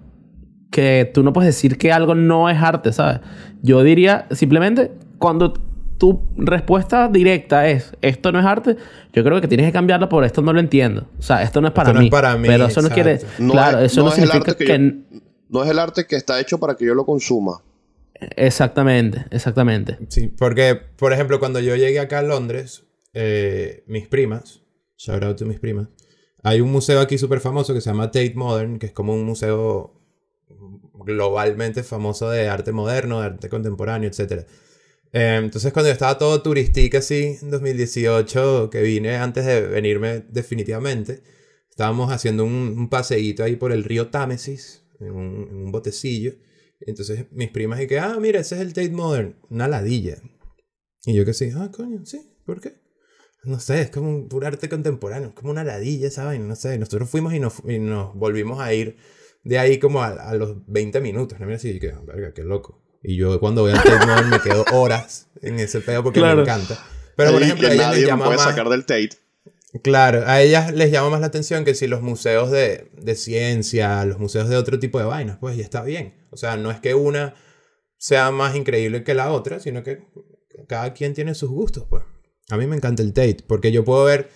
que 0.69 1.09
tú 1.13 1.23
no 1.23 1.33
puedes 1.33 1.47
decir 1.55 1.77
que 1.77 1.91
algo 1.91 2.13
no 2.15 2.49
es 2.49 2.61
arte, 2.61 2.93
¿sabes? 2.93 3.19
Yo 3.63 3.81
diría 3.83 4.27
simplemente 4.31 4.91
cuando 5.17 5.53
tu 5.97 6.21
respuesta 6.37 7.07
directa 7.09 7.67
es 7.67 7.93
esto 8.01 8.31
no 8.31 8.39
es 8.39 8.45
arte, 8.45 8.75
yo 9.13 9.23
creo 9.23 9.39
que 9.41 9.47
tienes 9.47 9.65
que 9.67 9.71
cambiarlo 9.71 10.09
por 10.09 10.23
esto 10.23 10.41
no 10.41 10.51
lo 10.53 10.59
entiendo. 10.59 11.07
O 11.19 11.21
sea, 11.21 11.43
esto 11.43 11.61
no 11.61 11.67
es 11.67 11.73
para, 11.73 11.89
Esto 11.89 11.93
no 11.95 11.99
mí, 11.99 12.05
es 12.07 12.11
para 12.11 12.37
mí, 12.37 12.47
Pero 12.47 12.65
eso 12.65 12.81
no 12.81 12.89
quiere. 12.89 13.19
No 13.39 13.51
claro, 13.53 13.79
es- 13.79 13.91
eso 13.91 14.01
no, 14.01 14.09
no 14.09 14.15
significa 14.15 14.55
que 14.55 15.01
No 15.49 15.63
es 15.63 15.69
el 15.69 15.79
arte 15.79 16.05
que 16.07 16.15
está 16.15 16.39
hecho 16.39 16.59
para 16.59 16.75
que 16.75 16.85
yo 16.85 16.95
lo 16.95 17.05
consuma. 17.05 17.61
Exactamente, 18.35 19.25
exactamente. 19.31 19.97
Sí, 20.09 20.27
porque, 20.27 20.75
por 20.75 21.13
ejemplo, 21.13 21.39
cuando 21.39 21.59
yo 21.59 21.75
llegué 21.75 21.99
acá 21.99 22.19
a 22.19 22.23
Londres, 22.23 22.83
eh, 23.13 23.83
mis 23.87 24.07
primas, 24.07 24.61
shout 24.97 25.23
out 25.23 25.37
to 25.37 25.45
mis 25.45 25.59
primas, 25.59 25.87
hay 26.43 26.61
un 26.61 26.71
museo 26.71 26.99
aquí 26.99 27.17
súper 27.17 27.39
famoso 27.39 27.73
que 27.73 27.81
se 27.81 27.89
llama 27.89 28.07
Tate 28.07 28.33
Modern, 28.35 28.79
que 28.79 28.87
es 28.87 28.91
como 28.91 29.13
un 29.13 29.25
museo 29.25 29.93
globalmente 30.93 31.83
famoso 31.83 32.29
de 32.29 32.47
arte 32.47 32.71
moderno, 32.71 33.19
de 33.19 33.25
arte 33.27 33.49
contemporáneo, 33.49 34.09
etc. 34.09 34.45
Eh, 35.13 35.39
entonces, 35.41 35.73
cuando 35.73 35.89
yo 35.89 35.93
estaba 35.93 36.17
todo 36.17 36.41
turistica 36.41 36.99
así, 36.99 37.37
en 37.41 37.49
2018, 37.51 38.69
que 38.69 38.81
vine 38.81 39.17
antes 39.17 39.45
de 39.45 39.61
venirme 39.61 40.23
definitivamente, 40.29 41.23
estábamos 41.69 42.11
haciendo 42.11 42.43
un, 42.43 42.75
un 42.77 42.89
paseíto 42.89 43.43
ahí 43.43 43.55
por 43.55 43.71
el 43.71 43.83
río 43.83 44.09
Támesis, 44.09 44.83
en 44.99 45.11
un, 45.11 45.47
en 45.49 45.57
un 45.57 45.71
botecillo. 45.71 46.33
Entonces 46.87 47.25
mis 47.31 47.49
primas 47.49 47.79
y 47.81 47.87
que, 47.87 47.99
ah, 47.99 48.17
mira, 48.19 48.39
ese 48.39 48.55
es 48.55 48.61
el 48.61 48.73
Tate 48.73 48.89
Modern, 48.91 49.35
una 49.49 49.67
ladilla. 49.67 50.17
Y 51.05 51.13
yo 51.15 51.25
que 51.25 51.33
sí, 51.33 51.49
ah, 51.55 51.69
coño, 51.71 52.05
sí, 52.05 52.21
¿por 52.45 52.61
qué? 52.61 52.73
No 53.43 53.59
sé, 53.59 53.81
es 53.81 53.89
como 53.89 54.09
un 54.09 54.29
puro 54.29 54.45
arte 54.47 54.69
contemporáneo, 54.69 55.29
es 55.29 55.33
como 55.35 55.51
una 55.51 55.63
ladilla 55.63 56.07
esa 56.07 56.25
vaina, 56.25 56.45
no 56.45 56.55
sé. 56.55 56.77
Nosotros 56.77 57.09
fuimos 57.09 57.33
y 57.33 57.39
nos, 57.39 57.55
y 57.67 57.79
nos 57.79 58.13
volvimos 58.15 58.59
a 58.59 58.71
ir 58.73 58.97
de 59.43 59.57
ahí 59.57 59.79
como 59.79 60.03
a, 60.03 60.09
a 60.09 60.35
los 60.35 60.57
20 60.67 61.01
minutos, 61.01 61.39
¿no? 61.39 61.47
Mira 61.47 61.57
así, 61.57 61.69
y 61.71 61.79
que, 61.79 61.91
verga, 62.05 62.33
qué 62.33 62.43
loco. 62.43 62.83
Y 63.01 63.15
yo 63.15 63.39
cuando 63.39 63.63
voy 63.63 63.71
al 63.71 63.81
Tate 63.83 64.05
Modern 64.05 64.29
me 64.29 64.39
quedo 64.41 64.63
horas 64.73 65.27
en 65.41 65.59
ese 65.59 65.81
pedo 65.81 66.03
porque 66.03 66.19
Claro. 66.19 66.35
me 66.37 66.41
encanta. 66.43 66.77
Pero 67.17 67.31
por 67.31 67.41
Y 67.41 67.45
ejemplo, 67.45 67.67
a 67.67 67.71
que 67.71 67.77
nadie 67.77 68.01
me 68.01 68.07
llama 68.07 68.25
puede 68.25 68.37
más... 68.37 68.47
sacar 68.47 68.69
del 68.69 68.81
Tate. 68.85 69.09
Claro, 69.83 70.23
a 70.25 70.41
ellas 70.41 70.73
les 70.73 70.91
llama 70.91 71.11
más 71.11 71.21
la 71.21 71.27
atención 71.27 71.63
que 71.63 71.75
si 71.75 71.87
los 71.87 72.01
museos 72.01 72.51
de, 72.51 72.91
de 72.93 73.15
ciencia, 73.15 74.03
los 74.05 74.19
museos 74.19 74.49
de 74.49 74.57
otro 74.57 74.79
tipo 74.79 74.99
de 74.99 75.05
vainas, 75.05 75.37
pues 75.39 75.55
ya 75.55 75.63
está 75.63 75.81
bien. 75.83 76.13
O 76.29 76.37
sea, 76.37 76.57
no 76.57 76.71
es 76.71 76.79
que 76.79 76.93
una 76.93 77.35
sea 77.97 78.31
más 78.31 78.55
increíble 78.55 79.03
que 79.03 79.13
la 79.13 79.31
otra, 79.31 79.59
sino 79.59 79.83
que 79.83 80.03
cada 80.67 80.93
quien 80.93 81.13
tiene 81.13 81.35
sus 81.35 81.49
gustos, 81.49 81.85
pues. 81.89 82.03
A 82.49 82.57
mí 82.57 82.67
me 82.67 82.75
encanta 82.75 83.01
el 83.01 83.13
Tate, 83.13 83.43
porque 83.47 83.71
yo 83.71 83.85
puedo 83.85 84.03
ver 84.03 84.29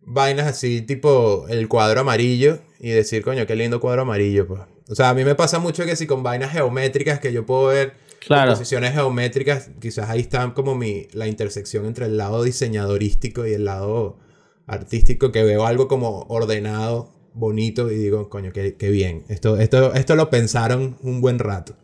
vainas 0.00 0.46
así, 0.46 0.80
tipo 0.82 1.46
el 1.48 1.66
cuadro 1.68 2.00
amarillo, 2.00 2.60
y 2.78 2.90
decir, 2.90 3.24
coño, 3.24 3.46
qué 3.46 3.56
lindo 3.56 3.80
cuadro 3.80 4.02
amarillo, 4.02 4.46
pues. 4.46 4.60
O 4.88 4.94
sea, 4.94 5.10
a 5.10 5.14
mí 5.14 5.24
me 5.24 5.34
pasa 5.34 5.58
mucho 5.58 5.84
que 5.84 5.96
si 5.96 6.06
con 6.06 6.22
vainas 6.22 6.52
geométricas 6.52 7.18
que 7.18 7.32
yo 7.32 7.44
puedo 7.44 7.66
ver 7.66 7.94
Claro. 8.20 8.52
posiciones 8.52 8.92
geométricas, 8.92 9.70
quizás 9.80 10.08
ahí 10.08 10.20
está 10.20 10.52
como 10.54 10.74
mi, 10.74 11.08
la 11.12 11.26
intersección 11.26 11.86
entre 11.86 12.06
el 12.06 12.16
lado 12.16 12.42
diseñadorístico 12.42 13.46
y 13.46 13.54
el 13.54 13.64
lado 13.64 14.18
artístico, 14.68 15.32
que 15.32 15.42
veo 15.42 15.66
algo 15.66 15.88
como 15.88 16.26
ordenado, 16.28 17.10
bonito, 17.34 17.90
y 17.90 17.96
digo, 17.96 18.28
coño, 18.28 18.52
qué, 18.52 18.76
qué 18.76 18.90
bien. 18.90 19.24
Esto, 19.28 19.56
esto, 19.56 19.94
esto 19.94 20.14
lo 20.14 20.30
pensaron 20.30 20.96
un 21.02 21.20
buen 21.20 21.38
rato. 21.38 21.74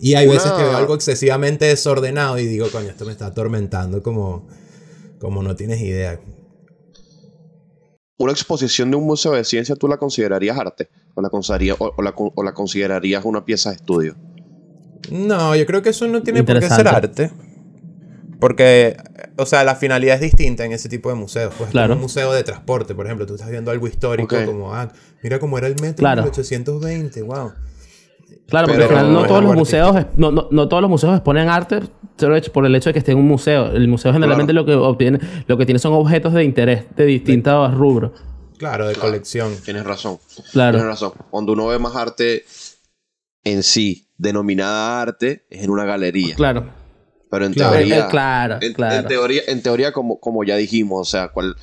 Y 0.00 0.14
hay 0.14 0.28
veces 0.28 0.52
que 0.52 0.62
veo 0.62 0.76
algo 0.76 0.94
excesivamente 0.94 1.64
desordenado 1.66 2.38
y 2.38 2.46
digo, 2.46 2.68
coño, 2.70 2.88
esto 2.88 3.04
me 3.04 3.12
está 3.12 3.26
atormentando 3.26 4.02
como, 4.02 4.46
como 5.18 5.42
no 5.42 5.56
tienes 5.56 5.80
idea. 5.80 6.20
¿Una 8.18 8.32
exposición 8.32 8.90
de 8.90 8.96
un 8.98 9.04
museo 9.04 9.32
de 9.32 9.44
ciencia 9.44 9.74
tú 9.76 9.88
la 9.88 9.96
considerarías 9.96 10.58
arte? 10.58 10.90
¿O 11.14 11.22
la, 11.22 11.30
consideraría- 11.30 11.74
o, 11.78 11.92
o 11.96 12.02
la, 12.02 12.12
o 12.16 12.42
la 12.42 12.52
considerarías 12.52 13.24
una 13.24 13.44
pieza 13.44 13.70
de 13.70 13.76
estudio? 13.76 14.16
No, 15.10 15.56
yo 15.56 15.66
creo 15.66 15.82
que 15.82 15.88
eso 15.88 16.06
no 16.06 16.22
tiene 16.22 16.40
por 16.44 16.60
qué 16.60 16.68
ser 16.68 16.86
arte. 16.88 17.30
Porque, 18.40 18.96
o 19.36 19.46
sea, 19.46 19.64
la 19.64 19.76
finalidad 19.76 20.16
es 20.16 20.22
distinta 20.22 20.64
en 20.64 20.72
ese 20.72 20.88
tipo 20.88 21.08
de 21.10 21.14
museos. 21.14 21.52
Pues 21.56 21.70
Claro. 21.70 21.94
un 21.94 22.00
museo 22.00 22.32
de 22.32 22.42
transporte, 22.42 22.94
por 22.94 23.06
ejemplo, 23.06 23.26
tú 23.26 23.34
estás 23.34 23.50
viendo 23.50 23.70
algo 23.70 23.86
histórico 23.86 24.36
como, 24.46 24.74
ah, 24.74 24.90
mira 25.22 25.38
cómo 25.38 25.58
era 25.58 25.66
el 25.66 25.74
metro 25.80 25.96
Claro. 25.98 26.22
en 26.22 26.24
1820, 26.26 27.22
wow. 27.22 27.52
Claro, 28.48 28.66
porque 28.66 28.82
al 28.82 28.88
final 28.88 29.12
no 29.12 29.26
todos 29.26 29.44
los 29.44 29.54
museos 29.54 29.94
no, 30.16 30.32
no, 30.32 30.48
no 30.50 30.68
todos 30.68 30.80
los 30.80 30.90
museos 30.90 31.14
exponen 31.14 31.48
arte 31.48 31.80
por 32.52 32.66
el 32.66 32.74
hecho 32.74 32.88
de 32.90 32.92
que 32.94 32.98
esté 32.98 33.12
en 33.12 33.18
un 33.18 33.28
museo. 33.28 33.70
El 33.70 33.86
museo 33.88 34.12
generalmente 34.12 34.52
lo 34.52 34.66
que 34.66 34.74
obtiene, 34.74 35.20
lo 35.46 35.56
que 35.56 35.64
tiene 35.66 35.78
son 35.78 35.92
objetos 35.94 36.32
de 36.34 36.44
interés 36.44 36.84
de 36.96 37.06
distintos 37.06 37.72
rubros. 37.74 38.12
Claro, 38.58 38.88
de 38.88 38.94
colección. 38.94 39.54
Tienes 39.64 39.84
razón. 39.84 40.18
Claro. 40.52 40.76
Tienes 40.78 40.90
razón. 40.90 41.12
Cuando 41.30 41.52
uno 41.52 41.68
ve 41.68 41.78
más 41.78 41.96
arte 41.96 42.44
en 43.44 43.62
sí, 43.62 44.06
denominada 44.18 45.00
arte, 45.00 45.46
es 45.48 45.62
en 45.64 45.70
una 45.70 45.84
galería. 45.84 46.34
Claro. 46.34 46.79
Pero 47.30 47.46
en 47.46 47.52
Claro. 47.54 47.76
teoría. 47.76 47.98
Eh, 47.98 48.06
claro, 48.10 48.58
en, 48.60 48.72
claro. 48.74 48.96
en 48.96 49.06
teoría, 49.06 49.42
en 49.46 49.62
teoría 49.62 49.92
como, 49.92 50.18
como 50.18 50.42
ya 50.44 50.56
dijimos, 50.56 51.00
o 51.00 51.10
sea, 51.10 51.28
cual- 51.28 51.56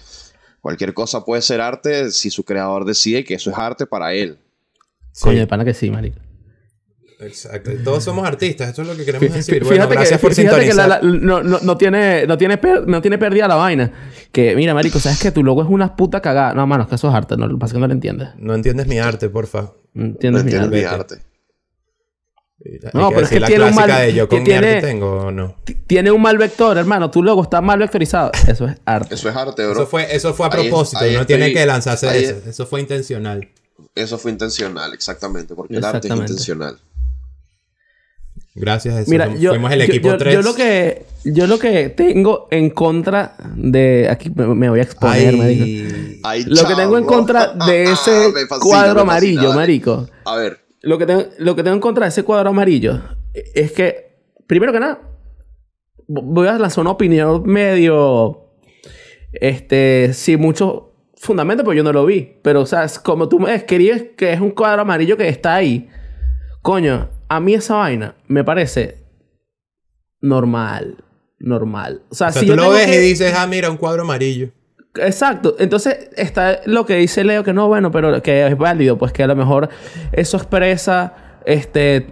cualquier 0.61 0.93
cosa 0.93 1.23
puede 1.25 1.41
ser 1.41 1.59
arte 1.61 2.11
si 2.11 2.29
su 2.29 2.43
creador 2.45 2.85
decide 2.85 3.23
que 3.23 3.33
eso 3.35 3.51
es 3.51 3.57
arte 3.57 3.85
para 3.85 4.13
él. 4.13 4.37
Sí, 5.11 5.23
Coño, 5.25 5.39
de 5.39 5.47
pana 5.47 5.65
que 5.65 5.73
sí, 5.73 5.89
marico. 5.91 6.19
exacto. 7.19 7.71
Todos 7.83 8.03
somos 8.03 8.27
artistas, 8.27 8.69
esto 8.69 8.83
es 8.83 8.87
lo 8.87 8.95
que 8.95 9.03
queremos 9.05 9.33
decir. 9.33 9.55
fí- 9.55 9.59
Bueno, 9.65 9.73
Fíjate 9.75 9.93
gracias 9.95 10.19
que, 10.19 10.21
por 10.27 10.33
fíjate 10.35 10.55
que 10.59 10.65
sintonizar. 10.71 10.89
la- 10.89 11.01
la- 11.01 11.19
no, 11.19 11.43
no, 11.43 11.59
no 11.61 11.77
tiene, 11.77 12.25
no, 12.27 12.37
tiene 12.37 12.57
per- 12.57 12.87
no 12.87 13.01
tiene 13.01 13.17
pérdida 13.17 13.47
la 13.47 13.55
vaina. 13.55 13.91
Que, 14.31 14.55
mira, 14.55 14.73
marico, 14.73 14.99
¿sabes 14.99 15.19
que 15.21 15.31
tu 15.31 15.43
logo 15.43 15.63
es 15.63 15.69
una 15.69 15.95
puta 15.95 16.21
cagada? 16.21 16.53
No, 16.53 16.67
mano, 16.67 16.83
es 16.83 16.89
que 16.89 16.95
eso 16.95 17.07
es 17.09 17.13
arte. 17.15 17.35
No, 17.37 17.47
lo 17.47 17.55
que 17.55 17.59
pasa 17.59 17.71
es 17.71 17.73
que 17.73 17.79
no 17.79 17.87
lo 17.87 17.93
entiendes. 17.93 18.29
No 18.37 18.53
entiendes 18.53 18.87
mi 18.87 18.99
arte, 18.99 19.29
porfa. 19.29 19.71
No 19.93 20.05
entiendes 20.05 20.43
No 20.43 20.49
mi 20.49 20.55
entiendes 20.55 20.85
arte. 20.85 21.15
mi 21.15 21.17
arte. 21.19 21.27
No, 22.93 23.09
pero 23.09 23.21
es 23.21 23.29
que 23.29 23.39
la 23.39 23.47
tiene 23.47 23.63
un 23.65 23.71
clásica 23.71 23.93
mal- 23.97 24.05
de 24.07 24.13
yo 24.13 24.27
con 24.29 24.39
mi 24.39 24.45
tiene- 24.45 24.67
arte 24.75 24.87
tengo 24.87 25.11
o 25.11 25.31
no. 25.31 25.55
Tiene 25.87 26.11
un 26.11 26.21
mal 26.21 26.37
vector, 26.37 26.77
hermano. 26.77 27.09
Tu 27.11 27.23
logo 27.23 27.43
está 27.43 27.61
mal 27.61 27.79
vectorizado. 27.79 28.31
Eso 28.47 28.65
es 28.67 28.77
arte. 28.85 29.15
Eso 29.15 29.29
es 29.29 29.35
arte, 29.35 29.63
bro. 29.63 29.73
Eso 29.73 29.87
fue, 29.87 30.15
eso 30.15 30.33
fue 30.33 30.47
a 30.47 30.49
propósito, 30.49 30.99
ahí 31.03 31.13
no 31.13 31.21
estoy- 31.21 31.37
tiene 31.37 31.53
que 31.53 31.65
lanzarse 31.65 32.07
ahí 32.09 32.23
eso. 32.23 32.35
es- 32.37 32.47
Eso 32.47 32.65
fue 32.65 32.81
intencional. 32.81 33.47
Eso 33.95 34.17
fue 34.17 34.31
intencional, 34.31 34.93
exactamente. 34.93 35.55
Porque 35.55 35.75
el 35.75 35.83
arte 35.83 35.97
es 35.97 36.03
Exactamente. 36.05 36.31
intencional. 36.33 36.77
Gracias 38.55 38.95
a 38.95 39.01
eso. 39.01 39.11
Mira, 39.11 39.35
yo, 39.35 39.51
fuimos 39.51 39.71
el 39.71 39.79
yo- 39.79 39.85
equipo 39.85 40.07
yo- 40.09 40.17
3. 40.17 40.33
yo 40.33 40.41
lo 40.41 40.55
que 40.55 41.05
yo 41.25 41.45
lo 41.45 41.59
que 41.59 41.89
tengo 41.89 42.47
en 42.49 42.71
contra 42.71 43.35
de 43.55 44.07
aquí 44.09 44.31
me, 44.33 44.47
me 44.47 44.69
voy 44.69 44.79
a 44.79 44.83
exponer, 44.83 45.35
marico. 45.37 45.95
Ay, 46.23 46.43
Lo 46.45 46.65
que 46.67 46.73
tengo 46.75 46.97
en 46.97 47.03
contra 47.05 47.53
de 47.53 47.83
ese 47.91 48.29
Me 48.33 48.47
fascina, 48.47 48.59
cuadro 48.59 49.01
amarillo, 49.01 49.49
dale. 49.49 49.55
marico. 49.55 50.07
A 50.25 50.35
ver, 50.37 50.59
Lo 50.87 50.97
que, 50.97 51.05
tengo, 51.05 51.23
lo 51.39 51.55
que 51.55 51.63
tengo 51.63 51.75
en 51.75 51.81
contra 51.81 52.05
de 52.05 52.09
ese 52.09 52.23
cuadro 52.23 52.49
amarillo 52.49 53.01
es 53.33 53.71
que, 53.73 54.19
primero 54.47 54.71
que 54.71 54.79
nada, 54.79 55.01
voy 56.07 56.47
a 56.47 56.57
lanzar 56.57 56.81
una 56.81 56.91
opinión 56.91 57.43
medio, 57.45 58.51
este, 59.33 60.13
sin 60.13 60.39
mucho 60.39 60.93
fundamento, 61.17 61.63
porque 61.65 61.77
yo 61.77 61.83
no 61.83 61.91
lo 61.91 62.05
vi. 62.05 62.37
Pero, 62.41 62.61
o 62.61 62.65
sea, 62.65 62.87
como 63.03 63.27
tú 63.27 63.39
me 63.39 63.51
describes 63.51 64.11
que 64.15 64.31
es 64.31 64.39
un 64.39 64.51
cuadro 64.51 64.83
amarillo 64.83 65.17
que 65.17 65.27
está 65.27 65.55
ahí. 65.55 65.89
Coño, 66.61 67.09
a 67.27 67.39
mí 67.41 67.53
esa 67.53 67.75
vaina 67.75 68.15
me 68.27 68.43
parece 68.45 69.03
normal. 70.21 71.03
Normal. 71.39 72.01
O 72.09 72.15
sea, 72.15 72.29
O 72.29 72.31
sea, 72.31 72.41
si 72.41 72.47
tú 72.47 72.53
yo 72.53 72.55
lo 72.55 72.71
ves 72.71 72.85
que- 72.87 72.95
y 72.95 73.09
dices, 73.09 73.33
ah, 73.35 73.45
mira, 73.45 73.69
un 73.69 73.77
cuadro 73.77 74.03
amarillo. 74.03 74.51
Exacto. 74.99 75.55
Entonces 75.59 76.09
está 76.15 76.59
lo 76.65 76.85
que 76.85 76.95
dice 76.95 77.23
Leo 77.23 77.43
que 77.43 77.53
no, 77.53 77.67
bueno, 77.67 77.91
pero 77.91 78.21
que 78.21 78.45
es 78.47 78.57
válido, 78.57 78.97
pues 78.97 79.11
que 79.11 79.23
a 79.23 79.27
lo 79.27 79.35
mejor 79.35 79.69
eso 80.11 80.37
expresa 80.37 81.13
este 81.45 82.07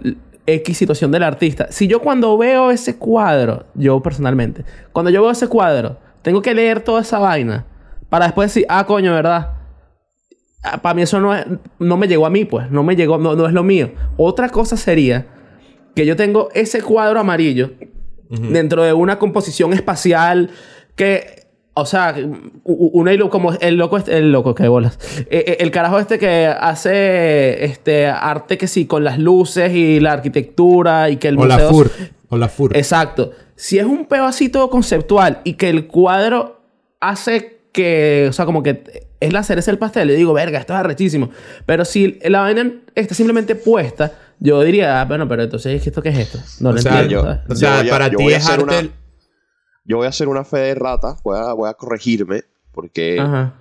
X 0.46 0.76
situación 0.78 1.10
del 1.10 1.22
artista. 1.24 1.66
Si 1.70 1.88
yo 1.88 2.00
cuando 2.00 2.36
veo 2.38 2.70
ese 2.70 2.96
cuadro, 2.96 3.66
yo 3.74 4.00
personalmente, 4.00 4.64
cuando 4.92 5.10
yo 5.10 5.22
veo 5.22 5.30
ese 5.32 5.48
cuadro, 5.48 5.98
tengo 6.22 6.40
que 6.42 6.54
leer 6.54 6.80
toda 6.80 7.00
esa 7.02 7.18
vaina 7.18 7.64
para 8.08 8.26
después 8.26 8.50
decir, 8.54 8.66
ah, 8.68 8.84
coño, 8.86 9.12
¿verdad? 9.12 9.50
Para 10.82 10.94
mí 10.94 11.02
eso 11.02 11.20
no, 11.20 11.34
es- 11.34 11.46
no 11.78 11.96
me 11.96 12.08
llegó 12.08 12.26
a 12.26 12.30
mí, 12.30 12.44
pues, 12.44 12.70
no 12.70 12.82
me 12.82 12.96
llegó, 12.96 13.18
no, 13.18 13.34
no 13.36 13.46
es 13.46 13.52
lo 13.52 13.62
mío. 13.62 13.90
Otra 14.16 14.48
cosa 14.48 14.76
sería 14.76 15.26
que 15.94 16.04
yo 16.06 16.16
tengo 16.16 16.48
ese 16.54 16.82
cuadro 16.82 17.20
amarillo 17.20 17.72
dentro 18.28 18.82
de 18.82 18.92
una 18.92 19.18
composición 19.20 19.72
espacial 19.72 20.50
que, 20.96 21.45
o 21.78 21.84
sea, 21.84 22.14
una 22.64 23.12
ilu- 23.12 23.28
como 23.28 23.52
el 23.52 23.76
loco, 23.76 23.98
este- 23.98 24.16
el 24.16 24.32
loco, 24.32 24.54
qué 24.54 24.66
bolas. 24.68 24.98
Eh, 25.30 25.44
eh, 25.46 25.56
el 25.60 25.70
carajo 25.70 25.98
este 25.98 26.18
que 26.18 26.46
hace 26.46 27.64
este 27.64 28.06
arte 28.06 28.56
que 28.58 28.66
sí, 28.66 28.86
con 28.86 29.04
las 29.04 29.18
luces 29.18 29.72
y 29.74 30.00
la 30.00 30.12
arquitectura 30.12 31.10
y 31.10 31.16
que 31.16 31.28
el 31.28 31.38
O 31.38 31.46
la 31.46 31.58
FUR. 31.58 31.90
O 32.30 32.36
la 32.36 32.48
FUR. 32.48 32.76
Exacto. 32.76 33.32
Si 33.56 33.78
es 33.78 33.84
un 33.84 34.06
peo 34.06 34.24
así 34.24 34.48
todo 34.48 34.70
conceptual 34.70 35.40
y 35.44 35.54
que 35.54 35.68
el 35.68 35.86
cuadro 35.86 36.60
hace 37.00 37.60
que, 37.72 38.26
o 38.28 38.32
sea, 38.32 38.46
como 38.46 38.62
que 38.62 39.06
es 39.20 39.32
la 39.32 39.42
cereza 39.42 39.70
del 39.70 39.78
pastel, 39.78 40.08
le 40.08 40.14
digo, 40.14 40.32
verga, 40.32 40.58
esto 40.58 40.72
es 40.72 40.78
arrechísimo. 40.80 41.30
Pero 41.66 41.84
si 41.84 42.18
la 42.24 42.40
vaina 42.40 42.72
está 42.94 43.14
simplemente 43.14 43.54
puesta, 43.54 44.12
yo 44.40 44.62
diría, 44.62 45.00
ah, 45.00 45.04
bueno, 45.04 45.28
pero 45.28 45.42
entonces, 45.42 45.86
¿esto 45.86 46.02
qué 46.02 46.08
es 46.10 46.18
esto? 46.18 46.38
No 46.60 46.70
o 46.70 46.72
lo 46.72 46.78
sea, 46.80 47.00
entiendo. 47.02 47.22
yo- 47.48 47.52
o 47.52 47.54
sea, 47.54 47.82
para 47.88 48.08
yo 48.08 48.18
ti 48.18 48.32
es 48.32 48.46
arte. 48.48 48.62
una- 48.64 48.88
yo 49.86 49.98
voy 49.98 50.06
a 50.06 50.10
hacer 50.10 50.28
una 50.28 50.44
fe 50.44 50.58
de 50.58 50.74
rata. 50.74 51.16
Voy 51.24 51.38
a, 51.38 51.52
voy 51.52 51.68
a 51.68 51.74
corregirme. 51.74 52.44
Porque 52.72 53.18
Ajá. 53.18 53.54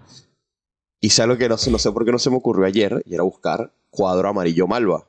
hice 0.99 1.21
algo 1.21 1.37
que 1.37 1.47
no 1.47 1.57
sé, 1.57 1.71
no 1.71 1.77
sé 1.79 1.91
por 1.91 2.03
qué 2.05 2.11
no 2.11 2.19
se 2.19 2.29
me 2.29 2.37
ocurrió 2.37 2.65
ayer. 2.65 3.01
Y 3.05 3.13
era 3.13 3.23
buscar 3.23 3.71
cuadro 3.89 4.27
amarillo 4.27 4.67
malva. 4.67 5.07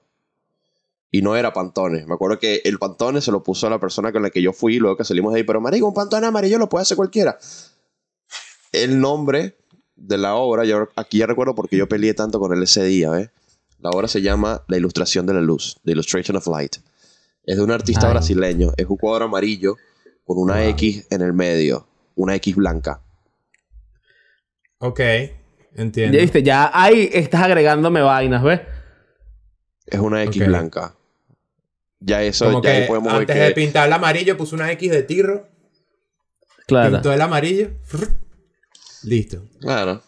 Y 1.11 1.22
no 1.22 1.35
era 1.35 1.52
Pantone. 1.52 2.05
Me 2.07 2.14
acuerdo 2.14 2.38
que 2.38 2.61
el 2.64 2.79
Pantone 2.79 3.20
se 3.20 3.33
lo 3.33 3.42
puso 3.42 3.66
a 3.66 3.70
la 3.70 3.81
persona 3.81 4.12
con 4.12 4.22
la 4.22 4.31
que 4.31 4.42
yo 4.42 4.52
fui 4.52 4.79
luego 4.79 4.96
que 4.96 5.05
salimos 5.05 5.33
de 5.33 5.38
ahí. 5.40 5.44
Pero, 5.44 5.61
marico, 5.61 5.87
un 5.87 5.94
Pantone 5.94 6.26
amarillo 6.26 6.59
lo 6.59 6.68
puede 6.68 6.83
hacer 6.83 6.96
cualquiera. 6.96 7.38
El 8.72 9.00
nombre 9.00 9.57
de 9.94 10.18
la 10.18 10.35
obra, 10.35 10.64
yo 10.64 10.88
aquí 10.96 11.18
ya 11.18 11.26
recuerdo 11.26 11.55
porque 11.55 11.76
yo 11.76 11.88
peleé 11.88 12.12
tanto 12.12 12.38
con 12.38 12.52
él 12.52 12.62
ese 12.62 12.85
día, 12.85 13.11
¿ves? 13.11 13.31
La 13.79 13.90
obra 13.90 14.09
se 14.09 14.20
llama 14.20 14.62
La 14.68 14.76
Ilustración 14.76 15.26
de 15.26 15.35
la 15.35 15.40
Luz, 15.40 15.79
The 15.85 15.92
Illustration 15.92 16.37
of 16.37 16.46
Light. 16.46 16.76
Es 17.44 17.57
de 17.57 17.62
un 17.62 17.70
artista 17.70 18.07
Ay. 18.09 18.12
brasileño. 18.12 18.72
Es 18.76 18.87
un 18.87 18.96
cuadro 18.96 19.26
amarillo 19.26 19.76
con 20.27 20.39
una 20.39 20.57
Wow. 20.57 20.69
X 20.71 21.07
en 21.11 21.23
el 21.23 21.33
medio. 21.33 21.89
Una 22.17 22.35
X 22.35 22.55
blanca. 22.57 23.01
Ok, 24.79 24.99
Ya 24.99 25.31
entiendo. 25.83 26.19
viste, 26.19 26.43
ya 26.43 26.71
ahí 26.75 27.09
estás 27.12 27.43
agregándome 27.43 28.03
vainas, 28.03 28.43
¿ves? 28.43 28.61
Es 29.87 30.01
una 30.01 30.23
X 30.25 30.47
blanca. 30.47 30.95
Ya 32.01 32.23
eso, 32.23 32.47
Como 32.47 32.62
ya 32.62 32.71
ahí 32.73 32.81
que 32.83 32.87
podemos 32.89 33.12
ver 33.12 33.21
antes 33.23 33.37
que... 33.37 33.43
de 33.43 33.51
pintar 33.53 33.87
el 33.87 33.93
amarillo 33.95 34.37
puso 34.37 34.55
una 34.57 34.71
X 34.73 34.91
de 34.91 35.03
tirro. 35.03 35.49
Claro. 36.67 36.93
Pintó 36.93 37.12
el 37.12 37.21
amarillo. 37.23 37.71
frr, 37.85 38.09
Listo. 39.05 39.45
Claro. 39.61 40.03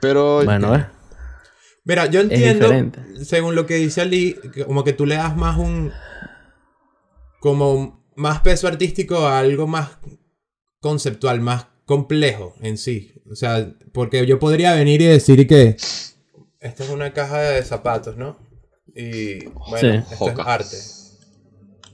Pero... 0.00 0.42
Bueno, 0.44 0.72
¿ves? 0.72 0.86
Mira, 1.84 2.06
yo 2.06 2.20
entiendo, 2.20 2.66
diferente. 2.66 3.24
según 3.24 3.54
lo 3.54 3.66
que 3.66 3.74
dice 3.74 4.00
Ali, 4.00 4.36
como 4.66 4.82
que 4.84 4.92
tú 4.92 5.04
le 5.04 5.16
das 5.16 5.36
más 5.36 5.58
un. 5.58 5.92
como 7.40 8.01
más 8.16 8.40
peso 8.40 8.68
artístico 8.68 9.18
a 9.26 9.38
algo 9.38 9.66
más 9.66 9.98
conceptual, 10.80 11.40
más 11.40 11.66
complejo 11.84 12.54
en 12.60 12.78
sí. 12.78 13.12
O 13.30 13.34
sea, 13.34 13.72
porque 13.92 14.26
yo 14.26 14.38
podría 14.38 14.74
venir 14.74 15.00
y 15.02 15.06
decir 15.06 15.46
que. 15.46 15.76
Esta 16.60 16.84
es 16.84 16.90
una 16.90 17.12
caja 17.12 17.40
de 17.40 17.62
zapatos, 17.62 18.16
¿no? 18.16 18.36
Y 18.94 19.46
bueno, 19.46 19.78
Sí. 19.78 19.86
esto 20.12 20.14
es 20.14 20.20
Hoka. 20.20 20.42
arte. 20.42 20.76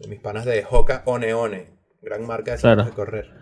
De 0.01 0.09
mis 0.09 0.21
panas 0.21 0.45
de 0.45 0.64
Hoka 0.71 1.03
One 1.07 1.33
One, 1.35 1.66
gran 2.03 2.27
marca 2.27 2.53
de 2.53 2.59
Claro. 2.59 2.83
zapatos 2.83 2.97
de 2.97 3.05
correr. 3.05 3.39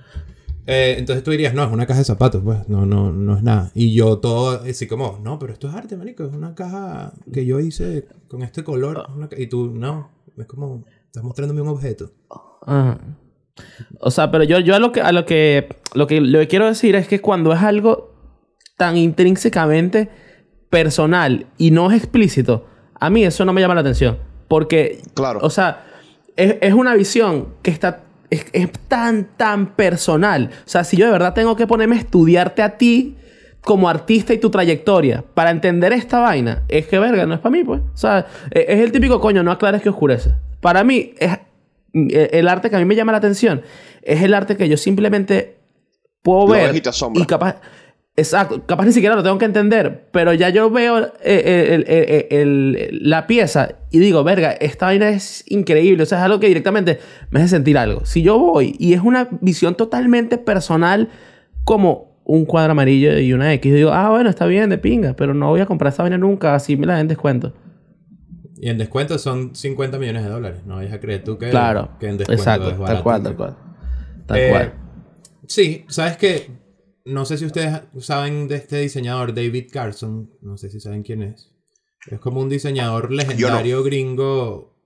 Eh, 0.68 0.96
entonces 0.98 1.22
tú 1.22 1.30
dirías, 1.30 1.54
no, 1.54 1.62
es 1.64 1.70
una 1.70 1.86
caja 1.86 2.00
de 2.00 2.04
zapatos, 2.04 2.42
pues, 2.42 2.68
no, 2.68 2.84
no, 2.86 3.12
no 3.12 3.36
es 3.36 3.42
nada. 3.42 3.70
Y 3.74 3.94
yo 3.94 4.18
todo, 4.18 4.62
así 4.68 4.86
como, 4.88 5.20
no, 5.22 5.38
pero 5.38 5.52
esto 5.52 5.68
es 5.68 5.74
arte, 5.74 5.96
marico, 5.96 6.24
es 6.24 6.32
una 6.32 6.54
caja 6.56 7.12
que 7.32 7.44
yo 7.46 7.60
hice 7.60 8.06
con 8.28 8.42
este 8.42 8.64
color. 8.64 9.04
es 9.08 9.14
una 9.14 9.28
ca-". 9.28 9.38
y 9.40 9.46
tú, 9.46 9.70
no, 9.70 10.10
es 10.36 10.46
como, 10.46 10.84
estás 11.04 11.22
mostrándome 11.22 11.60
un 11.60 11.68
objeto. 11.68 12.10
Ajá. 12.64 12.98
O 14.00 14.10
sea, 14.10 14.30
pero 14.30 14.44
yo, 14.44 14.58
yo 14.60 14.74
a 14.74 14.78
lo 14.78 14.92
que 14.92 15.00
a 15.00 15.12
lo 15.12 15.24
que 15.24 15.68
lo 15.94 16.06
que 16.06 16.20
lo 16.20 16.38
que 16.40 16.48
quiero 16.48 16.66
decir 16.66 16.94
es 16.94 17.08
que 17.08 17.20
cuando 17.20 17.52
es 17.52 17.62
algo 17.62 18.12
tan 18.76 18.96
intrínsecamente 18.98 20.10
personal 20.70 21.46
y 21.56 21.70
no 21.70 21.90
es 21.90 21.96
explícito, 21.96 22.66
a 23.00 23.08
mí 23.10 23.24
eso 23.24 23.44
no 23.44 23.52
me 23.52 23.60
llama 23.60 23.74
la 23.74 23.80
atención. 23.80 24.18
Porque, 24.48 25.00
Claro. 25.14 25.40
o 25.42 25.50
sea, 25.50 25.84
es, 26.36 26.56
es 26.60 26.74
una 26.74 26.94
visión 26.94 27.48
que 27.62 27.70
está, 27.70 28.02
es, 28.30 28.46
es 28.52 28.70
tan, 28.88 29.28
tan 29.36 29.74
personal. 29.74 30.50
O 30.66 30.68
sea, 30.68 30.84
si 30.84 30.96
yo 30.96 31.06
de 31.06 31.12
verdad 31.12 31.34
tengo 31.34 31.56
que 31.56 31.66
ponerme 31.66 31.96
a 31.96 32.00
estudiarte 32.00 32.62
a 32.62 32.76
ti 32.76 33.16
como 33.62 33.88
artista 33.88 34.34
y 34.34 34.38
tu 34.38 34.50
trayectoria 34.50 35.24
para 35.34 35.50
entender 35.50 35.92
esta 35.92 36.20
vaina, 36.20 36.62
es 36.68 36.86
que 36.86 36.98
verga, 36.98 37.26
no 37.26 37.34
es 37.34 37.40
para 37.40 37.50
mí, 37.52 37.64
pues. 37.64 37.80
O 37.80 37.96
sea, 37.96 38.26
e- 38.50 38.66
es 38.68 38.80
el 38.80 38.92
típico 38.92 39.20
coño, 39.20 39.42
no 39.42 39.50
aclares 39.50 39.82
que 39.82 39.88
oscurece. 39.88 40.34
Para 40.60 40.84
mí, 40.84 41.14
es 41.18 41.36
el 42.10 42.48
arte 42.48 42.70
que 42.70 42.76
a 42.76 42.78
mí 42.78 42.84
me 42.84 42.94
llama 42.94 43.12
la 43.12 43.18
atención 43.18 43.62
es 44.02 44.22
el 44.22 44.34
arte 44.34 44.56
que 44.56 44.68
yo 44.68 44.76
simplemente 44.76 45.56
puedo 46.22 46.46
ver 46.48 46.74
y 46.76 46.80
te 46.80 46.88
asombra. 46.90 47.22
y 47.22 47.26
capaz 47.26 47.60
exacto 48.16 48.62
capaz 48.66 48.86
ni 48.86 48.92
siquiera 48.92 49.14
lo 49.14 49.22
tengo 49.22 49.36
que 49.38 49.44
entender 49.44 50.08
pero 50.10 50.32
ya 50.32 50.48
yo 50.50 50.70
veo 50.70 50.98
eh, 50.98 51.10
eh, 51.22 51.74
el- 51.74 51.84
el- 51.88 52.76
el- 52.76 52.98
la 53.10 53.26
pieza 53.26 53.74
y 53.90 53.98
digo 53.98 54.24
verga 54.24 54.52
esta 54.52 54.86
vaina 54.86 55.08
es 55.10 55.44
increíble 55.48 56.02
o 56.02 56.06
sea 56.06 56.18
es 56.18 56.24
algo 56.24 56.40
que 56.40 56.48
directamente 56.48 56.98
me 57.30 57.40
hace 57.40 57.48
sentir 57.48 57.76
algo 57.78 58.04
si 58.06 58.22
yo 58.22 58.38
voy 58.38 58.74
y 58.78 58.94
es 58.94 59.00
una 59.02 59.28
visión 59.40 59.74
totalmente 59.74 60.38
personal 60.38 61.08
como 61.64 62.16
un 62.24 62.44
cuadro 62.44 62.72
amarillo 62.72 63.18
y 63.18 63.32
una 63.32 63.52
X 63.54 63.70
yo 63.70 63.76
digo 63.76 63.90
ah 63.92 64.10
bueno 64.10 64.30
está 64.30 64.46
bien 64.46 64.70
de 64.70 64.78
pinga 64.78 65.14
pero 65.14 65.34
no 65.34 65.48
voy 65.50 65.60
a 65.60 65.66
comprar 65.66 65.92
esa 65.92 66.02
vaina 66.02 66.18
nunca 66.18 66.54
así 66.54 66.76
me 66.76 66.86
la 66.86 66.94
den 66.94 67.02
en 67.02 67.08
descuento 67.08 67.52
Y 68.58 68.68
en 68.68 68.78
descuento 68.78 69.18
son 69.18 69.54
50 69.54 69.98
millones 69.98 70.24
de 70.24 70.30
dólares. 70.30 70.62
No 70.64 70.76
vayas 70.76 70.94
a 70.94 71.00
creer 71.00 71.22
tú 71.24 71.38
que, 71.38 71.50
claro. 71.50 71.90
que 72.00 72.08
en 72.08 72.18
descuento 72.18 72.42
exacto. 72.42 72.70
es 72.70 72.78
tal 72.78 73.02
cual 73.02 73.22
tal 73.22 73.36
cual. 73.36 73.56
Tal 74.26 74.38
Eh, 74.38 74.48
cual. 74.50 74.74
Sí, 75.46 75.84
sabes 75.88 76.16
que 76.16 76.50
no 77.04 77.24
sé 77.24 77.38
si 77.38 77.44
ustedes 77.44 77.82
saben 78.00 78.48
de 78.48 78.56
este 78.56 78.80
diseñador 78.80 79.34
David 79.34 79.68
Carson, 79.70 80.30
no 80.40 80.56
sé 80.56 80.70
si 80.70 80.80
saben 80.80 81.02
quién 81.02 81.22
es. 81.22 81.52
Es 82.10 82.18
como 82.18 82.40
un 82.40 82.48
diseñador 82.48 83.12
legendario 83.12 83.82
gringo 83.82 84.76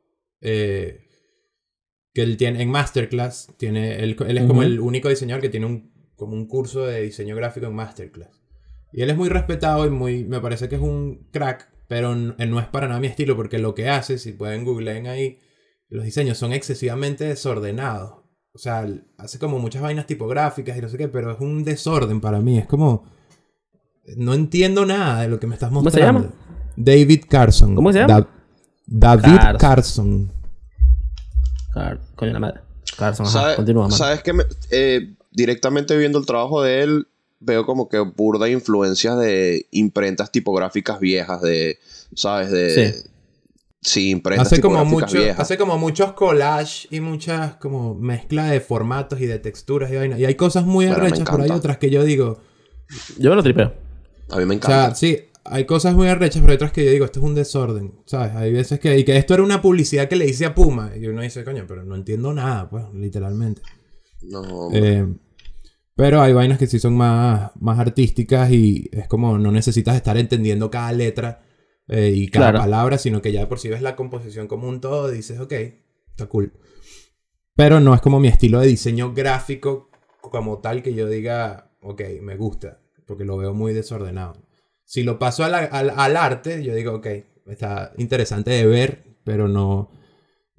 eh, 0.41 1.07
que 2.13 2.23
él 2.23 2.37
tiene 2.37 2.63
en 2.63 2.71
Masterclass, 2.71 3.49
tiene 3.57 4.03
él, 4.03 4.17
él 4.27 4.39
es 4.39 4.45
como 4.47 4.63
el 4.63 4.81
único 4.81 5.09
diseñador 5.09 5.41
que 5.41 5.49
tiene 5.49 5.67
un 5.67 5.91
como 6.21 6.35
un 6.35 6.47
curso 6.47 6.85
de 6.85 7.01
diseño 7.01 7.35
gráfico 7.35 7.67
en 7.67 7.75
Masterclass. 7.75 8.43
Y 8.93 9.01
él 9.01 9.09
es 9.09 9.17
muy 9.17 9.31
respetado 9.31 9.87
y 9.87 9.91
muy 9.91 10.25
me 10.25 10.41
parece 10.41 10.69
que 10.69 10.75
es 10.75 10.81
un 10.83 11.29
crack, 11.33 11.73
pero 11.91 12.13
él 12.13 12.51
no 12.51 12.61
es 12.61 12.67
para 12.69 12.87
nada 12.87 13.01
mi 13.01 13.09
estilo 13.09 13.35
porque 13.35 13.59
lo 13.59 13.75
que 13.75 13.89
hace, 13.91 14.17
si 14.19 14.31
pueden 14.33 14.65
googleen 14.65 15.09
ahí, 15.09 15.41
los 15.89 16.05
diseños 16.05 16.39
son 16.39 16.53
excesivamente 16.53 17.25
desordenados. 17.25 18.13
O 18.53 18.59
sea, 18.59 18.87
hace 19.19 19.41
como 19.41 19.59
muchas 19.59 19.83
vainas 19.83 20.07
tipográficas 20.07 20.79
y 20.79 20.81
no 20.81 20.89
sé 20.89 20.97
qué, 20.97 21.09
pero 21.09 21.33
es 21.33 21.41
un 21.41 21.65
desorden 21.65 22.21
para 22.21 22.39
mí. 22.41 22.59
Es 22.59 22.67
como. 22.69 23.11
No 24.17 24.35
entiendo 24.35 24.87
nada 24.87 25.23
de 25.23 25.29
lo 25.29 25.41
que 25.41 25.49
me 25.49 25.55
estás 25.55 25.71
¿Cómo 25.71 25.81
se 25.81 25.85
mostrando. 25.99 26.21
llama? 26.21 26.35
David 26.77 27.25
Carson. 27.29 27.75
¿Cómo 27.75 27.93
se 27.93 27.99
llama? 27.99 28.21
Da- 28.21 28.29
David 28.87 29.37
Carson. 29.37 29.59
Carson. 29.59 30.33
Car- 31.75 32.01
coño 32.15 32.33
la 32.35 32.39
madre 32.41 32.61
Carson 32.97 33.27
ajá, 33.27 33.33
¿Sabe- 33.41 33.57
continúa. 33.57 33.91
¿Sabes 33.91 34.23
que 34.23 34.33
directamente 35.33 35.97
viendo 35.97 36.21
el 36.21 36.27
trabajo 36.27 36.63
de 36.63 36.83
él, 36.85 37.09
veo 37.41 37.65
como 37.67 37.89
que 37.89 37.99
burda 37.99 38.49
influencias 38.49 39.19
de 39.19 39.67
imprentas 39.73 40.31
tipográficas 40.31 41.01
viejas, 41.01 41.41
de, 41.43 41.79
¿sabes? 42.15 42.51
De, 42.51 42.93
Sí. 42.93 43.11
sí, 43.83 44.11
imprentas 44.11 44.49
Hace 44.49 44.61
como, 44.61 44.85
tipográficas 44.85 45.11
mucho, 45.13 45.23
viejas. 45.25 45.41
hace 45.41 45.59
como 45.59 45.79
muchos 45.79 46.13
collage 46.13 46.87
y 46.91 47.01
muchas 47.01 47.57
como 47.57 47.95
mezcla 47.95 48.47
de 48.47 48.61
formatos 48.61 49.21
y 49.21 49.27
de 49.27 49.39
texturas 49.39 49.91
y 49.91 49.97
vaina. 49.97 50.19
Y 50.19 50.25
hay 50.27 50.35
cosas 50.35 50.65
muy 50.67 50.87
Bueno, 50.87 51.03
arrechas, 51.03 51.29
pero 51.31 51.43
hay 51.43 51.51
otras 51.51 51.79
que 51.79 51.91
yo 51.91 52.05
digo. 52.05 52.41
yo 53.19 53.31
me 53.31 53.37
lo 53.37 53.43
tripeo 53.43 53.73
A 54.29 54.37
mí 54.37 54.45
me 54.45 54.55
O 54.55 54.57
encanta. 54.59 54.95
sea, 54.95 54.95
sí, 54.95 55.19
hay 55.45 55.65
cosas 55.65 55.95
muy 55.95 56.09
arrechas, 56.09 56.41
pero 56.43 56.51
hay 56.53 56.57
otras 56.57 56.73
que 56.73 56.85
yo 56.85 56.91
digo, 56.91 57.07
esto 57.07 57.21
es 57.21 57.25
un 57.25 57.35
desorden, 57.35 57.95
¿sabes? 58.05 58.35
Hay 58.37 58.53
veces 58.53 58.79
que, 58.79 58.99
y 58.99 59.05
que 59.05 59.17
esto 59.17 59.33
era 59.35 59.43
una 59.43 59.63
publicidad 59.63 60.09
que 60.09 60.17
le 60.17 60.27
hice 60.27 60.45
a 60.45 60.55
Puma, 60.55 60.93
y 60.95 61.07
uno 61.07 61.23
dice, 61.23 61.43
coño, 61.45 61.65
pero 61.67 61.83
no 61.85 61.95
entiendo 61.97 62.33
nada, 62.35 62.69
pues, 62.69 62.85
literalmente. 62.95 63.63
no, 64.23 64.69
Eh, 64.73 65.07
pero 66.01 66.23
hay 66.23 66.33
vainas 66.33 66.59
que 66.59 66.67
sí 66.67 66.79
son 66.79 66.97
más, 66.97 67.51
más 67.61 67.79
artísticas 67.79 68.51
y 68.51 68.89
es 68.91 69.07
como 69.07 69.37
no 69.37 69.53
necesitas 69.53 69.97
estar 69.97 70.17
entendiendo 70.17 70.71
cada 70.71 70.93
letra 70.93 71.43
eh, 71.89 72.11
y 72.15 72.29
cada 72.29 72.47
Claro. 72.53 72.59
palabra, 72.61 72.97
sino 72.97 73.21
que 73.21 73.33
ya 73.33 73.47
por 73.51 73.59
si 73.59 73.69
ves 73.69 73.83
la 73.83 73.97
composición 73.97 74.47
como 74.49 74.67
un 74.67 74.81
todo, 74.81 75.11
dices, 75.11 75.39
ok, 75.41 75.53
está 75.53 76.27
cool. 76.27 76.55
Pero 77.55 77.81
no 77.81 77.95
es 77.95 78.01
como 78.01 78.19
mi 78.19 78.29
estilo 78.29 78.61
de 78.61 78.69
diseño 78.69 79.13
gráfico 79.13 79.91
como 80.23 80.61
tal 80.61 80.83
que 80.83 80.95
yo 80.95 81.07
diga, 81.07 81.71
ok, 81.83 82.01
me 82.23 82.37
gusta, 82.37 82.81
porque 83.07 83.27
lo 83.27 83.37
veo 83.37 83.53
muy 83.53 83.75
desordenado. 83.75 84.41
Si 84.85 85.03
lo 85.03 85.19
paso 85.19 85.45
a 85.45 85.49
la- 85.51 85.59
al, 85.67 85.91
al 85.91 86.17
arte, 86.17 86.65
yo 86.65 86.75
digo, 86.75 86.95
ok, 86.95 87.07
está 87.47 87.93
interesante 87.99 88.51
de 88.53 88.65
ver, 88.67 89.03
pero 89.25 89.49
no, 89.49 89.91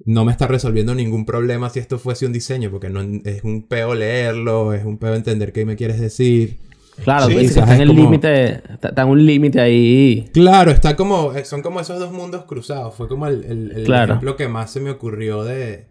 no 0.04 0.24
me 0.24 0.32
está 0.32 0.46
resolviendo 0.46 0.94
ningún 0.94 1.24
problema 1.26 1.70
si 1.70 1.78
esto 1.78 1.98
fuese 1.98 2.26
un 2.26 2.32
diseño, 2.32 2.70
porque 2.70 2.90
no 2.90 3.00
es 3.24 3.44
un 3.44 3.62
peo 3.68 3.94
leerlo, 3.94 4.72
es 4.72 4.84
un 4.84 4.98
peo 4.98 5.14
entender 5.14 5.52
qué 5.52 5.64
me 5.64 5.76
quieres 5.76 6.00
decir. 6.00 6.58
Claro, 7.04 7.26
Sí, 7.26 7.36
está 7.38 7.62
en 7.64 7.68
es 7.70 7.80
el 7.80 7.88
como- 7.88 8.00
límite, 8.02 8.52
está, 8.74 8.88
está 8.88 9.02
en 9.02 9.08
un 9.08 9.24
límite 9.24 9.60
ahí. 9.60 10.28
Claro, 10.34 10.70
está 10.70 10.94
como, 10.94 11.32
eh, 11.32 11.44
son 11.44 11.62
como 11.62 11.80
esos 11.80 11.98
dos 11.98 12.12
mundos 12.12 12.44
cruzados. 12.44 12.94
Fue 12.94 13.08
como 13.08 13.26
el, 13.26 13.44
el- 13.44 13.72
el 13.72 13.84
Claro. 13.84 14.12
ejemplo 14.14 14.36
que 14.36 14.48
más 14.48 14.70
se 14.70 14.80
me 14.80 14.90
ocurrió 14.90 15.42
de, 15.42 15.86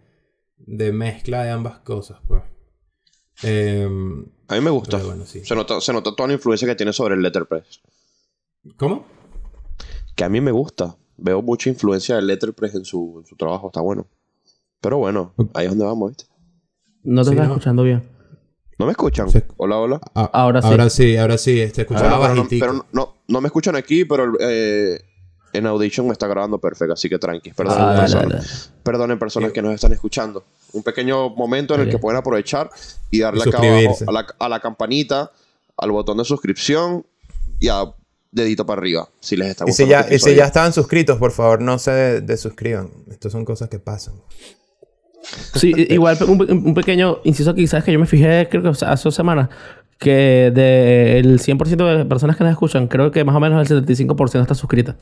de 0.58 0.92
mezcla 0.92 1.42
de 1.42 1.50
ambas 1.50 1.78
cosas, 1.80 2.18
pues. 2.28 2.42
Em, 3.42 4.24
a 4.48 4.54
mí 4.54 4.60
me 4.60 4.70
gusta. 4.70 4.98
pero 4.98 5.08
bueno, 5.08 5.26
sí. 5.26 5.44
se, 5.44 5.54
nota, 5.56 5.80
se 5.80 5.92
nota 5.92 6.14
toda 6.14 6.28
la 6.28 6.34
influencia 6.34 6.68
que 6.68 6.74
tiene 6.76 6.92
sobre 6.92 7.14
el 7.16 7.22
letterpress. 7.22 7.80
¿Cómo? 8.76 9.04
Que 10.14 10.24
a 10.24 10.28
mí 10.28 10.40
me 10.40 10.52
gusta. 10.52 10.96
Veo 11.22 11.40
mucha 11.42 11.70
influencia 11.70 12.16
del 12.16 12.26
letterpress 12.26 12.74
en 12.74 12.84
su, 12.84 13.18
en 13.20 13.26
su 13.26 13.36
trabajo. 13.36 13.68
Está 13.68 13.80
bueno. 13.80 14.06
Pero 14.80 14.98
bueno, 14.98 15.32
ahí 15.54 15.66
es 15.66 15.70
donde 15.70 15.84
vamos, 15.84 16.10
¿viste? 16.10 16.24
No 17.04 17.22
te 17.22 17.28
Sí, 17.28 17.34
estás 17.34 17.48
no. 17.48 17.54
escuchando 17.54 17.82
bien. 17.84 18.08
¿No 18.78 18.86
me 18.86 18.92
escuchan? 18.92 19.30
Sí. 19.30 19.38
Hola, 19.56 19.78
hola. 19.78 20.00
Ah, 20.14 20.28
Ahora 20.32 20.60
sí. 20.62 20.68
Ahora 20.68 20.90
sí, 20.90 21.16
ahora 21.16 21.38
sí. 21.38 21.60
Este, 21.60 21.82
escuchaba 21.82 22.18
Bueno, 22.18 22.34
pero 22.34 22.42
no, 22.42 22.48
pero 22.48 22.72
no- 22.72 22.86
no, 22.92 23.14
no 23.28 23.40
me 23.40 23.46
escuchan 23.46 23.76
aquí, 23.76 24.04
pero 24.04 24.32
eh, 24.40 24.98
en 25.52 25.66
Audition 25.66 26.06
me 26.06 26.12
está 26.12 26.26
grabando 26.26 26.58
perfecto, 26.58 26.94
así 26.94 27.08
que 27.08 27.18
tranqui. 27.18 27.52
Perdonen, 27.52 27.80
Ah, 27.80 27.86
dale, 27.94 28.00
personas, 28.00 28.28
dale. 28.68 28.80
perdonen 28.82 29.18
personas 29.20 29.52
que 29.52 29.62
nos 29.62 29.74
están 29.74 29.92
escuchando. 29.92 30.42
Un 30.72 30.82
pequeño 30.82 31.28
momento 31.30 31.74
en 31.76 31.82
el 31.82 31.90
que 31.90 31.98
pueden 31.98 32.18
aprovechar 32.18 32.70
y 33.10 33.20
darle 33.20 33.44
Y 33.44 33.48
acá 33.48 33.58
abajo 33.58 33.98
a 34.08 34.12
la, 34.12 34.26
a 34.40 34.48
la 34.48 34.58
campanita, 34.60 35.30
al 35.76 35.90
botón 35.92 36.16
de 36.18 36.24
suscripción 36.24 37.06
y 37.60 37.68
a 37.68 37.84
dedito 38.32 38.66
para 38.66 38.80
arriba, 38.80 39.08
si 39.20 39.36
les 39.36 39.48
está 39.50 39.64
Y 39.68 39.72
si, 39.72 39.84
gustando. 39.84 39.90
ya, 40.08 40.14
este 40.14 40.30
y 40.30 40.32
si 40.32 40.38
ya 40.38 40.46
estaban 40.46 40.72
suscritos, 40.72 41.18
por 41.18 41.30
favor, 41.30 41.60
no 41.60 41.78
se 41.78 42.20
desuscriban. 42.22 42.88
Estas 43.10 43.30
son 43.32 43.44
cosas 43.44 43.68
que 43.68 43.78
pasan. 43.78 44.14
Sí, 45.54 45.72
igual 45.90 46.18
un, 46.26 46.40
un 46.66 46.74
pequeño 46.74 47.18
inciso 47.24 47.50
aquí, 47.50 47.66
¿sabes? 47.66 47.84
Que 47.84 47.92
yo 47.92 47.98
me 48.00 48.06
fijé, 48.06 48.48
creo 48.50 48.62
que 48.62 48.68
hace 48.70 49.04
dos 49.04 49.14
semanas, 49.14 49.48
que 49.98 50.50
del 50.52 51.38
100% 51.38 51.98
de 51.98 52.04
personas 52.06 52.36
que 52.36 52.42
nos 52.44 52.50
escuchan, 52.52 52.88
creo 52.88 53.10
que 53.12 53.22
más 53.22 53.36
o 53.36 53.40
menos 53.40 53.70
el 53.70 53.84
75% 53.86 54.40
está 54.40 54.54
suscrita. 54.54 54.96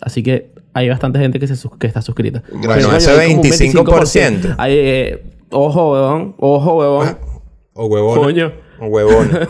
Así 0.00 0.22
que 0.22 0.52
hay 0.72 0.88
bastante 0.88 1.18
gente 1.18 1.38
que, 1.38 1.46
se 1.46 1.56
sus- 1.56 1.76
que 1.78 1.86
está 1.86 2.00
suscrita. 2.02 2.42
Bueno, 2.52 2.96
ese 2.96 3.10
coño, 3.10 3.20
hay 3.20 3.28
como 3.36 3.42
un 3.42 3.48
25%. 3.50 4.54
Hay, 4.58 4.72
eh, 4.76 5.22
ojo, 5.50 5.92
weón. 5.92 6.34
Ojo, 6.38 6.78
weón. 6.78 7.18
O 7.74 7.86
huevón. 7.86 8.18
Coño. 8.18 8.52
O 8.80 8.86
huevón. 8.86 9.30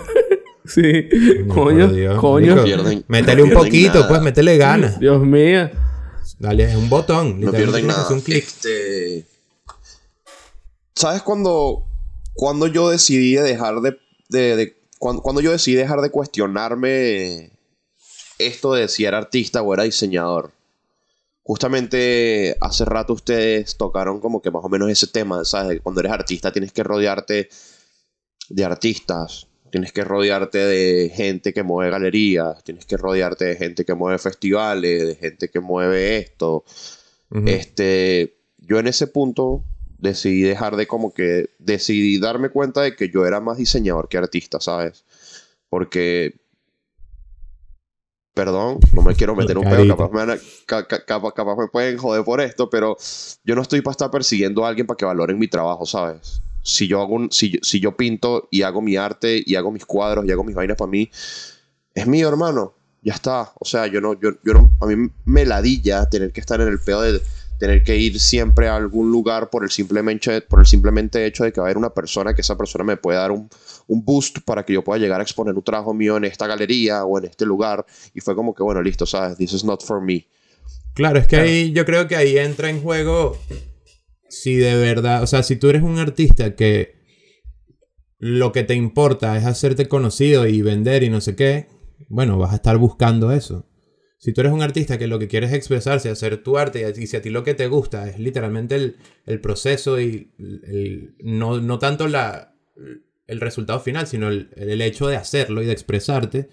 Sí. 0.65 1.09
No, 1.47 1.55
coño. 1.55 1.89
Dios. 1.89 2.19
Coño. 2.21 2.65
Pierden- 2.65 3.05
Métele 3.09 3.43
no 3.43 3.45
un 3.49 3.51
poquito, 3.53 3.95
nada. 3.95 4.09
pues, 4.09 4.23
métele 4.23 4.57
ganas. 4.57 4.99
Dios 4.99 5.21
mío. 5.23 5.71
Dale, 6.39 6.65
es 6.65 6.77
un 6.77 6.89
botón. 6.89 7.41
No 7.41 7.53
pierden 7.53 7.87
nada. 7.87 8.09
un 8.11 8.21
clic. 8.21 8.45
Este, 8.45 9.27
¿Sabes 10.95 11.23
cuando, 11.23 11.85
cuando 12.35 12.67
yo 12.67 12.89
decidí 12.91 13.35
dejar 13.35 13.81
de... 13.81 13.99
de, 14.29 14.57
de- 14.57 14.77
cuando, 14.99 15.21
cuando 15.23 15.41
yo 15.43 15.51
decidí 15.53 15.75
dejar 15.77 16.01
de 16.01 16.11
cuestionarme 16.11 17.51
esto 18.39 18.73
de 18.73 18.89
si 18.89 19.05
era 19.05 19.19
artista 19.19 19.61
o 19.62 19.75
era 19.75 19.83
diseñador? 19.83 20.53
Justamente 21.43 22.57
hace 22.62 22.87
rato 22.87 23.12
ustedes 23.12 23.77
tocaron 23.77 24.19
como 24.19 24.41
que 24.41 24.51
más 24.51 24.65
o 24.65 24.69
menos 24.71 24.89
ese 24.89 25.07
tema, 25.09 25.45
¿sabes? 25.45 25.81
Cuando 25.83 26.01
eres 26.01 26.12
artista 26.12 26.51
tienes 26.51 26.73
que 26.73 26.83
rodearte 26.83 27.51
de 28.49 28.65
artistas, 28.65 29.47
tienes 29.75 29.91
que 29.91 30.05
rodearte 30.05 30.59
de 30.59 31.11
gente 31.12 31.53
que 31.53 31.64
mueve 31.64 31.91
galerías, 31.91 32.62
tienes 32.62 32.87
que 32.87 32.97
rodearte 32.97 33.45
de 33.47 33.57
gente 33.57 33.85
que 33.85 33.93
mueve 33.95 34.18
festivales, 34.18 35.05
de 35.05 35.16
gente 35.16 35.49
que 35.49 35.59
mueve 35.59 36.16
esto. 36.18 36.62
Ujú. 37.33 37.49
Este, 37.49 38.37
yo 38.59 38.79
en 38.79 38.87
ese 38.87 39.09
punto 39.09 39.64
decidí 39.99 40.43
dejar 40.43 40.77
de 40.77 40.87
como 40.87 41.12
que 41.12 41.51
decidí 41.59 42.20
darme 42.20 42.51
cuenta 42.51 42.83
de 42.83 42.95
que 42.95 43.09
yo 43.09 43.27
era 43.27 43.41
más 43.41 43.57
diseñador 43.59 44.09
que 44.09 44.16
artista, 44.16 44.61
¿sabes? 44.61 45.03
Porque 45.68 46.37
perdón, 48.33 48.79
no 48.93 49.03
me 49.03 49.16
quiero 49.16 49.35
meter 49.35 49.59
un 49.59 49.64
pedo, 49.64 49.89
capaz 49.89 50.09
me, 50.12 50.39
ca- 50.66 50.87
ca- 50.87 51.05
capaz 51.05 51.57
me 51.57 51.66
pueden 51.66 51.99
joder 51.99 52.22
por 52.22 52.41
esto, 52.41 52.70
pero 52.70 52.97
yo 53.43 53.57
no 53.57 53.62
estoy 53.62 53.81
para 53.81 53.91
estar 53.91 54.11
persiguiendo 54.12 54.64
a 54.64 54.68
alguien 54.68 54.87
para 54.87 54.97
que 54.97 55.05
valoren 55.05 55.37
mi 55.37 55.49
trabajo, 55.49 55.85
¿sabes? 55.85 56.41
Si 56.65 56.89
yo 56.89 57.01
hago 57.03 57.15
un- 57.15 57.31
si, 57.31 57.59
si 57.62 57.79
yo 57.79 57.97
pinto 57.97 58.49
y 58.51 58.62
hago 58.62 58.81
mi 58.83 58.97
arte 58.97 59.41
y 59.45 59.55
hago 59.55 59.71
mis 59.71 59.85
cuadros 59.85 60.25
y 60.25 60.33
hago 60.33 60.43
mis 60.43 60.57
vainas 60.57 60.77
para 60.79 60.91
mí, 60.91 61.11
es 61.95 62.07
mío, 62.07 62.29
hermano. 62.29 62.75
Ya 63.03 63.12
está. 63.12 63.53
O 63.61 63.67
sea, 63.67 63.87
yo 63.87 64.01
no, 64.01 64.19
yo, 64.19 64.31
yo 64.43 64.55
no, 64.55 64.73
a 64.81 64.87
mí 64.87 65.11
me 65.27 65.45
ladilla 65.45 66.09
tener 66.09 66.33
que 66.33 66.41
estar 66.41 66.61
en 66.61 66.69
el 66.69 66.81
pedo 66.81 67.03
de 67.03 67.21
tener 67.59 67.85
que 67.85 67.97
ir 67.97 68.19
siempre 68.19 68.67
a 68.69 68.77
algún 68.77 69.12
lugar 69.12 69.51
por 69.51 69.62
el 69.62 69.71
simplemente, 69.71 70.41
por 70.41 70.61
el 70.61 70.67
simplemente 70.67 71.25
hecho 71.27 71.45
de 71.45 71.53
que 71.53 71.61
va 71.61 71.67
a 71.67 71.69
haber 71.69 71.77
una 71.77 71.91
persona 71.91 72.35
que 72.35 72.41
esa 72.41 72.57
persona 72.57 72.83
me 72.83 72.97
puede 72.97 73.19
dar 73.19 73.31
un, 73.31 73.49
un 73.87 74.05
boost 74.05 74.39
para 74.45 74.65
que 74.65 74.73
yo 74.73 74.83
pueda 74.83 74.99
llegar 74.99 75.21
a 75.21 75.23
exponer 75.23 75.55
un 75.55 75.62
trabajo 75.62 75.93
mío 75.95 76.17
en 76.17 76.25
esta 76.25 76.47
galería 76.47 77.05
o 77.05 77.19
en 77.19 77.27
este 77.27 77.45
lugar. 77.45 77.85
Y 78.15 78.21
fue 78.21 78.35
como 78.35 78.55
que, 78.55 78.62
bueno, 78.62 78.83
listo, 78.83 79.05
¿sabes? 79.07 79.37
This 79.37 79.53
is 79.53 79.65
not 79.65 79.85
for 79.85 80.01
me. 80.01 80.27
Claro, 80.95 81.19
es 81.19 81.27
que 81.27 81.37
ahí 81.37 81.73
yo 81.73 81.85
creo 81.85 82.09
que 82.09 82.17
ahí 82.17 82.39
entra 82.39 82.71
en 82.71 82.81
juego 82.83 83.39
si 84.41 84.57
de 84.57 84.76
verdad, 84.76 85.22
o 85.22 85.26
sea, 85.26 85.43
si 85.43 85.57
tú 85.57 85.68
eres 85.70 85.82
un 85.82 85.99
artista 85.99 86.55
que 86.55 86.95
lo 88.18 88.53
que 88.53 88.62
te 88.62 88.74
importa 88.74 89.37
es 89.37 89.45
hacerte 89.45 89.87
conocido 89.87 90.47
y 90.47 90.62
vender 90.62 91.03
y 91.03 91.11
no 91.11 91.20
sé 91.20 91.37
qué, 91.37 91.68
bueno, 92.09 92.39
vas 92.39 92.53
a 92.53 92.57
estar 92.57 92.78
buscando 92.78 93.32
eso. 93.32 93.68
Si 94.18 94.32
tú 94.32 94.41
eres 94.41 94.53
un 94.53 94.62
artista 94.62 94.97
que 94.97 95.07
lo 95.07 95.18
que 95.18 95.28
quieres 95.28 95.51
es 95.51 95.57
expresarse, 95.57 96.09
hacer 96.09 96.43
tu 96.43 96.57
arte, 96.57 96.91
y 96.97 97.07
si 97.07 97.16
a 97.16 97.22
ti 97.22 97.28
lo 97.28 97.45
que 97.45 97.55
te 97.55 97.66
gusta 97.66 98.09
es 98.09 98.18
literalmente 98.18 98.95
el, 99.26 99.41
proceso 99.41 100.01
y 100.01 100.32
no, 101.22 101.61
no, 101.61 101.78
tanto 101.78 102.09
la, 102.09 102.55
el 103.26 103.41
resultado 103.41 103.80
final, 103.80 104.07
sino 104.07 104.28
el, 104.28 104.80
hecho 104.82 105.07
de 105.09 105.16
hacerlo 105.16 105.62
y 105.62 105.66
de 105.66 105.72
expresarte, 105.72 106.49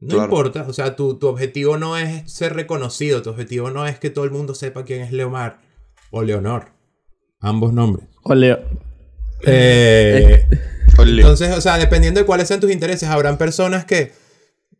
no 0.00 0.24
importa. 0.24 0.66
O 0.68 0.72
sea, 0.72 0.96
tu, 0.96 1.18
tu, 1.18 1.28
objetivo 1.28 1.76
no 1.76 1.96
es 1.96 2.30
ser 2.30 2.54
reconocido, 2.54 3.22
tu 3.22 3.30
objetivo 3.30 3.70
no 3.70 3.86
es 3.86 3.98
que 3.98 4.10
todo 4.10 4.24
el 4.24 4.30
mundo 4.30 4.54
sepa 4.54 4.84
quién 4.84 5.00
es 5.00 5.12
Leomar 5.12 5.60
o 6.10 6.22
Leonor. 6.22 6.73
Ambos 7.44 7.74
nombres. 7.74 8.08
O 8.22 8.34
Leo. 8.34 8.58
Eh, 9.46 10.46
entonces, 10.98 11.54
o 11.54 11.60
sea, 11.60 11.76
dependiendo 11.76 12.18
de 12.18 12.24
cuáles 12.24 12.48
sean 12.48 12.58
tus 12.58 12.72
intereses, 12.72 13.06
habrán 13.10 13.36
personas 13.36 13.84
que 13.84 14.12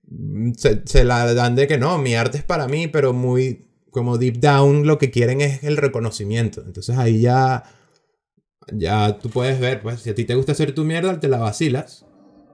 mm, 0.09 0.53
se, 0.87 1.05
la 1.05 1.35
dan 1.35 1.57
de 1.57 1.67
que 1.67 1.77
no, 1.77 1.99
mi 1.99 2.15
arte 2.15 2.39
es 2.39 2.43
para 2.43 2.67
mí, 2.67 2.89
pero 2.89 3.13
muy 3.13 3.67
como 3.91 4.17
deep 4.17 4.41
down 4.41 4.87
lo 4.87 4.97
que 4.97 5.11
quieren 5.11 5.43
es 5.43 5.63
el 5.63 5.77
reconocimiento. 5.77 6.63
Entonces 6.67 6.97
ahí 6.97 7.21
ya, 7.21 7.65
ya 8.73 9.19
tú 9.19 9.29
puedes 9.29 9.61
ver, 9.61 9.83
pues 9.83 10.01
si 10.01 10.09
a 10.09 10.15
ti 10.15 10.25
te 10.25 10.35
gusta 10.35 10.53
hacer 10.53 10.75
tu 10.75 10.85
mierda, 10.85 11.21
te 11.21 11.29
la 11.29 11.37
vacilas. 11.37 12.07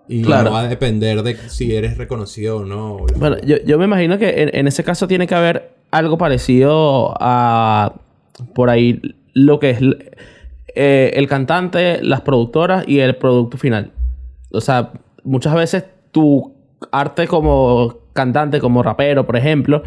Y 0.08 0.22
no 0.22 0.50
va 0.50 0.62
a 0.62 0.68
depender 0.68 1.22
de 1.22 1.36
si 1.48 1.76
eres 1.76 1.96
reconocido 1.96 2.56
o 2.56 2.64
no. 2.64 3.06
Bueno, 3.14 3.36
yo, 3.42 3.78
me 3.78 3.84
imagino 3.84 4.18
que 4.18 4.42
en, 4.42 4.50
en, 4.52 4.66
ese 4.66 4.82
caso 4.82 5.06
tiene 5.06 5.28
que 5.28 5.36
haber 5.36 5.70
algo 5.92 6.18
parecido 6.18 7.14
a 7.20 7.94
por 8.54 8.70
ahí 8.70 9.00
lo 9.34 9.58
que 9.58 9.70
es 9.70 9.80
eh, 10.74 11.12
el 11.14 11.26
cantante, 11.26 12.02
las 12.02 12.20
productoras 12.20 12.86
y 12.86 13.00
el 13.00 13.16
producto 13.16 13.58
final. 13.58 13.92
O 14.52 14.60
sea, 14.60 14.92
muchas 15.24 15.54
veces 15.54 15.84
tu 16.10 16.54
arte 16.92 17.26
como 17.26 17.98
cantante, 18.12 18.60
como 18.60 18.82
rapero, 18.82 19.26
por 19.26 19.36
ejemplo, 19.36 19.82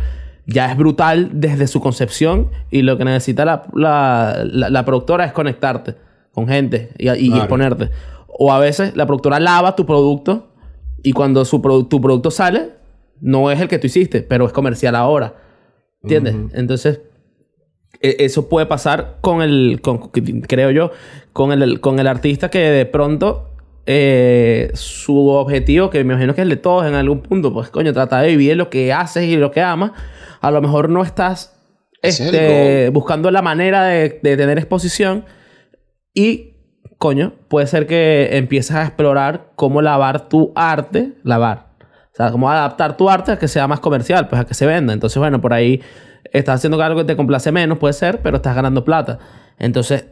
ya 0.45 0.71
es 0.71 0.77
brutal 0.77 1.29
desde 1.33 1.67
su 1.67 1.79
concepción 1.79 2.49
y 2.69 2.81
lo 2.81 2.97
que 2.97 3.05
necesita 3.05 3.45
la, 3.45 4.43
la, 4.45 4.85
productora 4.85 5.25
es 5.25 5.31
conectarte 5.31 5.95
con 6.33 6.47
gente 6.47 6.91
y, 6.97 7.07
exponerte. 7.07 7.89
O 8.27 8.51
a 8.51 8.59
veces 8.59 8.95
la 8.95 9.05
productora 9.05 9.39
lava 9.39 9.75
tu 9.75 9.85
producto 9.85 10.49
y 11.01 11.13
cuando 11.13 11.45
su 11.45 11.61
tu 11.89 12.01
producto 12.01 12.31
sale, 12.31 12.71
no 13.21 13.51
es 13.51 13.61
el 13.61 13.67
que 13.67 13.79
tú 13.79 13.87
hiciste, 13.87 14.21
pero 14.21 14.45
es 14.45 14.51
comercial 14.51 14.95
ahora. 14.95 15.35
¿Entiendes? 16.01 16.35
Entonces, 16.53 16.99
eso 18.03 18.49
puede 18.49 18.65
pasar 18.65 19.17
con 19.21 19.41
el, 19.41 19.81
creo 20.47 20.71
yo, 20.71 20.91
con 21.31 21.51
el, 21.51 21.79
con 21.79 21.99
el 21.99 22.07
artista 22.07 22.49
que 22.49 22.59
de 22.59 22.85
pronto 22.85 23.53
eh, 23.85 24.71
su 24.73 25.27
objetivo, 25.29 25.89
que 25.89 26.03
me 26.03 26.13
imagino 26.13 26.35
que 26.35 26.41
es 26.41 26.43
el 26.43 26.49
de 26.49 26.57
todos 26.57 26.85
en 26.85 26.95
algún 26.95 27.21
punto, 27.21 27.53
pues 27.53 27.69
coño, 27.69 27.93
trata 27.93 28.21
de 28.21 28.27
vivir 28.29 28.57
lo 28.57 28.69
que 28.69 28.91
haces 28.91 29.23
y 29.23 29.37
lo 29.37 29.51
que 29.51 29.61
amas. 29.61 29.91
A 30.41 30.51
lo 30.51 30.61
mejor 30.61 30.89
no 30.89 31.01
estás 31.01 31.57
este, 32.01 32.89
buscando 32.89 33.31
la 33.31 33.41
manera 33.41 33.85
de, 33.85 34.09
tener 34.09 34.57
exposición 34.57 35.25
y, 36.13 36.57
coño, 36.97 37.33
puede 37.47 37.67
ser 37.67 37.87
que 37.87 38.37
empieces 38.37 38.75
a 38.75 38.83
explorar 38.83 39.51
cómo 39.55 39.81
lavar 39.81 40.27
tu 40.27 40.51
arte, 40.55 41.13
lavar. 41.23 41.73
O 42.11 42.15
sea, 42.15 42.31
cómo 42.31 42.51
adaptar 42.51 42.97
tu 42.97 43.09
arte 43.09 43.31
a 43.31 43.39
que 43.39 43.47
sea 43.47 43.67
más 43.67 43.79
comercial, 43.79 44.27
pues 44.27 44.41
a 44.41 44.45
que 44.45 44.53
se 44.53 44.65
venda. 44.65 44.93
Entonces, 44.93 45.17
bueno, 45.17 45.41
por 45.41 45.53
ahí 45.53 45.81
estás 46.33 46.55
haciendo 46.55 46.81
algo 46.81 46.99
que 46.99 47.05
te 47.05 47.15
complace 47.15 47.51
menos, 47.51 47.77
puede 47.77 47.93
ser, 47.93 48.21
pero 48.21 48.37
estás 48.37 48.55
ganando 48.55 48.83
plata. 48.83 49.19
Entonces, 49.59 50.05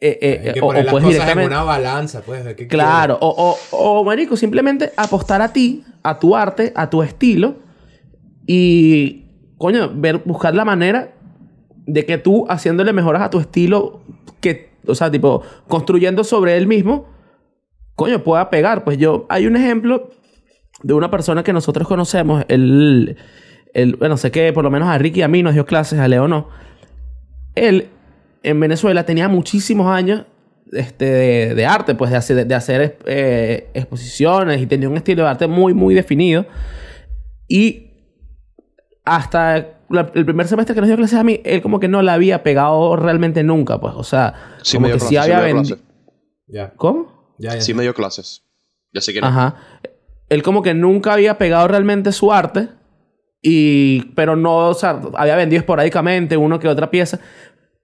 eh, 0.00 0.18
eh, 0.20 0.52
que 0.54 0.60
o, 0.60 0.72
las 0.72 0.86
cosas 0.86 1.08
directamente... 1.08 1.42
en 1.42 1.50
una 1.52 1.62
balanza, 1.62 2.22
pues. 2.22 2.42
claro, 2.68 3.18
o, 3.20 3.56
o, 3.70 4.04
marico, 4.04 4.36
simplemente 4.36 4.92
apostar 4.96 5.40
a 5.40 5.52
ti, 5.52 5.84
a 6.02 6.18
tu 6.18 6.34
arte, 6.34 6.72
a 6.74 6.90
tu 6.90 7.02
estilo 7.02 7.56
y, 8.46 9.26
coño, 9.58 9.90
ver, 9.94 10.22
buscar 10.24 10.54
la 10.54 10.64
manera 10.64 11.14
de 11.86 12.04
que 12.04 12.18
tú 12.18 12.46
haciéndole 12.48 12.92
mejoras 12.92 13.22
a 13.22 13.30
tu 13.30 13.38
estilo, 13.38 14.00
que, 14.40 14.70
o 14.86 14.94
sea, 14.94 15.10
tipo, 15.10 15.42
construyendo 15.68 16.24
sobre 16.24 16.56
él 16.56 16.66
mismo, 16.66 17.06
coño, 17.94 18.24
pueda 18.24 18.50
pegar. 18.50 18.82
Pues 18.84 18.98
yo, 18.98 19.26
hay 19.28 19.46
un 19.46 19.56
ejemplo 19.56 20.10
de 20.82 20.94
una 20.94 21.10
persona 21.10 21.44
que 21.44 21.52
nosotros 21.52 21.86
conocemos, 21.86 22.44
él 22.48 23.16
bueno, 23.98 24.16
sé 24.16 24.30
que 24.30 24.52
por 24.52 24.64
lo 24.64 24.70
menos 24.70 24.88
a 24.88 24.98
Ricky 24.98 25.20
y 25.20 25.22
a 25.22 25.28
mí 25.28 25.42
nos 25.42 25.54
dio 25.54 25.66
clases, 25.66 25.98
a 25.98 26.08
Leo 26.08 26.28
no. 26.28 26.48
Él 27.54 27.88
en 28.42 28.58
Venezuela 28.60 29.04
tenía 29.04 29.28
muchísimos 29.28 29.86
años 29.86 30.24
este, 30.72 31.54
de, 31.54 31.66
arte, 31.66 31.94
pues 31.94 32.10
de 32.10 32.16
hacer, 32.16 32.46
de 32.46 32.54
hacer 32.54 32.98
eh, 33.06 33.70
exposiciones 33.74 34.60
y 34.60 34.66
tenía 34.66 34.88
un 34.88 34.96
estilo 34.96 35.24
de 35.24 35.28
arte 35.30 35.46
muy, 35.46 35.74
muy 35.74 35.94
definido. 35.94 36.46
Y 37.48 37.90
hasta 39.04 39.56
el 39.56 40.24
primer 40.24 40.46
semestre 40.46 40.74
que 40.74 40.80
nos 40.80 40.88
dio 40.88 40.96
clases 40.96 41.18
a 41.18 41.24
mí, 41.24 41.40
él 41.44 41.62
como 41.62 41.80
que 41.80 41.88
no 41.88 42.02
la 42.02 42.14
había 42.14 42.42
pegado 42.42 42.94
realmente 42.96 43.42
nunca, 43.42 43.80
pues, 43.80 43.94
o 43.96 44.04
sea, 44.04 44.34
como 44.72 44.86
que 44.86 45.00
sí 45.00 45.16
había 45.16 45.40
vendido. 45.40 45.78
¿Cómo? 46.76 47.34
Ya, 47.38 47.60
sí 47.60 47.74
me 47.74 47.82
dio 47.82 47.94
clases. 47.94 48.44
Ya 48.92 49.00
sé 49.00 49.12
que 49.12 49.20
Ajá. 49.20 49.56
Él 50.28 50.42
como 50.42 50.62
que 50.62 50.74
nunca 50.74 51.12
había 51.12 51.38
pegado 51.38 51.66
realmente 51.66 52.12
su 52.12 52.32
arte 52.32 52.68
y, 53.42 54.02
pero 54.14 54.36
no, 54.36 54.68
o 54.68 54.74
sea, 54.74 55.00
había 55.14 55.36
vendido 55.36 55.60
esporádicamente 55.60 56.36
uno 56.36 56.58
que 56.58 56.68
otra 56.68 56.90
pieza. 56.90 57.20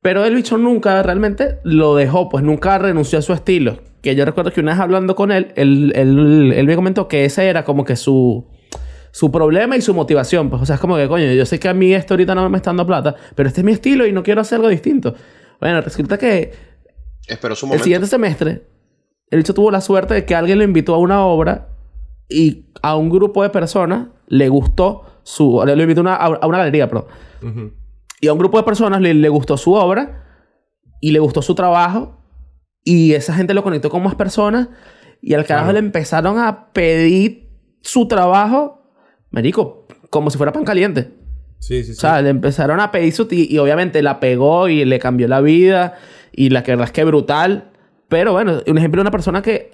Pero 0.02 0.24
el 0.24 0.34
bicho 0.34 0.58
nunca 0.58 1.02
realmente 1.02 1.58
lo 1.64 1.96
dejó, 1.96 2.28
pues 2.28 2.44
nunca 2.44 2.78
renunció 2.78 3.18
a 3.18 3.22
su 3.22 3.32
estilo. 3.32 3.80
Que 4.02 4.14
yo 4.14 4.24
recuerdo 4.24 4.52
que 4.52 4.60
una 4.60 4.72
vez 4.72 4.80
hablando 4.80 5.16
con 5.16 5.32
él, 5.32 5.52
él, 5.56 5.92
él, 5.96 6.52
él 6.54 6.66
me 6.66 6.76
comentó 6.76 7.08
que 7.08 7.24
ese 7.24 7.48
era 7.48 7.64
como 7.64 7.84
que 7.84 7.96
su, 7.96 8.46
su 9.10 9.32
problema 9.32 9.76
y 9.76 9.80
su 9.80 9.94
motivación. 9.94 10.50
Pues, 10.50 10.62
o 10.62 10.66
sea, 10.66 10.74
es 10.76 10.80
como 10.80 10.96
que, 10.96 11.08
coño, 11.08 11.32
yo 11.32 11.46
sé 11.46 11.58
que 11.58 11.68
a 11.68 11.74
mí 11.74 11.92
esto 11.92 12.14
ahorita 12.14 12.34
no 12.34 12.48
me 12.50 12.58
está 12.58 12.70
dando 12.70 12.86
plata, 12.86 13.16
pero 13.34 13.48
este 13.48 13.62
es 13.62 13.64
mi 13.64 13.72
estilo 13.72 14.06
y 14.06 14.12
no 14.12 14.22
quiero 14.22 14.42
hacer 14.42 14.56
algo 14.56 14.68
distinto. 14.68 15.14
Bueno, 15.58 15.80
resulta 15.80 16.18
que 16.18 16.52
Espero 17.26 17.56
su 17.56 17.72
el 17.72 17.80
siguiente 17.80 18.06
semestre, 18.06 18.62
el 19.30 19.38
bicho 19.38 19.54
tuvo 19.54 19.70
la 19.70 19.80
suerte 19.80 20.14
de 20.14 20.24
que 20.24 20.34
alguien 20.34 20.58
lo 20.58 20.64
invitó 20.64 20.94
a 20.94 20.98
una 20.98 21.24
obra 21.24 21.70
y 22.28 22.66
a 22.82 22.94
un 22.94 23.10
grupo 23.10 23.42
de 23.42 23.50
personas 23.50 24.08
le 24.28 24.48
gustó 24.48 25.15
su... 25.26 25.60
Le 25.66 25.82
invitó 25.82 26.02
a 26.06 26.46
una 26.46 26.58
galería, 26.58 26.88
pero... 26.88 27.08
Y 28.20 28.28
a 28.28 28.32
un 28.32 28.38
grupo 28.38 28.58
de 28.58 28.62
personas 28.62 29.00
le, 29.00 29.28
gustó 29.28 29.56
su 29.56 29.74
obra 29.74 30.24
y 31.00 31.10
le 31.10 31.18
gustó 31.18 31.42
su 31.42 31.54
trabajo 31.56 32.22
y 32.84 33.12
esa 33.12 33.34
gente 33.34 33.52
lo 33.52 33.64
conectó 33.64 33.90
con 33.90 34.04
más 34.04 34.14
personas 34.14 34.68
y 35.20 35.34
al 35.34 35.44
carajo 35.44 35.72
le 35.72 35.80
empezaron 35.80 36.38
a 36.38 36.72
pedir 36.72 37.50
su 37.82 38.06
trabajo, 38.06 38.92
marico, 39.30 39.88
como 40.10 40.30
si 40.30 40.38
fuera 40.38 40.52
pan 40.52 40.64
caliente. 40.64 41.12
Sí, 41.58 41.82
sí, 41.82 41.92
sí. 41.92 41.92
O 41.92 42.00
sea, 42.00 42.22
le 42.22 42.30
empezaron 42.30 42.78
a 42.78 42.92
pedir 42.92 43.12
su... 43.12 43.26
Y, 43.30 43.52
y 43.52 43.58
obviamente 43.58 44.02
la 44.02 44.20
pegó 44.20 44.68
y 44.68 44.84
le 44.84 45.00
cambió 45.00 45.26
la 45.26 45.40
vida 45.40 45.94
y 46.32 46.50
la 46.50 46.62
verdad 46.62 46.84
es 46.84 46.92
que 46.92 47.04
brutal. 47.04 47.72
Pero 48.08 48.32
bueno, 48.32 48.62
un 48.64 48.78
ejemplo 48.78 49.00
de 49.00 49.02
una 49.02 49.10
persona 49.10 49.42
que 49.42 49.72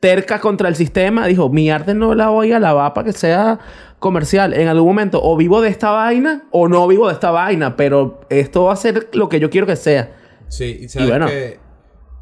terca 0.00 0.40
contra 0.40 0.68
el 0.68 0.76
sistema, 0.76 1.26
dijo, 1.26 1.48
mi 1.48 1.70
arte 1.70 1.94
no 1.94 2.14
la 2.14 2.28
voy 2.28 2.52
a 2.52 2.60
lavar 2.60 2.94
para 2.94 3.06
que 3.06 3.12
sea 3.12 3.58
comercial. 3.98 4.54
En 4.54 4.68
algún 4.68 4.88
momento 4.88 5.20
o 5.22 5.36
vivo 5.36 5.60
de 5.60 5.68
esta 5.68 5.90
vaina 5.90 6.46
o 6.50 6.68
no 6.68 6.86
vivo 6.86 7.08
de 7.08 7.14
esta 7.14 7.30
vaina, 7.30 7.76
pero 7.76 8.20
esto 8.30 8.64
va 8.64 8.72
a 8.72 8.76
ser 8.76 9.08
lo 9.12 9.28
que 9.28 9.40
yo 9.40 9.50
quiero 9.50 9.66
que 9.66 9.76
sea. 9.76 10.16
Sí, 10.48 10.78
y 10.82 10.88
sabes 10.88 11.30
que 11.30 11.58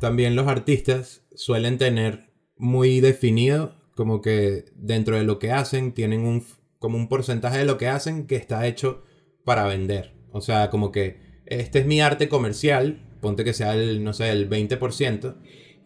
también 0.01 0.37
los 0.37 0.49
artistas 0.49 1.23
suelen 1.35 1.79
tener 1.79 2.31
muy 2.57 3.01
definido 3.01 3.75
como 3.95 4.21
que 4.21 4.65
dentro 4.75 5.17
de 5.17 5.25
lo 5.25 5.39
que 5.39 5.53
hacen 5.53 5.93
tienen 5.93 6.21
un 6.21 6.45
como 6.79 6.99
un 6.99 7.09
porcentaje 7.09 7.59
de 7.59 7.65
lo 7.65 7.79
que 7.79 7.89
hacen 7.89 8.27
que 8.27 8.37
está 8.37 8.67
hecho 8.67 9.03
para 9.45 9.67
vender. 9.67 10.13
O 10.33 10.41
sea, 10.41 10.71
como 10.71 10.93
que 10.93 11.19
este 11.47 11.81
es 11.81 11.87
mi 11.87 12.01
arte 12.01 12.29
comercial, 12.29 13.01
ponte 13.21 13.45
que 13.45 13.55
sea 13.55 13.75
el, 13.75 14.05
no 14.05 14.13
sé, 14.13 14.31
el 14.31 14.49
20%, 14.49 15.37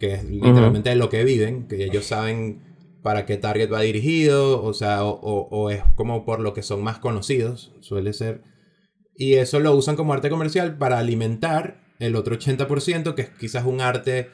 que 0.01 0.15
es 0.15 0.23
literalmente 0.23 0.89
de 0.89 0.95
lo 0.95 1.09
que 1.09 1.23
viven, 1.23 1.67
que 1.67 1.83
ellos 1.83 2.07
saben 2.07 2.63
para 3.03 3.27
qué 3.27 3.37
target 3.37 3.71
va 3.71 3.81
dirigido, 3.81 4.63
o 4.63 4.73
sea, 4.73 5.03
o, 5.03 5.69
es 5.69 5.83
como 5.95 6.25
por 6.25 6.39
lo 6.39 6.55
que 6.55 6.63
son 6.63 6.83
más 6.83 6.97
conocidos, 6.97 7.71
suele 7.81 8.11
ser. 8.13 8.41
Y 9.15 9.35
eso 9.35 9.59
lo 9.59 9.75
usan 9.75 9.95
como 9.95 10.13
arte 10.13 10.31
comercial 10.31 10.75
para 10.79 10.97
alimentar 10.97 11.83
el 11.99 12.15
otro 12.15 12.35
80%, 12.35 13.13
que 13.13 13.21
es 13.21 13.29
quizás 13.29 13.63
un 13.63 13.79
arte 13.79 14.29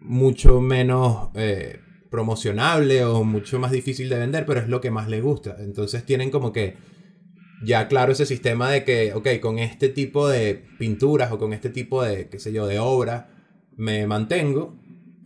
mucho 0.00 0.60
menos 0.60 1.28
eh, 1.36 1.78
promocionable 2.10 3.04
o 3.04 3.22
mucho 3.22 3.60
más 3.60 3.70
difícil 3.70 4.08
de 4.08 4.18
vender, 4.18 4.44
pero 4.44 4.58
es 4.58 4.68
lo 4.68 4.80
que 4.80 4.90
más 4.90 5.08
les 5.08 5.22
gusta. 5.22 5.54
Entonces 5.60 6.04
tienen 6.04 6.32
como 6.32 6.52
que 6.52 6.74
ya 7.64 7.86
claro 7.86 8.10
ese 8.10 8.26
sistema 8.26 8.72
de 8.72 8.82
que, 8.82 9.14
ok, 9.14 9.28
con 9.40 9.60
este 9.60 9.88
tipo 9.88 10.28
de 10.28 10.64
pinturas 10.80 11.30
o 11.30 11.38
con 11.38 11.52
este 11.52 11.70
tipo 11.70 12.02
de, 12.02 12.28
qué 12.28 12.40
sé 12.40 12.52
yo, 12.52 12.66
de 12.66 12.80
obra, 12.80 13.30
me 13.76 14.06
mantengo, 14.08 14.76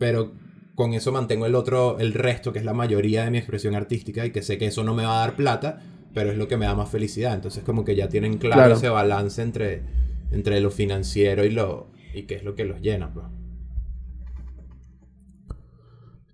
pero 0.01 0.31
con 0.73 0.95
eso 0.95 1.11
mantengo 1.11 1.45
el 1.45 1.53
otro, 1.53 1.99
el 1.99 2.15
resto, 2.15 2.51
que 2.51 2.57
es 2.57 2.65
la 2.65 2.73
mayoría 2.73 3.23
de 3.23 3.29
mi 3.29 3.37
expresión 3.37 3.75
artística 3.75 4.25
y 4.25 4.31
que 4.31 4.41
sé 4.41 4.57
que 4.57 4.65
eso 4.65 4.83
no 4.83 4.95
me 4.95 5.05
va 5.05 5.17
a 5.17 5.27
dar 5.27 5.35
plata, 5.35 5.79
pero 6.11 6.31
es 6.31 6.39
lo 6.39 6.47
que 6.47 6.57
me 6.57 6.65
da 6.65 6.73
más 6.73 6.89
felicidad. 6.89 7.35
Entonces 7.35 7.63
como 7.63 7.85
que 7.85 7.95
ya 7.95 8.09
tienen 8.09 8.39
claro, 8.39 8.73
ese 8.73 8.89
balance 8.89 9.43
entre, 9.43 9.83
entre 10.31 10.59
lo 10.59 10.71
financiero 10.71 11.45
y 11.45 11.51
lo 11.51 11.91
y 12.15 12.23
qué 12.23 12.33
es 12.33 12.43
lo 12.43 12.55
que 12.55 12.65
los 12.65 12.81
llena. 12.81 13.13
Pues. 13.13 13.27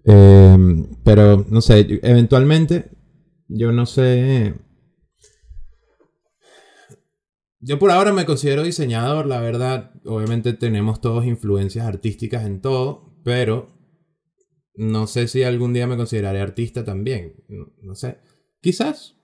Em, 0.05 0.87
pero 1.03 1.45
no 1.49 1.59
sé, 1.59 1.99
eventualmente 2.01 2.85
yo 3.49 3.73
no 3.73 3.85
sé 3.85 4.53
yo 7.59 7.79
por 7.79 7.91
ahora 7.91 8.13
me 8.13 8.25
considero 8.25 8.63
diseñador, 8.63 9.25
la 9.25 9.41
verdad. 9.41 9.91
Obviamente 10.05 10.53
tenemos 10.53 11.01
todos 11.01 11.25
influencias 11.25 11.85
artísticas 11.85 12.45
en 12.45 12.61
todo, 12.61 13.06
pero 13.27 13.67
no 14.75 15.05
sé 15.05 15.27
si 15.27 15.43
algún 15.43 15.73
día 15.73 15.85
me 15.85 15.97
consideraré 15.97 16.39
artista 16.39 16.85
también. 16.85 17.43
No, 17.81 17.93
sé. 17.93 18.19
Quizás. 18.61 19.17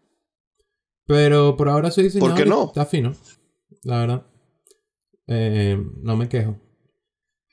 Pero 1.07 1.55
por 1.55 1.69
ahora 1.69 1.89
soy 1.89 2.03
diseñador. 2.03 2.35
¿Por 2.35 2.43
qué 2.43 2.49
no? 2.49 2.65
Está 2.65 2.85
fino. 2.85 3.15
La 3.83 3.99
verdad. 3.99 4.27
Eh, 5.27 5.81
no 6.01 6.17
me 6.17 6.27
quejo. 6.27 6.59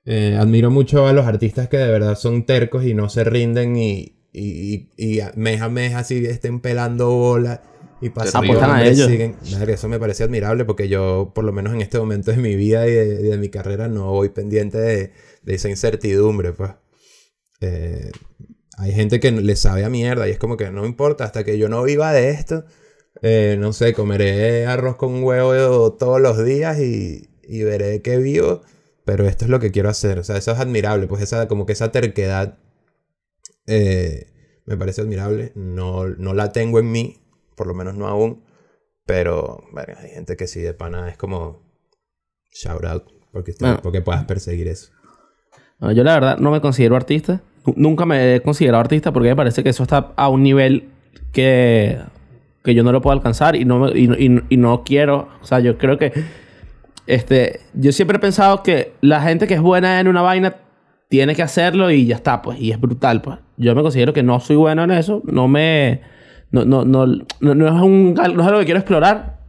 Eh, 0.05 0.37
admiro 0.37 0.73
mucho 0.73 1.07
a 1.07 1.13
los 1.13 1.25
artistas 1.25 1.69
que 1.69 1.77
de 1.77 1.89
verdad 1.89 2.19
son 2.19 2.45
tercos 2.47 2.85
y 2.85 2.95
no 2.95 3.09
se 3.09 3.23
rinden 3.23 3.77
y, 3.77 4.29
y, 4.33 4.91
y, 4.97 5.21
mes 5.37 5.61
a 5.61 5.69
mes 5.69 5.95
así 5.95 6.17
estén 6.27 6.59
pelando 6.59 7.13
bolas 7.13 7.61
y 8.01 8.11
pasan 8.11 8.45
a 8.45 8.85
ellos. 8.85 9.09
Siguen. 9.09 9.37
Eso 9.43 9.89
me 9.89 9.99
parece 9.99 10.25
admirable 10.25 10.65
porque 10.65 10.89
yo, 10.89 11.33
por 11.35 11.45
lo 11.45 11.53
menos 11.53 11.73
en 11.75 11.81
este 11.81 11.99
momento 11.99 12.31
de 12.31 12.39
mi 12.39 12.57
vida 12.57 12.87
y 12.87 12.93
de, 12.93 13.39
mi 13.39 13.49
carrera, 13.49 13.89
no 13.89 14.11
voy 14.13 14.31
pendiente 14.31 14.79
de, 14.79 15.13
esa 15.47 15.69
incertidumbre, 15.69 16.53
pues. 16.53 16.73
Eh, 17.61 18.11
hay 18.79 18.93
gente 18.93 19.21
que 19.21 19.31
le 19.31 19.57
sabe 19.57 19.85
a 19.85 19.91
mierda 19.91 20.27
y 20.27 20.31
es 20.31 20.39
como 20.39 20.57
que 20.57 20.71
no 20.71 20.87
importa, 20.87 21.25
hasta 21.25 21.45
que 21.45 21.59
yo 21.59 21.69
no 21.69 21.83
viva 21.83 22.13
de 22.13 22.31
esto, 22.31 22.65
eh, 23.21 23.57
no 23.59 23.75
sé, 23.75 23.93
comeré 23.93 24.65
arroz 24.67 24.97
con 24.97 25.23
huevo 25.23 25.93
todos 25.93 26.21
los 26.21 26.43
días 26.43 26.79
y, 26.79 27.29
y 27.43 27.63
veré 27.65 28.01
que 28.01 28.17
vivo, 28.17 28.63
pero 29.05 29.27
esto 29.27 29.45
es 29.45 29.51
lo 29.51 29.61
que 29.61 29.71
quiero 29.71 29.89
hacer. 29.89 30.19
O 30.19 30.25
sea, 30.25 30.37
eso 30.37 30.53
es 30.53 30.59
admirable, 30.59 31.07
pues 31.09 31.23
esa, 31.23 31.49
como 31.49 31.67
que 31.67 31.73
esa 31.73 31.93
terquedad 31.93 32.59
eh, 33.67 34.33
me 34.67 34.77
parece 34.77 35.01
admirable. 35.01 35.53
No, 35.55 36.09
no 36.09 36.33
la 36.33 36.53
tengo 36.53 36.79
en 36.79 36.91
mí, 36.91 37.20
por 37.61 37.67
lo 37.67 37.75
menos 37.75 37.95
no 37.95 38.07
aún. 38.07 38.43
Pero 39.05 39.65
bueno, 39.71 39.93
hay 40.01 40.09
gente 40.09 40.35
que 40.35 40.47
sí 40.47 40.61
de 40.61 40.73
pana 40.73 41.11
es 41.11 41.19
como 41.19 41.61
shout 42.55 42.83
out 42.87 43.05
porque, 43.33 43.53
porque 43.83 44.01
puedas 44.01 44.25
perseguir 44.25 44.67
eso. 44.67 44.91
yo 45.79 46.03
la 46.03 46.15
verdad 46.15 46.39
no 46.39 46.51
me 46.51 46.63
considero 46.63 46.97
artista. 46.97 47.43
Nunca 47.77 48.07
me 48.07 48.37
he 48.37 48.41
considerado 48.41 48.81
artista 48.81 49.13
porque 49.13 49.29
me 49.29 49.37
parece 49.37 49.63
que 49.63 49.69
eso 49.69 49.83
está 49.83 50.15
a 50.17 50.31
un 50.31 50.43
nivel 50.43 50.89
que, 51.33 51.99
que 52.65 52.75
yo 52.75 52.83
no 52.83 52.93
lo 52.93 53.03
puedo 53.03 53.13
alcanzar 53.13 53.57
y 53.57 53.67
no, 53.67 53.91
y, 53.91 54.43
y, 54.49 54.57
no 54.57 54.83
quiero. 54.83 55.29
O 55.43 55.45
sea, 55.45 55.61
yo 55.61 55.77
creo 55.77 55.99
que 55.99 56.15
este, 57.07 57.61
yo 57.75 57.93
siempre 57.93 58.17
he 58.17 58.21
pensado 58.21 58.63
que 58.63 58.95
la 59.03 59.21
gente 59.21 59.47
que 59.47 59.53
es 59.53 59.61
buena 59.61 60.01
en 60.01 60.09
una 60.09 60.23
vaina 60.23 60.57
tiene 61.11 61.35
que 61.35 61.43
hacerlo 61.43 61.91
y 61.91 62.07
ya 62.07 62.17
está, 62.17 62.41
pues, 62.41 62.59
y 62.59 62.71
es 62.71 62.81
brutal, 62.81 63.21
pues. 63.21 63.39
Yo 63.59 63.75
me 63.75 63.83
considero 63.83 64.15
que 64.15 64.23
no 64.23 64.41
soy 64.41 64.57
bueno 64.57 64.83
en 64.83 64.93
eso, 64.93 65.21
no 65.27 65.47
me 65.47 66.01
no, 66.53 66.65
no, 66.65 66.85
no, 66.85 67.07
no, 67.07 67.67
es 67.67 67.83
un, 67.83 68.15
no 68.15 68.23
es 68.23 68.47
algo 68.47 68.59
que 68.59 68.65
quiero 68.65 68.81
explorar, 68.81 69.41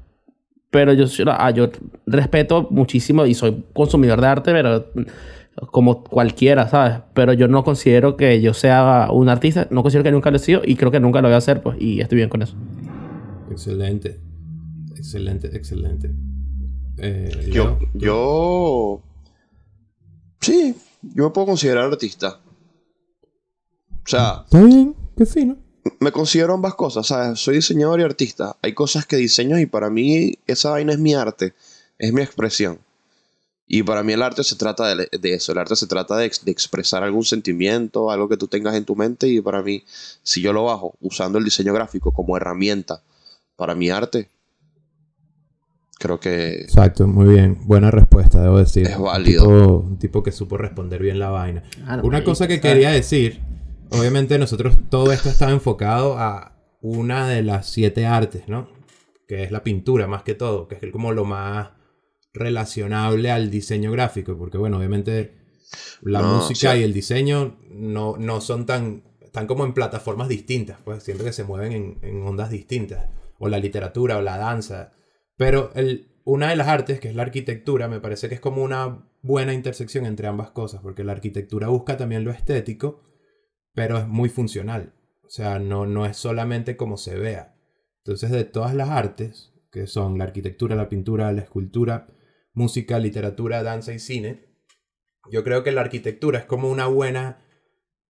pero 0.69 0.93
yo, 0.93 1.05
ah, 1.27 1.51
yo 1.51 1.69
respeto 2.05 2.67
muchísimo 2.69 3.25
y 3.25 3.33
soy 3.33 3.65
consumidor 3.73 4.21
de 4.21 4.27
arte, 4.27 4.51
pero 4.51 4.85
como 5.71 6.03
cualquiera, 6.03 6.67
¿sabes? 6.69 6.99
Pero 7.13 7.33
yo 7.33 7.47
no 7.47 7.63
considero 7.63 8.15
que 8.15 8.39
yo 8.41 8.53
sea 8.53 9.09
un 9.11 9.29
artista, 9.29 9.67
no 9.71 9.81
considero 9.81 10.03
que 10.03 10.11
nunca 10.11 10.29
lo 10.29 10.37
he 10.37 10.39
sido 10.39 10.61
y 10.63 10.75
creo 10.75 10.91
que 10.91 10.99
nunca 10.99 11.21
lo 11.21 11.27
voy 11.27 11.35
a 11.35 11.37
hacer, 11.37 11.61
pues, 11.61 11.77
y 11.81 12.01
estoy 12.01 12.17
bien 12.17 12.29
con 12.29 12.43
eso. 12.43 12.55
Excelente, 13.49 14.19
excelente, 14.95 15.55
excelente. 15.55 16.11
Eh, 16.97 17.49
yo, 17.51 17.79
yo, 17.95 19.01
sí, 20.39 20.75
yo 21.01 21.25
me 21.25 21.29
puedo 21.31 21.47
considerar 21.47 21.85
artista. 21.85 22.39
O 23.89 24.07
sea, 24.07 24.43
está 24.45 24.61
bien, 24.61 24.95
qué 25.17 25.25
fino 25.25 25.70
me 25.99 26.11
considero 26.11 26.53
ambas 26.53 26.75
cosas, 26.75 27.07
¿sabes? 27.07 27.39
Soy 27.39 27.55
diseñador 27.55 27.99
y 27.99 28.03
artista. 28.03 28.55
Hay 28.61 28.73
cosas 28.73 29.05
que 29.05 29.17
diseño 29.17 29.59
y 29.59 29.65
para 29.65 29.89
mí 29.89 30.33
esa 30.47 30.71
vaina 30.71 30.93
es 30.93 30.99
mi 30.99 31.13
arte, 31.13 31.53
es 31.97 32.13
mi 32.13 32.21
expresión. 32.21 32.79
Y 33.67 33.83
para 33.83 34.03
mí 34.03 34.11
el 34.11 34.21
arte 34.21 34.43
se 34.43 34.57
trata 34.57 34.93
de, 34.95 35.07
eso, 35.23 35.53
el 35.53 35.57
arte 35.57 35.77
se 35.77 35.87
trata 35.87 36.17
de, 36.17 36.25
expresar 36.25 37.03
algún 37.03 37.23
sentimiento, 37.23 38.11
algo 38.11 38.27
que 38.27 38.35
tú 38.35 38.47
tengas 38.47 38.75
en 38.75 38.83
tu 38.83 38.97
mente 38.97 39.29
y 39.29 39.39
para 39.39 39.61
mí, 39.61 39.83
si 40.23 40.41
yo 40.41 40.51
lo 40.51 40.65
bajo 40.65 40.95
usando 40.99 41.37
el 41.37 41.45
diseño 41.45 41.73
gráfico 41.73 42.11
como 42.11 42.35
herramienta 42.35 43.01
para 43.55 43.73
mi 43.73 43.89
arte, 43.89 44.27
creo 45.97 46.19
que... 46.19 46.63
Exacto, 46.63 47.07
muy 47.07 47.33
bien. 47.33 47.59
Buena 47.63 47.91
respuesta, 47.91 48.41
debo 48.41 48.57
decir. 48.57 48.87
Es 48.87 48.99
válido. 48.99 49.79
Un 49.79 49.97
tipo, 49.97 50.21
que 50.21 50.33
supo 50.33 50.57
responder 50.57 51.01
bien 51.01 51.17
la 51.17 51.29
vaina. 51.29 51.63
Una 52.03 52.25
cosa 52.25 52.49
que 52.49 52.59
quería 52.59 52.91
decir 52.91 53.50
obviamente 53.91 54.37
nosotros 54.37 54.75
todo 54.89 55.11
esto 55.11 55.29
está 55.29 55.49
enfocado 55.51 56.17
a 56.17 56.57
una 56.81 57.27
de 57.27 57.43
las 57.43 57.69
siete 57.69 58.05
artes, 58.05 58.47
¿no? 58.47 58.69
Que 59.27 59.43
es 59.43 59.51
la 59.51 59.63
pintura 59.63 60.07
más 60.07 60.23
que 60.23 60.33
todo, 60.33 60.67
que 60.67 60.75
es 60.75 60.91
como 60.91 61.11
lo 61.11 61.25
más 61.25 61.69
relacionable 62.33 63.31
al 63.31 63.51
diseño 63.51 63.91
gráfico, 63.91 64.37
porque 64.37 64.57
bueno, 64.57 64.77
obviamente 64.77 65.35
la 66.01 66.21
música 66.21 66.75
y 66.75 66.83
el 66.83 66.93
diseño 66.93 67.57
no, 67.69 68.15
no 68.17 68.41
son 68.41 68.65
tan, 68.65 69.03
están 69.21 69.47
como 69.47 69.65
en 69.65 69.73
plataformas 69.73 70.27
distintas, 70.27 70.79
pues 70.83 71.03
siempre 71.03 71.25
que 71.27 71.33
se 71.33 71.43
mueven 71.43 71.71
en, 71.71 71.99
en 72.01 72.21
ondas 72.23 72.49
distintas, 72.49 73.07
o 73.37 73.47
la 73.47 73.59
literatura 73.59 74.17
o 74.17 74.21
la 74.21 74.37
danza, 74.37 74.93
pero 75.37 75.71
el, 75.75 76.11
una 76.23 76.49
de 76.49 76.55
las 76.55 76.67
artes, 76.67 76.99
que 76.99 77.09
es 77.09 77.15
la 77.15 77.23
arquitectura, 77.23 77.87
me 77.87 77.99
parece 77.99 78.29
que 78.29 78.35
es 78.35 78.41
como 78.41 78.63
una 78.63 79.07
buena 79.21 79.53
intersección 79.53 80.05
entre 80.05 80.27
ambas 80.27 80.51
cosas, 80.51 80.81
porque 80.81 81.03
la 81.03 81.13
arquitectura 81.13 81.67
busca 81.67 81.97
también 81.97 82.23
lo 82.23 82.31
estético, 82.31 83.01
pero 83.73 83.97
es 83.97 84.07
muy 84.07 84.29
funcional. 84.29 84.93
O 85.23 85.29
sea, 85.29 85.59
no, 85.59 85.85
no 85.85 86.05
es 86.05 86.17
solamente 86.17 86.75
como 86.75 86.97
se 86.97 87.17
vea. 87.17 87.55
Entonces, 88.03 88.31
de 88.31 88.43
todas 88.43 88.73
las 88.73 88.89
artes, 88.89 89.53
que 89.71 89.87
son 89.87 90.17
la 90.17 90.25
arquitectura, 90.25 90.75
la 90.75 90.89
pintura, 90.89 91.31
la 91.31 91.41
escultura, 91.41 92.07
música, 92.53 92.99
literatura, 92.99 93.63
danza 93.63 93.93
y 93.93 93.99
cine, 93.99 94.51
yo 95.31 95.43
creo 95.43 95.63
que 95.63 95.71
la 95.71 95.81
arquitectura 95.81 96.39
es 96.39 96.45
como 96.45 96.69
una 96.69 96.87
buena 96.87 97.45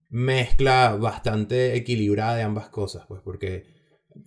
mezcla 0.09 0.95
bastante 0.95 1.76
equilibrada 1.76 2.36
de 2.36 2.43
ambas 2.43 2.70
cosas, 2.70 3.05
pues 3.07 3.22
porque 3.24 3.66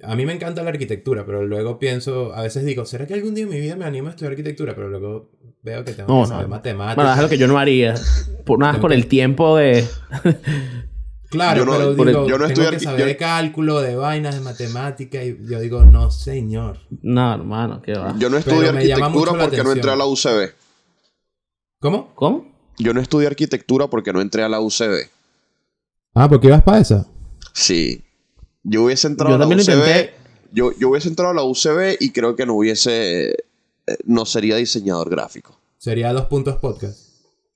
a 0.03 0.16
mí 0.16 0.24
me 0.24 0.32
encanta 0.32 0.62
la 0.62 0.70
arquitectura, 0.70 1.26
pero 1.26 1.45
luego 1.45 1.78
pienso, 1.78 2.35
a 2.35 2.43
veces 2.43 2.64
digo, 2.64 2.87
¿será 2.87 3.07
que 3.07 3.14
algún 3.14 3.35
día 3.35 3.45
en 3.45 3.51
mi 3.51 3.61
vida 3.61 3.76
me 3.76 3.85
animo 3.85 4.09
a 4.09 4.11
estudiar 4.11 4.32
arquitectura? 4.32 4.74
Pero 4.74 4.89
luego 4.89 5.30
veo 5.62 5.85
que 5.85 5.93
tengo 5.93 6.22
que 6.22 6.28
saber 6.28 6.49
matemáticas. 6.49 6.97
Bueno, 6.97 7.14
es 7.14 7.20
lo 7.20 7.28
que 7.28 7.39
yo 7.39 7.47
no 7.49 7.59
haría. 7.59 7.95
Por, 8.47 8.59
nada 8.59 8.80
por 8.80 8.93
el 8.93 9.07
tiempo 9.07 9.57
de... 9.57 9.85
Claro, 11.35 11.64
pero 11.66 11.95
digo, 11.95 12.28
yo 12.28 12.39
no 12.39 12.49
tengo 12.49 12.70
que 12.70 12.80
saber 12.80 13.07
de 13.07 13.16
cálculo, 13.16 13.80
de 13.80 13.97
vainas, 13.97 14.35
de 14.35 14.41
matemática 14.41 15.22
y 15.22 15.37
yo 15.49 15.61
digo, 15.61 15.85
no, 15.85 16.11
señor. 16.11 16.78
No, 17.03 17.35
hermano, 17.35 17.82
qué 17.82 17.93
va. 17.95 18.14
Yo 18.18 18.30
no 18.30 18.39
estudié 18.39 18.68
arquitectura 18.68 19.32
porque 19.32 19.62
no 19.62 19.72
entré 19.72 19.91
a 19.91 19.97
la 19.97 20.07
UCB. 20.07 20.53
¿Cómo? 21.80 22.14
¿Cómo? 22.14 22.47
Yo 22.78 22.95
no 22.95 23.01
estudié 23.01 23.26
arquitectura 23.26 23.89
porque 23.89 24.12
no 24.12 24.20
entré 24.20 24.43
a 24.43 24.49
la 24.49 24.61
UCB. 24.61 25.09
Ah, 26.14 26.28
¿porque 26.28 26.47
ibas 26.47 26.62
para 26.62 26.78
esa? 26.78 27.07
Sí. 27.53 28.03
Yo 28.62 28.85
hubiese 28.85 29.07
entrado 29.07 29.35
a 29.35 29.39
la 29.39 29.47
UCB. 29.47 30.11
Yo, 30.53 30.72
yo 30.78 30.91
hubiese 30.91 31.09
entrado 31.09 31.32
a 31.32 31.35
la 31.35 31.43
UCB 31.43 31.97
y 32.01 32.11
creo 32.11 32.37
que 32.37 32.47
no 32.47 32.55
hubiese. 32.55 33.30
Eh, 33.30 33.97
no 34.07 34.24
sería 34.24 34.57
diseñador 34.57 35.11
gráfico. 35.11 35.59
Sería 35.78 36.12
dos 36.12 36.26
puntos 36.26 36.57
podcast 36.57 37.04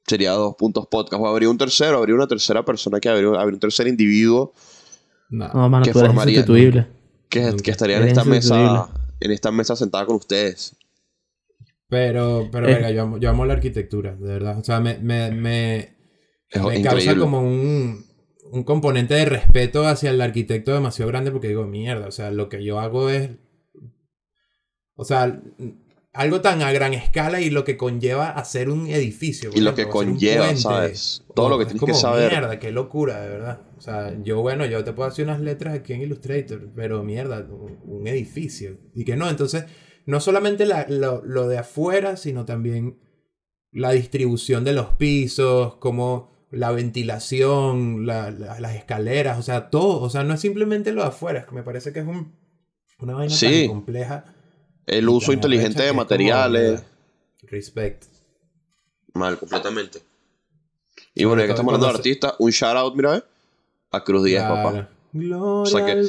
sería 0.08 0.32
dos 0.32 0.56
puntos 0.56 0.86
podcast. 0.88 1.22
O 1.22 1.26
habría 1.26 1.50
un 1.50 1.58
tercero, 1.58 1.98
habría 1.98 2.14
una 2.14 2.26
tercera 2.26 2.64
persona 2.64 3.00
que 3.00 3.08
habría, 3.08 3.28
habría 3.28 3.54
un 3.54 3.60
tercer 3.60 3.86
individuo 3.86 4.52
no, 5.30 5.82
que 5.82 5.92
formaría. 5.92 6.44
Que, 7.28 7.54
que, 7.62 7.70
estaría 7.70 7.98
en 7.98 8.08
esta 8.08 8.24
mesa. 8.24 8.88
En 9.20 9.30
esta 9.30 9.52
mesa 9.52 9.76
sentada 9.76 10.06
con 10.06 10.16
ustedes. 10.16 10.76
Pero, 11.88 12.48
pero, 12.52 12.68
eh. 12.68 12.94
yo 12.94 13.02
amo, 13.02 13.18
yo 13.18 13.30
amo, 13.30 13.44
la 13.44 13.54
arquitectura, 13.54 14.14
de 14.14 14.32
verdad. 14.32 14.58
O 14.58 14.64
sea, 14.64 14.80
me, 14.80 14.98
me, 14.98 15.30
me, 15.30 15.96
me 16.54 16.82
causa 16.82 17.16
como 17.16 17.40
un, 17.40 18.04
un 18.50 18.62
componente 18.64 19.14
de 19.14 19.24
respeto 19.24 19.86
hacia 19.86 20.10
el 20.10 20.20
arquitecto 20.20 20.72
demasiado 20.72 21.10
grande 21.10 21.30
porque 21.30 21.48
digo, 21.48 21.64
mierda, 21.64 22.06
o 22.06 22.12
sea, 22.12 22.30
lo 22.30 22.48
que 22.48 22.62
yo 22.62 22.78
hago 22.78 23.10
es. 23.10 23.30
O 24.96 25.04
sea, 25.04 25.40
algo 26.18 26.40
tan 26.40 26.62
a 26.62 26.72
gran 26.72 26.94
escala 26.94 27.40
y 27.40 27.48
lo 27.48 27.62
que 27.62 27.76
conlleva 27.76 28.30
hacer 28.30 28.70
un 28.70 28.88
edificio. 28.88 29.50
Y 29.54 29.60
lo 29.60 29.76
que 29.76 29.88
conlleva, 29.88 30.56
¿sabes? 30.56 31.24
Todo 31.32 31.48
lo 31.48 31.60
que 31.60 31.66
tienes 31.66 31.84
que 31.84 31.94
saber. 31.94 32.32
Mierda, 32.32 32.58
qué 32.58 32.72
locura, 32.72 33.20
de 33.20 33.28
verdad. 33.28 33.60
O 33.76 33.80
sea, 33.80 34.12
yo, 34.24 34.40
bueno, 34.40 34.66
yo 34.66 34.82
te 34.82 34.92
puedo 34.92 35.08
hacer 35.08 35.26
unas 35.26 35.38
letras 35.38 35.74
aquí 35.74 35.92
en 35.92 36.02
Illustrator, 36.02 36.70
pero 36.74 37.04
mierda, 37.04 37.46
un 37.84 38.08
edificio. 38.08 38.78
Y 38.96 39.04
que 39.04 39.14
no, 39.14 39.30
entonces, 39.30 39.66
no 40.06 40.18
solamente 40.18 40.66
lo, 40.66 41.22
lo, 41.24 41.46
de 41.46 41.58
afuera, 41.58 42.16
sino 42.16 42.44
también 42.44 42.98
la 43.70 43.92
distribución 43.92 44.64
de 44.64 44.72
los 44.72 44.94
pisos, 44.94 45.76
como 45.76 46.32
la 46.50 46.72
ventilación, 46.72 48.06
las 48.06 48.74
escaleras, 48.74 49.38
o 49.38 49.42
sea, 49.42 49.70
todo. 49.70 50.00
O 50.00 50.10
sea, 50.10 50.24
no 50.24 50.34
es 50.34 50.40
simplemente 50.40 50.90
lo 50.90 51.02
de 51.02 51.08
afuera, 51.10 51.38
es 51.38 51.46
que 51.46 51.54
me 51.54 51.62
parece 51.62 51.92
que 51.92 52.00
es 52.00 52.06
un, 52.08 52.34
una 52.98 53.14
vaina 53.14 53.36
tan 53.38 53.68
compleja 53.68 54.34
el 54.88 55.08
uso 55.08 55.32
inteligente 55.32 55.82
de 55.82 55.92
materiales. 55.92 56.82
Respect. 57.42 58.04
Mal, 59.14 59.38
completamente. 59.38 60.02
Y 61.14 61.24
bueno, 61.24 61.42
ya 61.42 61.46
que 61.46 61.52
estamos 61.52 61.72
hablando 61.72 61.92
de 61.92 61.98
artistas, 61.98 62.34
un 62.38 62.50
shout 62.50 62.76
out, 62.76 62.94
mira, 62.94 63.16
¿eh? 63.16 63.22
A 63.90 64.04
Cruz 64.04 64.24
Díaz, 64.24 64.48
papá. 64.48 64.88
Saqué, 65.66 66.04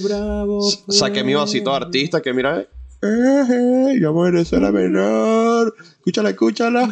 saqué 0.89 1.23
mi 1.23 1.33
vasito 1.33 1.71
de 1.71 1.75
artista 1.75 2.21
que 2.21 2.33
mira, 2.33 2.59
¿eh? 2.59 2.69
Eh, 3.01 3.97
yo 3.99 4.09
amo 4.09 4.23
Venezuela 4.23 4.71
menor. 4.71 5.73
Escúchala, 5.79 6.31
escúchala. 6.31 6.89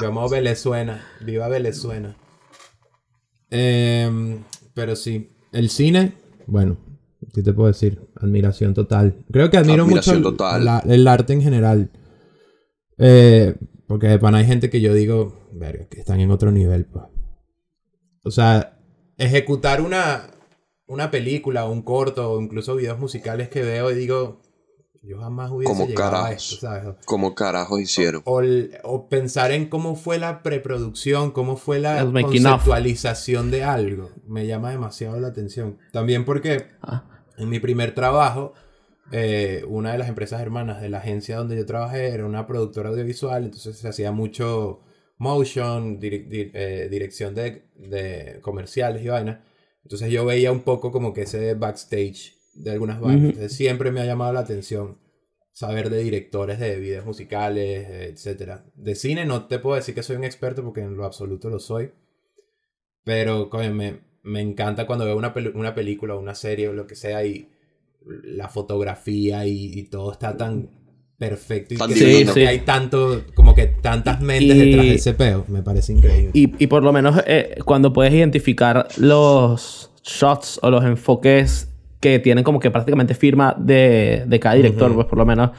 Yo 0.00 0.08
amo 0.08 0.28
Venezuela. 0.28 1.04
Viva 1.20 1.48
Venezuela. 1.48 2.16
Eh, 3.50 4.40
pero 4.72 4.96
sí, 4.96 5.30
el 5.52 5.68
cine, 5.68 6.14
bueno, 6.46 6.78
¿Qué 7.32 7.42
te 7.42 7.52
puedo 7.52 7.68
decir? 7.68 8.00
Admiración 8.16 8.74
total. 8.74 9.24
Creo 9.30 9.50
que 9.50 9.58
admiro 9.58 9.86
mucho 9.86 10.12
el, 10.12 11.08
arte 11.08 11.32
en 11.32 11.42
general. 11.42 11.90
Eh, 12.96 13.54
porque 13.86 14.08
de 14.08 14.18
pan 14.18 14.34
hay 14.34 14.46
gente 14.46 14.70
que 14.70 14.80
yo 14.80 14.94
digo, 14.94 15.48
verga, 15.52 15.86
que 15.88 16.00
están 16.00 16.20
en 16.20 16.30
otro 16.30 16.50
nivel, 16.50 16.86
pues. 16.86 17.04
O 18.22 18.30
sea, 18.30 18.78
ejecutar 19.16 19.80
una, 19.80 20.30
una 20.86 21.10
película 21.10 21.66
o 21.66 21.72
un 21.72 21.82
corto 21.82 22.32
o 22.32 22.40
incluso 22.40 22.76
videos 22.76 22.98
musicales 22.98 23.48
que 23.48 23.62
veo 23.62 23.90
y 23.90 23.94
digo, 23.94 24.40
yo 25.02 25.18
jamás 25.20 25.50
hubiese 25.50 25.72
como 25.72 25.86
llegado 25.86 26.10
carajos, 26.10 26.28
a 26.28 26.32
esto, 26.32 26.56
¿sabes? 26.56 26.96
Como 27.06 27.34
carajos 27.34 27.80
hicieron. 27.80 28.22
O, 28.24 29.08
pensar 29.08 29.52
en 29.52 29.68
cómo 29.68 29.96
fue 29.96 30.18
la 30.18 30.42
preproducción, 30.42 31.30
cómo 31.30 31.56
fue 31.56 31.78
la 31.78 32.04
conceptualización 32.04 33.50
de 33.50 33.64
algo. 33.64 34.10
Me 34.26 34.46
llama 34.46 34.70
demasiado 34.70 35.18
la 35.20 35.28
atención. 35.28 35.78
También 35.92 36.24
porque 36.24 36.66
ah. 36.82 37.17
En 37.38 37.48
mi 37.48 37.60
primer 37.60 37.94
trabajo, 37.94 38.54
eh, 39.10 39.64
una 39.66 39.92
de 39.92 39.98
las 39.98 40.08
empresas 40.08 40.40
hermanas 40.40 40.82
de 40.82 40.90
la 40.90 40.98
agencia 40.98 41.36
donde 41.36 41.56
yo 41.56 41.64
trabajé 41.64 42.08
era 42.08 42.26
una 42.26 42.46
productora 42.46 42.90
audiovisual, 42.90 43.44
entonces 43.44 43.78
se 43.78 43.88
hacía 43.88 44.12
mucho 44.12 44.80
motion, 45.16 45.98
eh, 46.02 46.88
dirección 46.90 47.34
de, 47.34 48.38
comerciales 48.42 49.02
y 49.02 49.08
vainas. 49.08 49.38
Entonces 49.82 50.10
yo 50.10 50.24
veía 50.26 50.52
un 50.52 50.60
poco 50.60 50.92
como 50.92 51.14
que 51.14 51.22
ese 51.22 51.54
backstage 51.54 52.36
de 52.54 52.72
algunas 52.72 53.00
bandas. 53.00 53.52
Siempre 53.52 53.90
me 53.90 54.00
ha 54.00 54.04
llamado 54.04 54.32
la 54.32 54.40
atención 54.40 54.98
saber 55.52 55.90
de 55.90 56.02
directores 56.02 56.60
de 56.60 56.78
videos 56.78 57.06
musicales, 57.06 57.88
etc. 58.26 58.60
De 58.74 58.94
cine 58.94 59.24
no 59.24 59.46
te 59.46 59.58
puedo 59.58 59.76
decir 59.76 59.94
que 59.94 60.02
soy 60.02 60.16
un 60.16 60.24
experto 60.24 60.62
porque 60.62 60.82
en 60.82 60.96
lo 60.96 61.04
absoluto 61.04 61.48
lo 61.48 61.58
soy. 61.58 61.92
Pero 63.04 63.48
me, 63.72 64.00
me, 64.28 64.40
encanta 64.40 64.86
cuando 64.86 65.04
veo 65.04 65.16
una, 65.16 65.32
una 65.54 65.74
película 65.74 66.14
o 66.14 66.20
una 66.20 66.34
serie 66.34 66.68
o 66.68 66.72
lo 66.72 66.86
que 66.86 66.94
sea 66.94 67.24
y 67.24 67.48
la 68.24 68.48
fotografía 68.48 69.46
y, 69.46 69.82
todo 69.84 70.12
está 70.12 70.36
tan 70.36 70.70
perfecto 71.18 71.74
y 71.74 71.94
que, 71.94 72.46
hay 72.46 72.60
tanto 72.60 73.22
como 73.34 73.54
que 73.54 73.66
tantas 73.66 74.20
mentes 74.20 74.56
detrás 74.56 74.86
de 74.86 74.94
ese 74.94 75.14
peo 75.14 75.44
me 75.48 75.62
parece 75.62 75.92
increíble. 75.92 76.30
y, 76.32 76.66
por 76.68 76.84
lo 76.84 76.92
menos 76.92 77.20
eh, 77.26 77.56
cuando 77.64 77.92
puedes 77.92 78.14
identificar 78.14 78.86
los 78.96 79.90
shots 80.04 80.60
o 80.62 80.70
los 80.70 80.84
enfoques 80.84 81.68
que 82.00 82.18
tienen 82.18 82.44
como 82.44 82.60
que 82.60 82.70
prácticamente 82.70 83.14
firma 83.14 83.56
de, 83.58 84.24
de 84.26 84.40
cada 84.40 84.54
director, 84.54 84.94
pues 84.94 85.06
por 85.06 85.18
lo 85.18 85.26
menos 85.26 85.50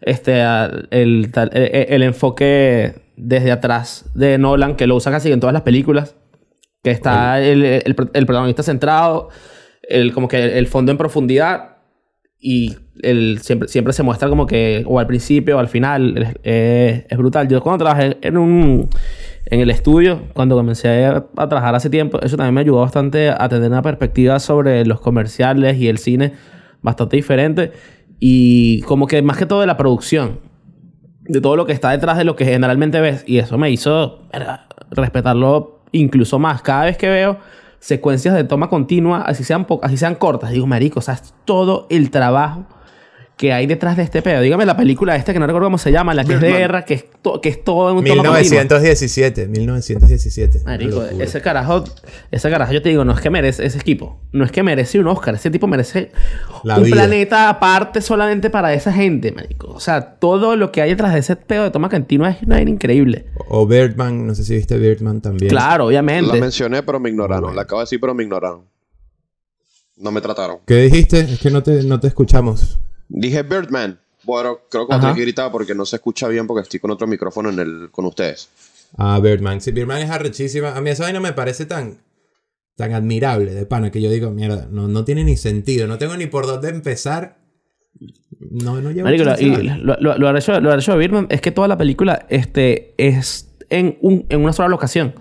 este, 0.00 0.42
el, 0.90 1.30
el, 1.32 2.02
enfoque 2.02 2.94
desde 3.16 3.52
atrás 3.52 4.06
de 4.14 4.36
Nolan, 4.38 4.76
que 4.76 4.86
lo 4.86 4.96
usa 4.96 5.12
casi 5.12 5.32
en 5.32 5.40
todas 5.40 5.54
las 5.54 5.62
películas, 5.62 6.16
que 6.84 6.90
está 6.90 7.40
el, 7.40 7.64
el, 7.64 7.94
protagonista 7.94 8.62
centrado, 8.62 9.30
el, 9.82 10.12
como 10.12 10.28
que 10.28 10.58
el 10.58 10.66
fondo 10.66 10.92
en 10.92 10.98
profundidad 10.98 11.78
y 12.38 12.76
el, 13.02 13.40
siempre, 13.40 13.68
siempre 13.68 13.94
se 13.94 14.02
muestra 14.02 14.28
como 14.28 14.46
que 14.46 14.84
o 14.86 15.00
al 15.00 15.06
principio 15.06 15.56
o 15.56 15.58
al 15.58 15.68
final, 15.68 16.36
es, 16.42 17.04
es 17.08 17.18
brutal. 17.18 17.48
Yo 17.48 17.62
cuando 17.62 17.84
trabajé 17.84 18.18
en 18.20 18.36
un 18.36 18.90
en 19.46 19.60
el 19.60 19.70
estudio, 19.70 20.22
cuando 20.34 20.56
comencé 20.56 21.06
a, 21.06 21.24
trabajar 21.48 21.74
hace 21.74 21.90
tiempo, 21.90 22.20
eso 22.22 22.36
también 22.36 22.54
me 22.54 22.60
ayudó 22.60 22.80
bastante 22.80 23.30
a 23.30 23.48
tener 23.48 23.70
una 23.70 23.82
perspectiva 23.82 24.38
sobre 24.38 24.84
los 24.86 25.00
comerciales 25.00 25.78
y 25.78 25.88
el 25.88 25.98
cine 25.98 26.32
bastante 26.82 27.16
diferente. 27.16 27.72
Y 28.20 28.82
como 28.82 29.06
que 29.06 29.22
más 29.22 29.36
que 29.36 29.46
todo 29.46 29.60
de 29.60 29.66
la 29.66 29.76
producción, 29.76 30.40
de 31.22 31.40
todo 31.40 31.56
lo 31.56 31.66
que 31.66 31.72
está 31.72 31.90
detrás 31.90 32.18
de 32.18 32.24
lo 32.24 32.36
que 32.36 32.44
generalmente 32.44 33.00
ves. 33.00 33.24
Y 33.26 33.38
eso 33.38 33.58
me 33.58 33.70
hizo 33.70 34.28
respetarlo 34.90 35.83
incluso 35.94 36.38
más. 36.38 36.62
Cada 36.62 36.84
vez 36.84 36.96
que 36.96 37.08
veo 37.08 37.38
secuencias 37.78 38.34
de 38.34 38.44
toma 38.44 38.68
continua, 38.68 39.22
así 39.22 39.44
sean, 39.44 39.66
así 39.82 39.96
sean 39.96 40.14
cortas, 40.14 40.50
digo, 40.50 40.66
marico, 40.66 41.00
o 41.00 41.02
sea, 41.02 41.20
todo 41.44 41.86
el 41.90 42.10
trabajo 42.10 42.64
que 43.36 43.52
hay 43.52 43.66
detrás 43.66 43.96
de 43.96 44.04
este 44.04 44.22
pedo. 44.22 44.40
Dígame 44.40 44.64
la 44.64 44.76
película 44.76 45.16
esta 45.16 45.32
que 45.32 45.40
no 45.40 45.46
recuerdo 45.46 45.66
cómo 45.66 45.78
se 45.78 45.90
llama, 45.90 46.14
la 46.14 46.24
que 46.24 46.34
es 46.34 46.40
de 46.40 46.52
guerra, 46.52 46.84
que 46.84 46.94
es, 46.94 47.04
que 47.42 47.48
es 47.48 47.64
todo 47.64 47.90
en 47.90 47.96
un 47.96 48.04
1917, 48.04 49.48
1917. 49.48 50.60
Marico, 50.64 51.04
ese 51.04 51.40
carajo, 51.40 51.84
ese 52.30 52.50
carajo, 52.50 52.72
yo 52.72 52.80
te 52.80 52.90
digo, 52.90 53.04
no 53.04 53.12
es 53.12 53.20
que 53.20 53.30
merece 53.30 53.66
ese 53.66 53.78
equipo, 53.78 54.20
no 54.30 54.44
es 54.44 54.52
que 54.52 54.62
merece 54.62 55.00
un 55.00 55.08
Oscar, 55.08 55.34
ese 55.34 55.50
tipo 55.50 55.66
merece 55.66 56.12
un 56.62 56.90
planeta 56.90 57.48
aparte 57.48 58.00
solamente 58.00 58.50
para 58.50 58.72
esa 58.72 58.92
gente, 58.92 59.32
marico. 59.32 59.72
O 59.72 59.80
sea, 59.80 60.14
todo 60.16 60.54
lo 60.54 60.70
que 60.70 60.82
hay 60.82 60.90
detrás 60.90 61.12
de 61.12 61.20
ese 61.20 61.34
pedo 61.34 61.64
de 61.64 61.70
toma 61.70 61.88
continua 61.88 62.30
es 62.30 62.42
una 62.42 62.62
increíble. 62.62 63.26
O 63.48 63.66
Birdman, 63.66 64.26
no 64.28 64.34
sé 64.34 64.44
si 64.44 64.54
viste 64.54 64.78
Birdman 64.78 65.20
también. 65.20 65.50
Claro, 65.50 65.86
obviamente. 65.86 66.34
La 66.34 66.40
mencioné, 66.40 66.84
pero 66.84 67.00
me 67.00 67.10
ignoraron. 67.10 67.56
La 67.56 67.62
acabo 67.62 67.80
de 67.80 67.84
decir, 67.84 68.00
pero 68.00 68.14
me 68.14 68.22
ignoraron. 68.22 68.62
No 69.96 70.12
me 70.12 70.20
trataron. 70.20 70.58
¿Qué 70.66 70.76
dijiste? 70.76 71.20
Es 71.20 71.40
que 71.40 71.50
no 71.50 71.62
te, 71.62 71.82
no 71.82 71.98
te 71.98 72.08
escuchamos. 72.08 72.78
Dije 73.08 73.42
Birdman. 73.42 73.98
Bueno, 74.24 74.60
creo 74.70 74.88
que 74.88 74.94
otra 74.94 75.12
gritaba 75.12 75.52
porque 75.52 75.74
no 75.74 75.84
se 75.84 75.96
escucha 75.96 76.28
bien 76.28 76.46
porque 76.46 76.62
estoy 76.62 76.80
con 76.80 76.90
otro 76.90 77.06
micrófono 77.06 77.50
en 77.50 77.58
el, 77.58 77.88
con 77.90 78.06
ustedes. 78.06 78.48
Ah, 78.96 79.20
Birdman. 79.22 79.60
Sí, 79.60 79.72
Birdman 79.72 80.02
es 80.02 80.10
arrechísima. 80.10 80.76
A 80.76 80.80
mí 80.80 80.90
esa 80.90 81.04
vaina 81.04 81.20
me 81.20 81.32
parece 81.32 81.66
tan, 81.66 81.98
tan 82.76 82.92
admirable 82.92 83.54
de 83.54 83.66
pana 83.66 83.90
que 83.90 84.00
yo 84.00 84.10
digo, 84.10 84.30
mierda, 84.30 84.68
no, 84.70 84.88
no 84.88 85.04
tiene 85.04 85.24
ni 85.24 85.36
sentido. 85.36 85.86
No 85.86 85.98
tengo 85.98 86.16
ni 86.16 86.26
por 86.26 86.46
dónde 86.46 86.70
empezar. 86.70 87.38
No, 88.38 88.80
no 88.80 88.90
llevo 88.90 89.04
Marico, 89.04 89.24
y 89.38 89.50
lo, 89.50 89.96
lo, 90.00 90.18
lo, 90.18 90.36
hecho, 90.36 90.60
lo 90.60 90.76
de 90.76 90.96
Birdman 90.96 91.26
es 91.30 91.40
que 91.40 91.50
toda 91.50 91.68
la 91.68 91.78
película 91.78 92.26
este, 92.28 92.94
es 92.98 93.48
en, 93.70 93.98
un, 94.00 94.26
en 94.28 94.42
una 94.42 94.52
sola 94.52 94.68
locación. 94.68 95.14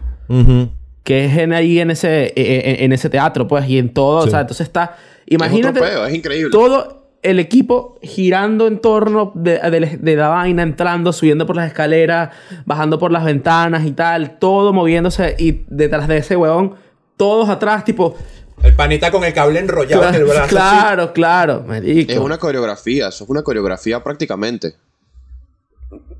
Que 1.03 1.25
es 1.25 1.38
en, 1.38 1.53
ahí 1.53 1.79
en 1.79 1.91
ese, 1.91 2.27
e, 2.27 2.31
e, 2.36 2.86
en, 2.86 2.93
ese 2.93 3.09
teatro, 3.09 3.47
pues, 3.47 3.67
y 3.67 3.77
en 3.77 3.93
todo. 3.93 4.19
O 4.19 4.27
sea, 4.27 4.41
entonces 4.41 4.65
está. 4.65 4.97
Imagínate. 5.27 5.79
Es, 5.79 6.07
es 6.07 6.13
increíble. 6.15 6.49
Todo 6.49 7.03
el 7.24 7.39
equipo 7.39 7.97
girando 8.01 8.67
en 8.67 8.80
torno 8.80 9.32
de, 9.34 10.15
la 10.15 10.28
vaina, 10.28 10.61
entrando, 10.61 11.13
subiendo 11.13 11.45
por 11.45 11.55
las 11.55 11.67
escaleras, 11.67 12.36
bajando 12.65 12.99
por 12.99 13.11
las 13.11 13.24
ventanas 13.24 13.86
y 13.86 13.91
tal, 13.91 14.38
todo 14.39 14.74
moviéndose 14.74 15.36
y 15.39 15.63
detrás 15.69 16.07
de 16.07 16.17
ese 16.17 16.36
huevón, 16.36 16.76
todos 17.17 17.49
atrás, 17.49 17.86
tipo... 17.86 18.15
El 18.61 18.76
panita 18.76 19.09
con 19.09 19.24
el 19.24 19.34
cable 19.34 19.59
enrollado 19.59 20.01
claro, 20.01 20.15
en 20.15 20.21
el 20.21 20.28
brazo. 20.28 20.49
Claro, 20.49 21.13
claro, 21.13 21.65
Es 21.74 22.17
una 22.17 22.38
coreografía, 22.38 23.07
eso 23.07 23.24
es 23.24 23.30
una 23.30 23.41
coreografía 23.41 24.03
prácticamente. 24.03 24.76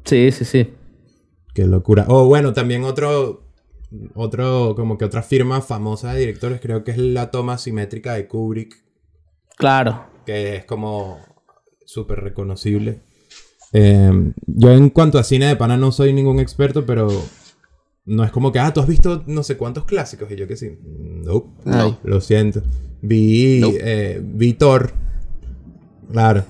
Sí, 0.06 0.32
sí, 0.32 0.44
sí. 0.44 0.74
Qué 1.54 1.66
locura. 1.66 2.06
Oh, 2.08 2.26
bueno, 2.26 2.52
también 2.54 2.84
otro, 2.84 3.44
otro, 4.16 4.74
como 4.76 4.98
que 4.98 5.06
otra 5.06 5.22
firma 5.22 5.62
famosa 5.62 6.14
de 6.14 6.22
directores, 6.22 6.60
creo 6.62 6.84
que 6.84 6.92
es 6.92 6.98
la 6.98 7.30
toma 7.30 7.58
simétrica 7.58 8.14
de 8.14 8.28
Kubrick. 8.28 8.76
Claro 9.56 10.13
que 10.26 10.56
es 10.58 10.66
como 10.66 11.20
súper 11.86 12.22
reconocible. 12.22 13.02
Em, 13.72 14.34
yo 14.46 14.72
en 14.72 14.90
cuanto 14.90 15.18
a 15.18 15.24
cine 15.24 15.48
de 15.48 15.56
pana 15.56 15.78
no 15.78 15.92
soy 15.92 16.14
ningún 16.14 16.40
experto, 16.40 16.86
pero 16.86 17.08
no 18.06 18.24
es 18.24 18.32
como 18.32 18.52
que, 18.52 18.60
ah, 18.60 18.74
tú 18.74 18.82
has 18.82 18.88
visto 18.88 19.24
no 19.28 19.44
sé 19.44 19.58
cuántos 19.58 19.86
clásicos. 19.86 20.30
Y 20.32 20.36
yo 20.36 20.48
que 20.48 20.58
sí. 20.58 20.78
Nope. 20.82 21.50
No. 21.66 22.00
Lo 22.04 22.22
siento. 22.22 22.62
Vi, 23.02 23.62
eh, 23.82 24.22
vi 24.24 24.54
Thor. 24.54 24.94
Claro. 26.12 26.46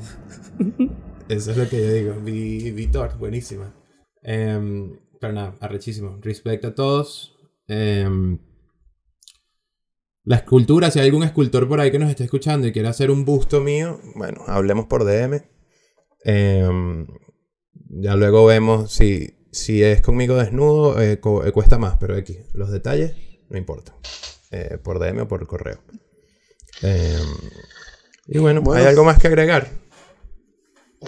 Eso 1.30 1.52
es 1.52 1.58
lo 1.58 1.70
que 1.70 1.78
yo 1.78 1.94
digo. 1.94 2.16
Vi, 2.24 2.72
vi 2.72 2.88
Thor. 2.88 3.18
Buenísima. 3.18 3.74
Em, 4.22 5.00
pero 5.20 5.34
nada, 5.34 5.56
arrechísimo. 5.60 6.18
Respecto 6.22 6.70
a 6.70 6.76
todos. 6.76 7.36
Eh, 7.68 8.38
la 10.26 10.38
escultura, 10.38 10.90
si 10.92 11.00
hay 11.00 11.08
algún 11.08 11.24
escultor 11.24 11.68
por 11.68 11.80
ahí 11.80 11.92
que 11.92 12.00
nos 12.00 12.10
esté 12.10 12.24
escuchando 12.24 12.68
y 12.68 12.72
quiere 12.72 12.88
hacer 12.88 13.12
un 13.12 13.26
busto 13.26 13.60
mío, 13.62 14.00
bueno, 14.16 14.44
hablemos 14.48 14.86
por 14.86 15.04
DM. 15.06 15.44
Em, 16.24 17.08
Ya 17.96 18.16
luego 18.16 18.46
vemos 18.46 18.92
si, 18.92 19.36
si 19.52 19.84
es 19.84 20.02
conmigo 20.02 20.36
desnudo, 20.36 21.00
eh, 21.00 21.20
cu- 21.20 21.44
eh, 21.44 21.52
cuesta 21.52 21.78
más, 21.78 21.98
pero 22.00 22.16
aquí, 22.16 22.40
los 22.54 22.72
detalles, 22.72 23.14
no 23.50 23.58
importa. 23.58 23.94
Eh, 24.52 24.80
por 24.84 24.98
DM 25.00 25.22
o 25.22 25.28
por 25.28 25.46
correo. 25.46 25.80
Eh, 26.82 27.20
y 28.28 28.40
bueno, 28.40 28.62
Bueno. 28.62 28.82
¿hay 28.82 28.88
algo 28.90 29.04
más 29.04 29.20
que 29.20 29.28
agregar? 29.28 29.68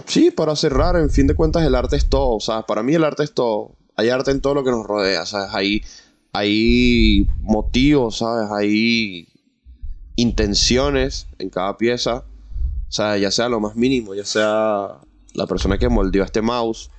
Sí, 0.06 0.30
para 0.30 0.56
cerrar, 0.56 0.96
en 0.98 1.10
fin 1.10 1.26
de 1.26 1.34
cuentas, 1.36 1.64
el 1.66 1.74
arte 1.74 1.96
es 1.96 2.08
todo. 2.08 2.36
O 2.36 2.40
sea, 2.40 2.64
para 2.64 2.84
mí 2.84 2.94
el 2.94 3.04
arte 3.04 3.24
es 3.24 3.34
todo. 3.34 3.78
Hay 3.96 4.10
arte 4.10 4.30
en 4.32 4.42
todo 4.42 4.54
lo 4.54 4.64
que 4.64 4.72
nos 4.72 4.86
rodea, 4.86 5.26
¿sabes? 5.26 5.50
Hay, 5.54 5.84
hay 6.36 7.28
motivos, 7.40 8.18
¿sabes? 8.18 8.52
Hay 8.52 9.28
intenciones 10.18 11.28
en 11.40 11.50
cada 11.50 11.78
pieza. 11.78 12.26
O 12.90 12.92
sea, 12.92 13.18
ya 13.18 13.32
sea 13.32 13.48
lo 13.48 13.62
más 13.62 13.76
mínimo, 13.76 14.14
ya 14.14 14.26
sea 14.26 15.00
la 15.34 15.48
persona 15.48 15.78
que 15.78 15.88
moldeó 15.88 16.24
este 16.24 16.42
mouse, 16.42 16.90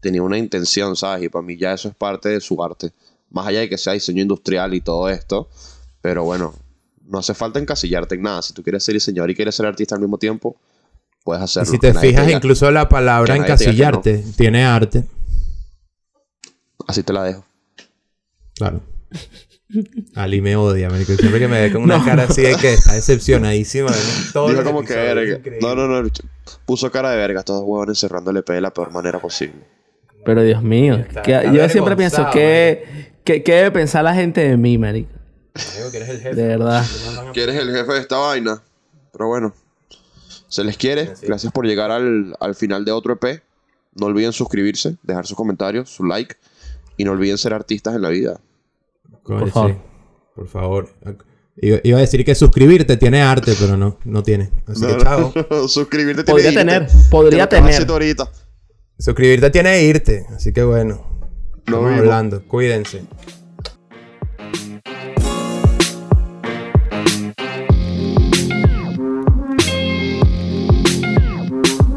tenía 0.00 0.22
una 0.22 0.38
intención, 0.38 0.94
¿sabes? 0.94 1.24
Y 1.24 1.28
para 1.28 1.44
mí 1.44 1.56
ya 1.56 1.72
eso 1.74 1.88
es 1.88 1.94
parte 1.94 2.28
de 2.28 2.40
su 2.40 2.62
arte. 2.62 2.92
Más 3.30 3.46
allá 3.48 3.60
de 3.60 3.68
que 3.68 3.78
sea 3.78 3.94
diseño 3.94 4.22
industrial 4.22 4.74
y 4.74 4.80
todo 4.80 5.08
esto. 5.08 5.48
Pero 6.00 6.22
bueno, 6.22 6.54
no 7.04 7.18
hace 7.18 7.34
falta 7.34 7.58
encasillarte 7.58 8.14
en 8.14 8.22
nada. 8.22 8.42
Si 8.42 8.52
tú 8.52 8.62
quieres 8.62 8.84
ser 8.84 8.94
diseñador 8.94 9.30
y 9.30 9.34
quieres 9.34 9.56
ser 9.56 9.66
artista 9.66 9.96
al 9.96 10.02
mismo 10.02 10.18
tiempo, 10.18 10.56
puedes 11.24 11.40
Y 11.40 11.44
hacerlo. 11.44 11.70
si 11.72 11.78
te 11.78 11.94
fijas, 11.94 12.30
incluso 12.30 12.70
la 12.70 12.88
palabra 12.88 13.36
encasillarte 13.36 14.24
tiene 14.36 14.64
arte. 14.64 15.04
Así 16.86 17.02
te 17.02 17.12
la 17.12 17.24
dejo. 17.24 17.44
Claro. 18.56 18.80
Ali 20.14 20.40
me 20.40 20.56
odia, 20.56 20.88
marico. 20.90 21.14
Siempre 21.14 21.40
que 21.40 21.48
me 21.48 21.60
ve 21.60 21.72
con 21.72 21.82
una 21.82 22.04
cara 22.04 22.24
así 22.24 22.42
de 22.42 22.54
que 22.56 22.74
está 22.74 22.94
decepcionadísima. 22.94 23.90
los 24.34 24.60
como 24.62 24.84
que 24.84 24.94
verga. 24.94 25.40
No, 25.60 25.74
no, 25.74 25.88
no. 26.02 26.08
Puso 26.66 26.90
cara 26.90 27.10
de 27.10 27.16
verga. 27.16 27.42
Todos 27.42 27.62
huevones 27.62 27.98
cerrando 27.98 28.30
el 28.30 28.36
EP 28.38 28.48
de 28.50 28.60
la 28.60 28.72
peor 28.72 28.92
manera 28.92 29.18
posible. 29.20 29.64
Pero 30.24 30.42
Dios 30.42 30.62
mío, 30.62 30.94
Está- 30.96 31.22
que- 31.22 31.34
está 31.34 31.52
yo 31.52 31.68
siempre 31.68 31.96
pienso 31.96 32.26
que, 32.32 33.12
que, 33.24 33.42
¿qué 33.42 33.54
debe 33.54 33.70
pensar 33.72 34.04
la 34.04 34.14
gente 34.14 34.40
de 34.42 34.56
mí, 34.56 34.78
marico? 34.78 35.10
Amigo, 35.54 35.90
que 35.90 35.96
eres 35.98 36.08
el 36.08 36.20
jefe. 36.20 36.34
De 36.34 36.46
verdad. 36.46 36.84
Que 37.32 37.42
eres 37.42 37.56
el 37.56 37.70
jefe 37.70 37.92
de 37.92 38.00
esta 38.00 38.16
vaina. 38.16 38.62
Pero 39.12 39.28
bueno. 39.28 39.54
Se 40.48 40.62
les 40.62 40.76
quiere. 40.76 41.12
Gracias 41.22 41.52
por 41.52 41.66
llegar 41.66 41.90
al, 41.90 42.36
al 42.38 42.54
final 42.54 42.84
de 42.84 42.92
otro 42.92 43.18
EP. 43.20 43.42
No 43.96 44.06
olviden 44.06 44.32
suscribirse, 44.32 44.96
dejar 45.02 45.26
sus 45.26 45.36
comentarios, 45.36 45.90
su 45.90 46.04
like. 46.04 46.36
Y 46.96 47.04
no 47.04 47.12
olviden 47.12 47.38
ser 47.38 47.52
artistas 47.52 47.94
en 47.96 48.02
la 48.02 48.08
vida. 48.08 48.40
Coño, 49.24 49.40
Por 49.40 49.50
favor. 49.50 49.70
sí. 49.72 49.76
Por 50.36 50.48
favor. 50.48 50.88
Iba, 51.56 51.98
a 51.98 52.00
decir 52.00 52.24
que 52.24 52.34
suscribirte 52.34 52.96
tiene 52.96 53.22
arte, 53.22 53.54
pero 53.58 53.76
no, 53.76 53.98
no 54.04 54.22
tiene. 54.22 54.50
Así 54.66 54.84
que 54.86 54.96
chao. 54.98 55.32
Suscribirte 55.68 56.24
Podría 56.24 56.50
tiene 56.50 56.72
irte. 56.74 56.86
tener, 56.86 57.10
podría 57.10 57.48
Que 57.48 57.56
lo 57.56 57.62
que 57.62 57.62
vas 57.62 57.64
a 57.64 57.66
tener. 57.66 57.74
hacer 57.82 57.90
ahorita. 57.90 58.32
Suscribirte 58.98 59.50
tiene 59.50 59.82
irte. 59.84 60.26
Así 60.34 60.52
que 60.52 60.62
bueno. 60.62 61.00
Nos 61.66 61.78
Estamos 61.78 61.98
hablando. 61.98 62.46
Cuídense. 62.46 63.02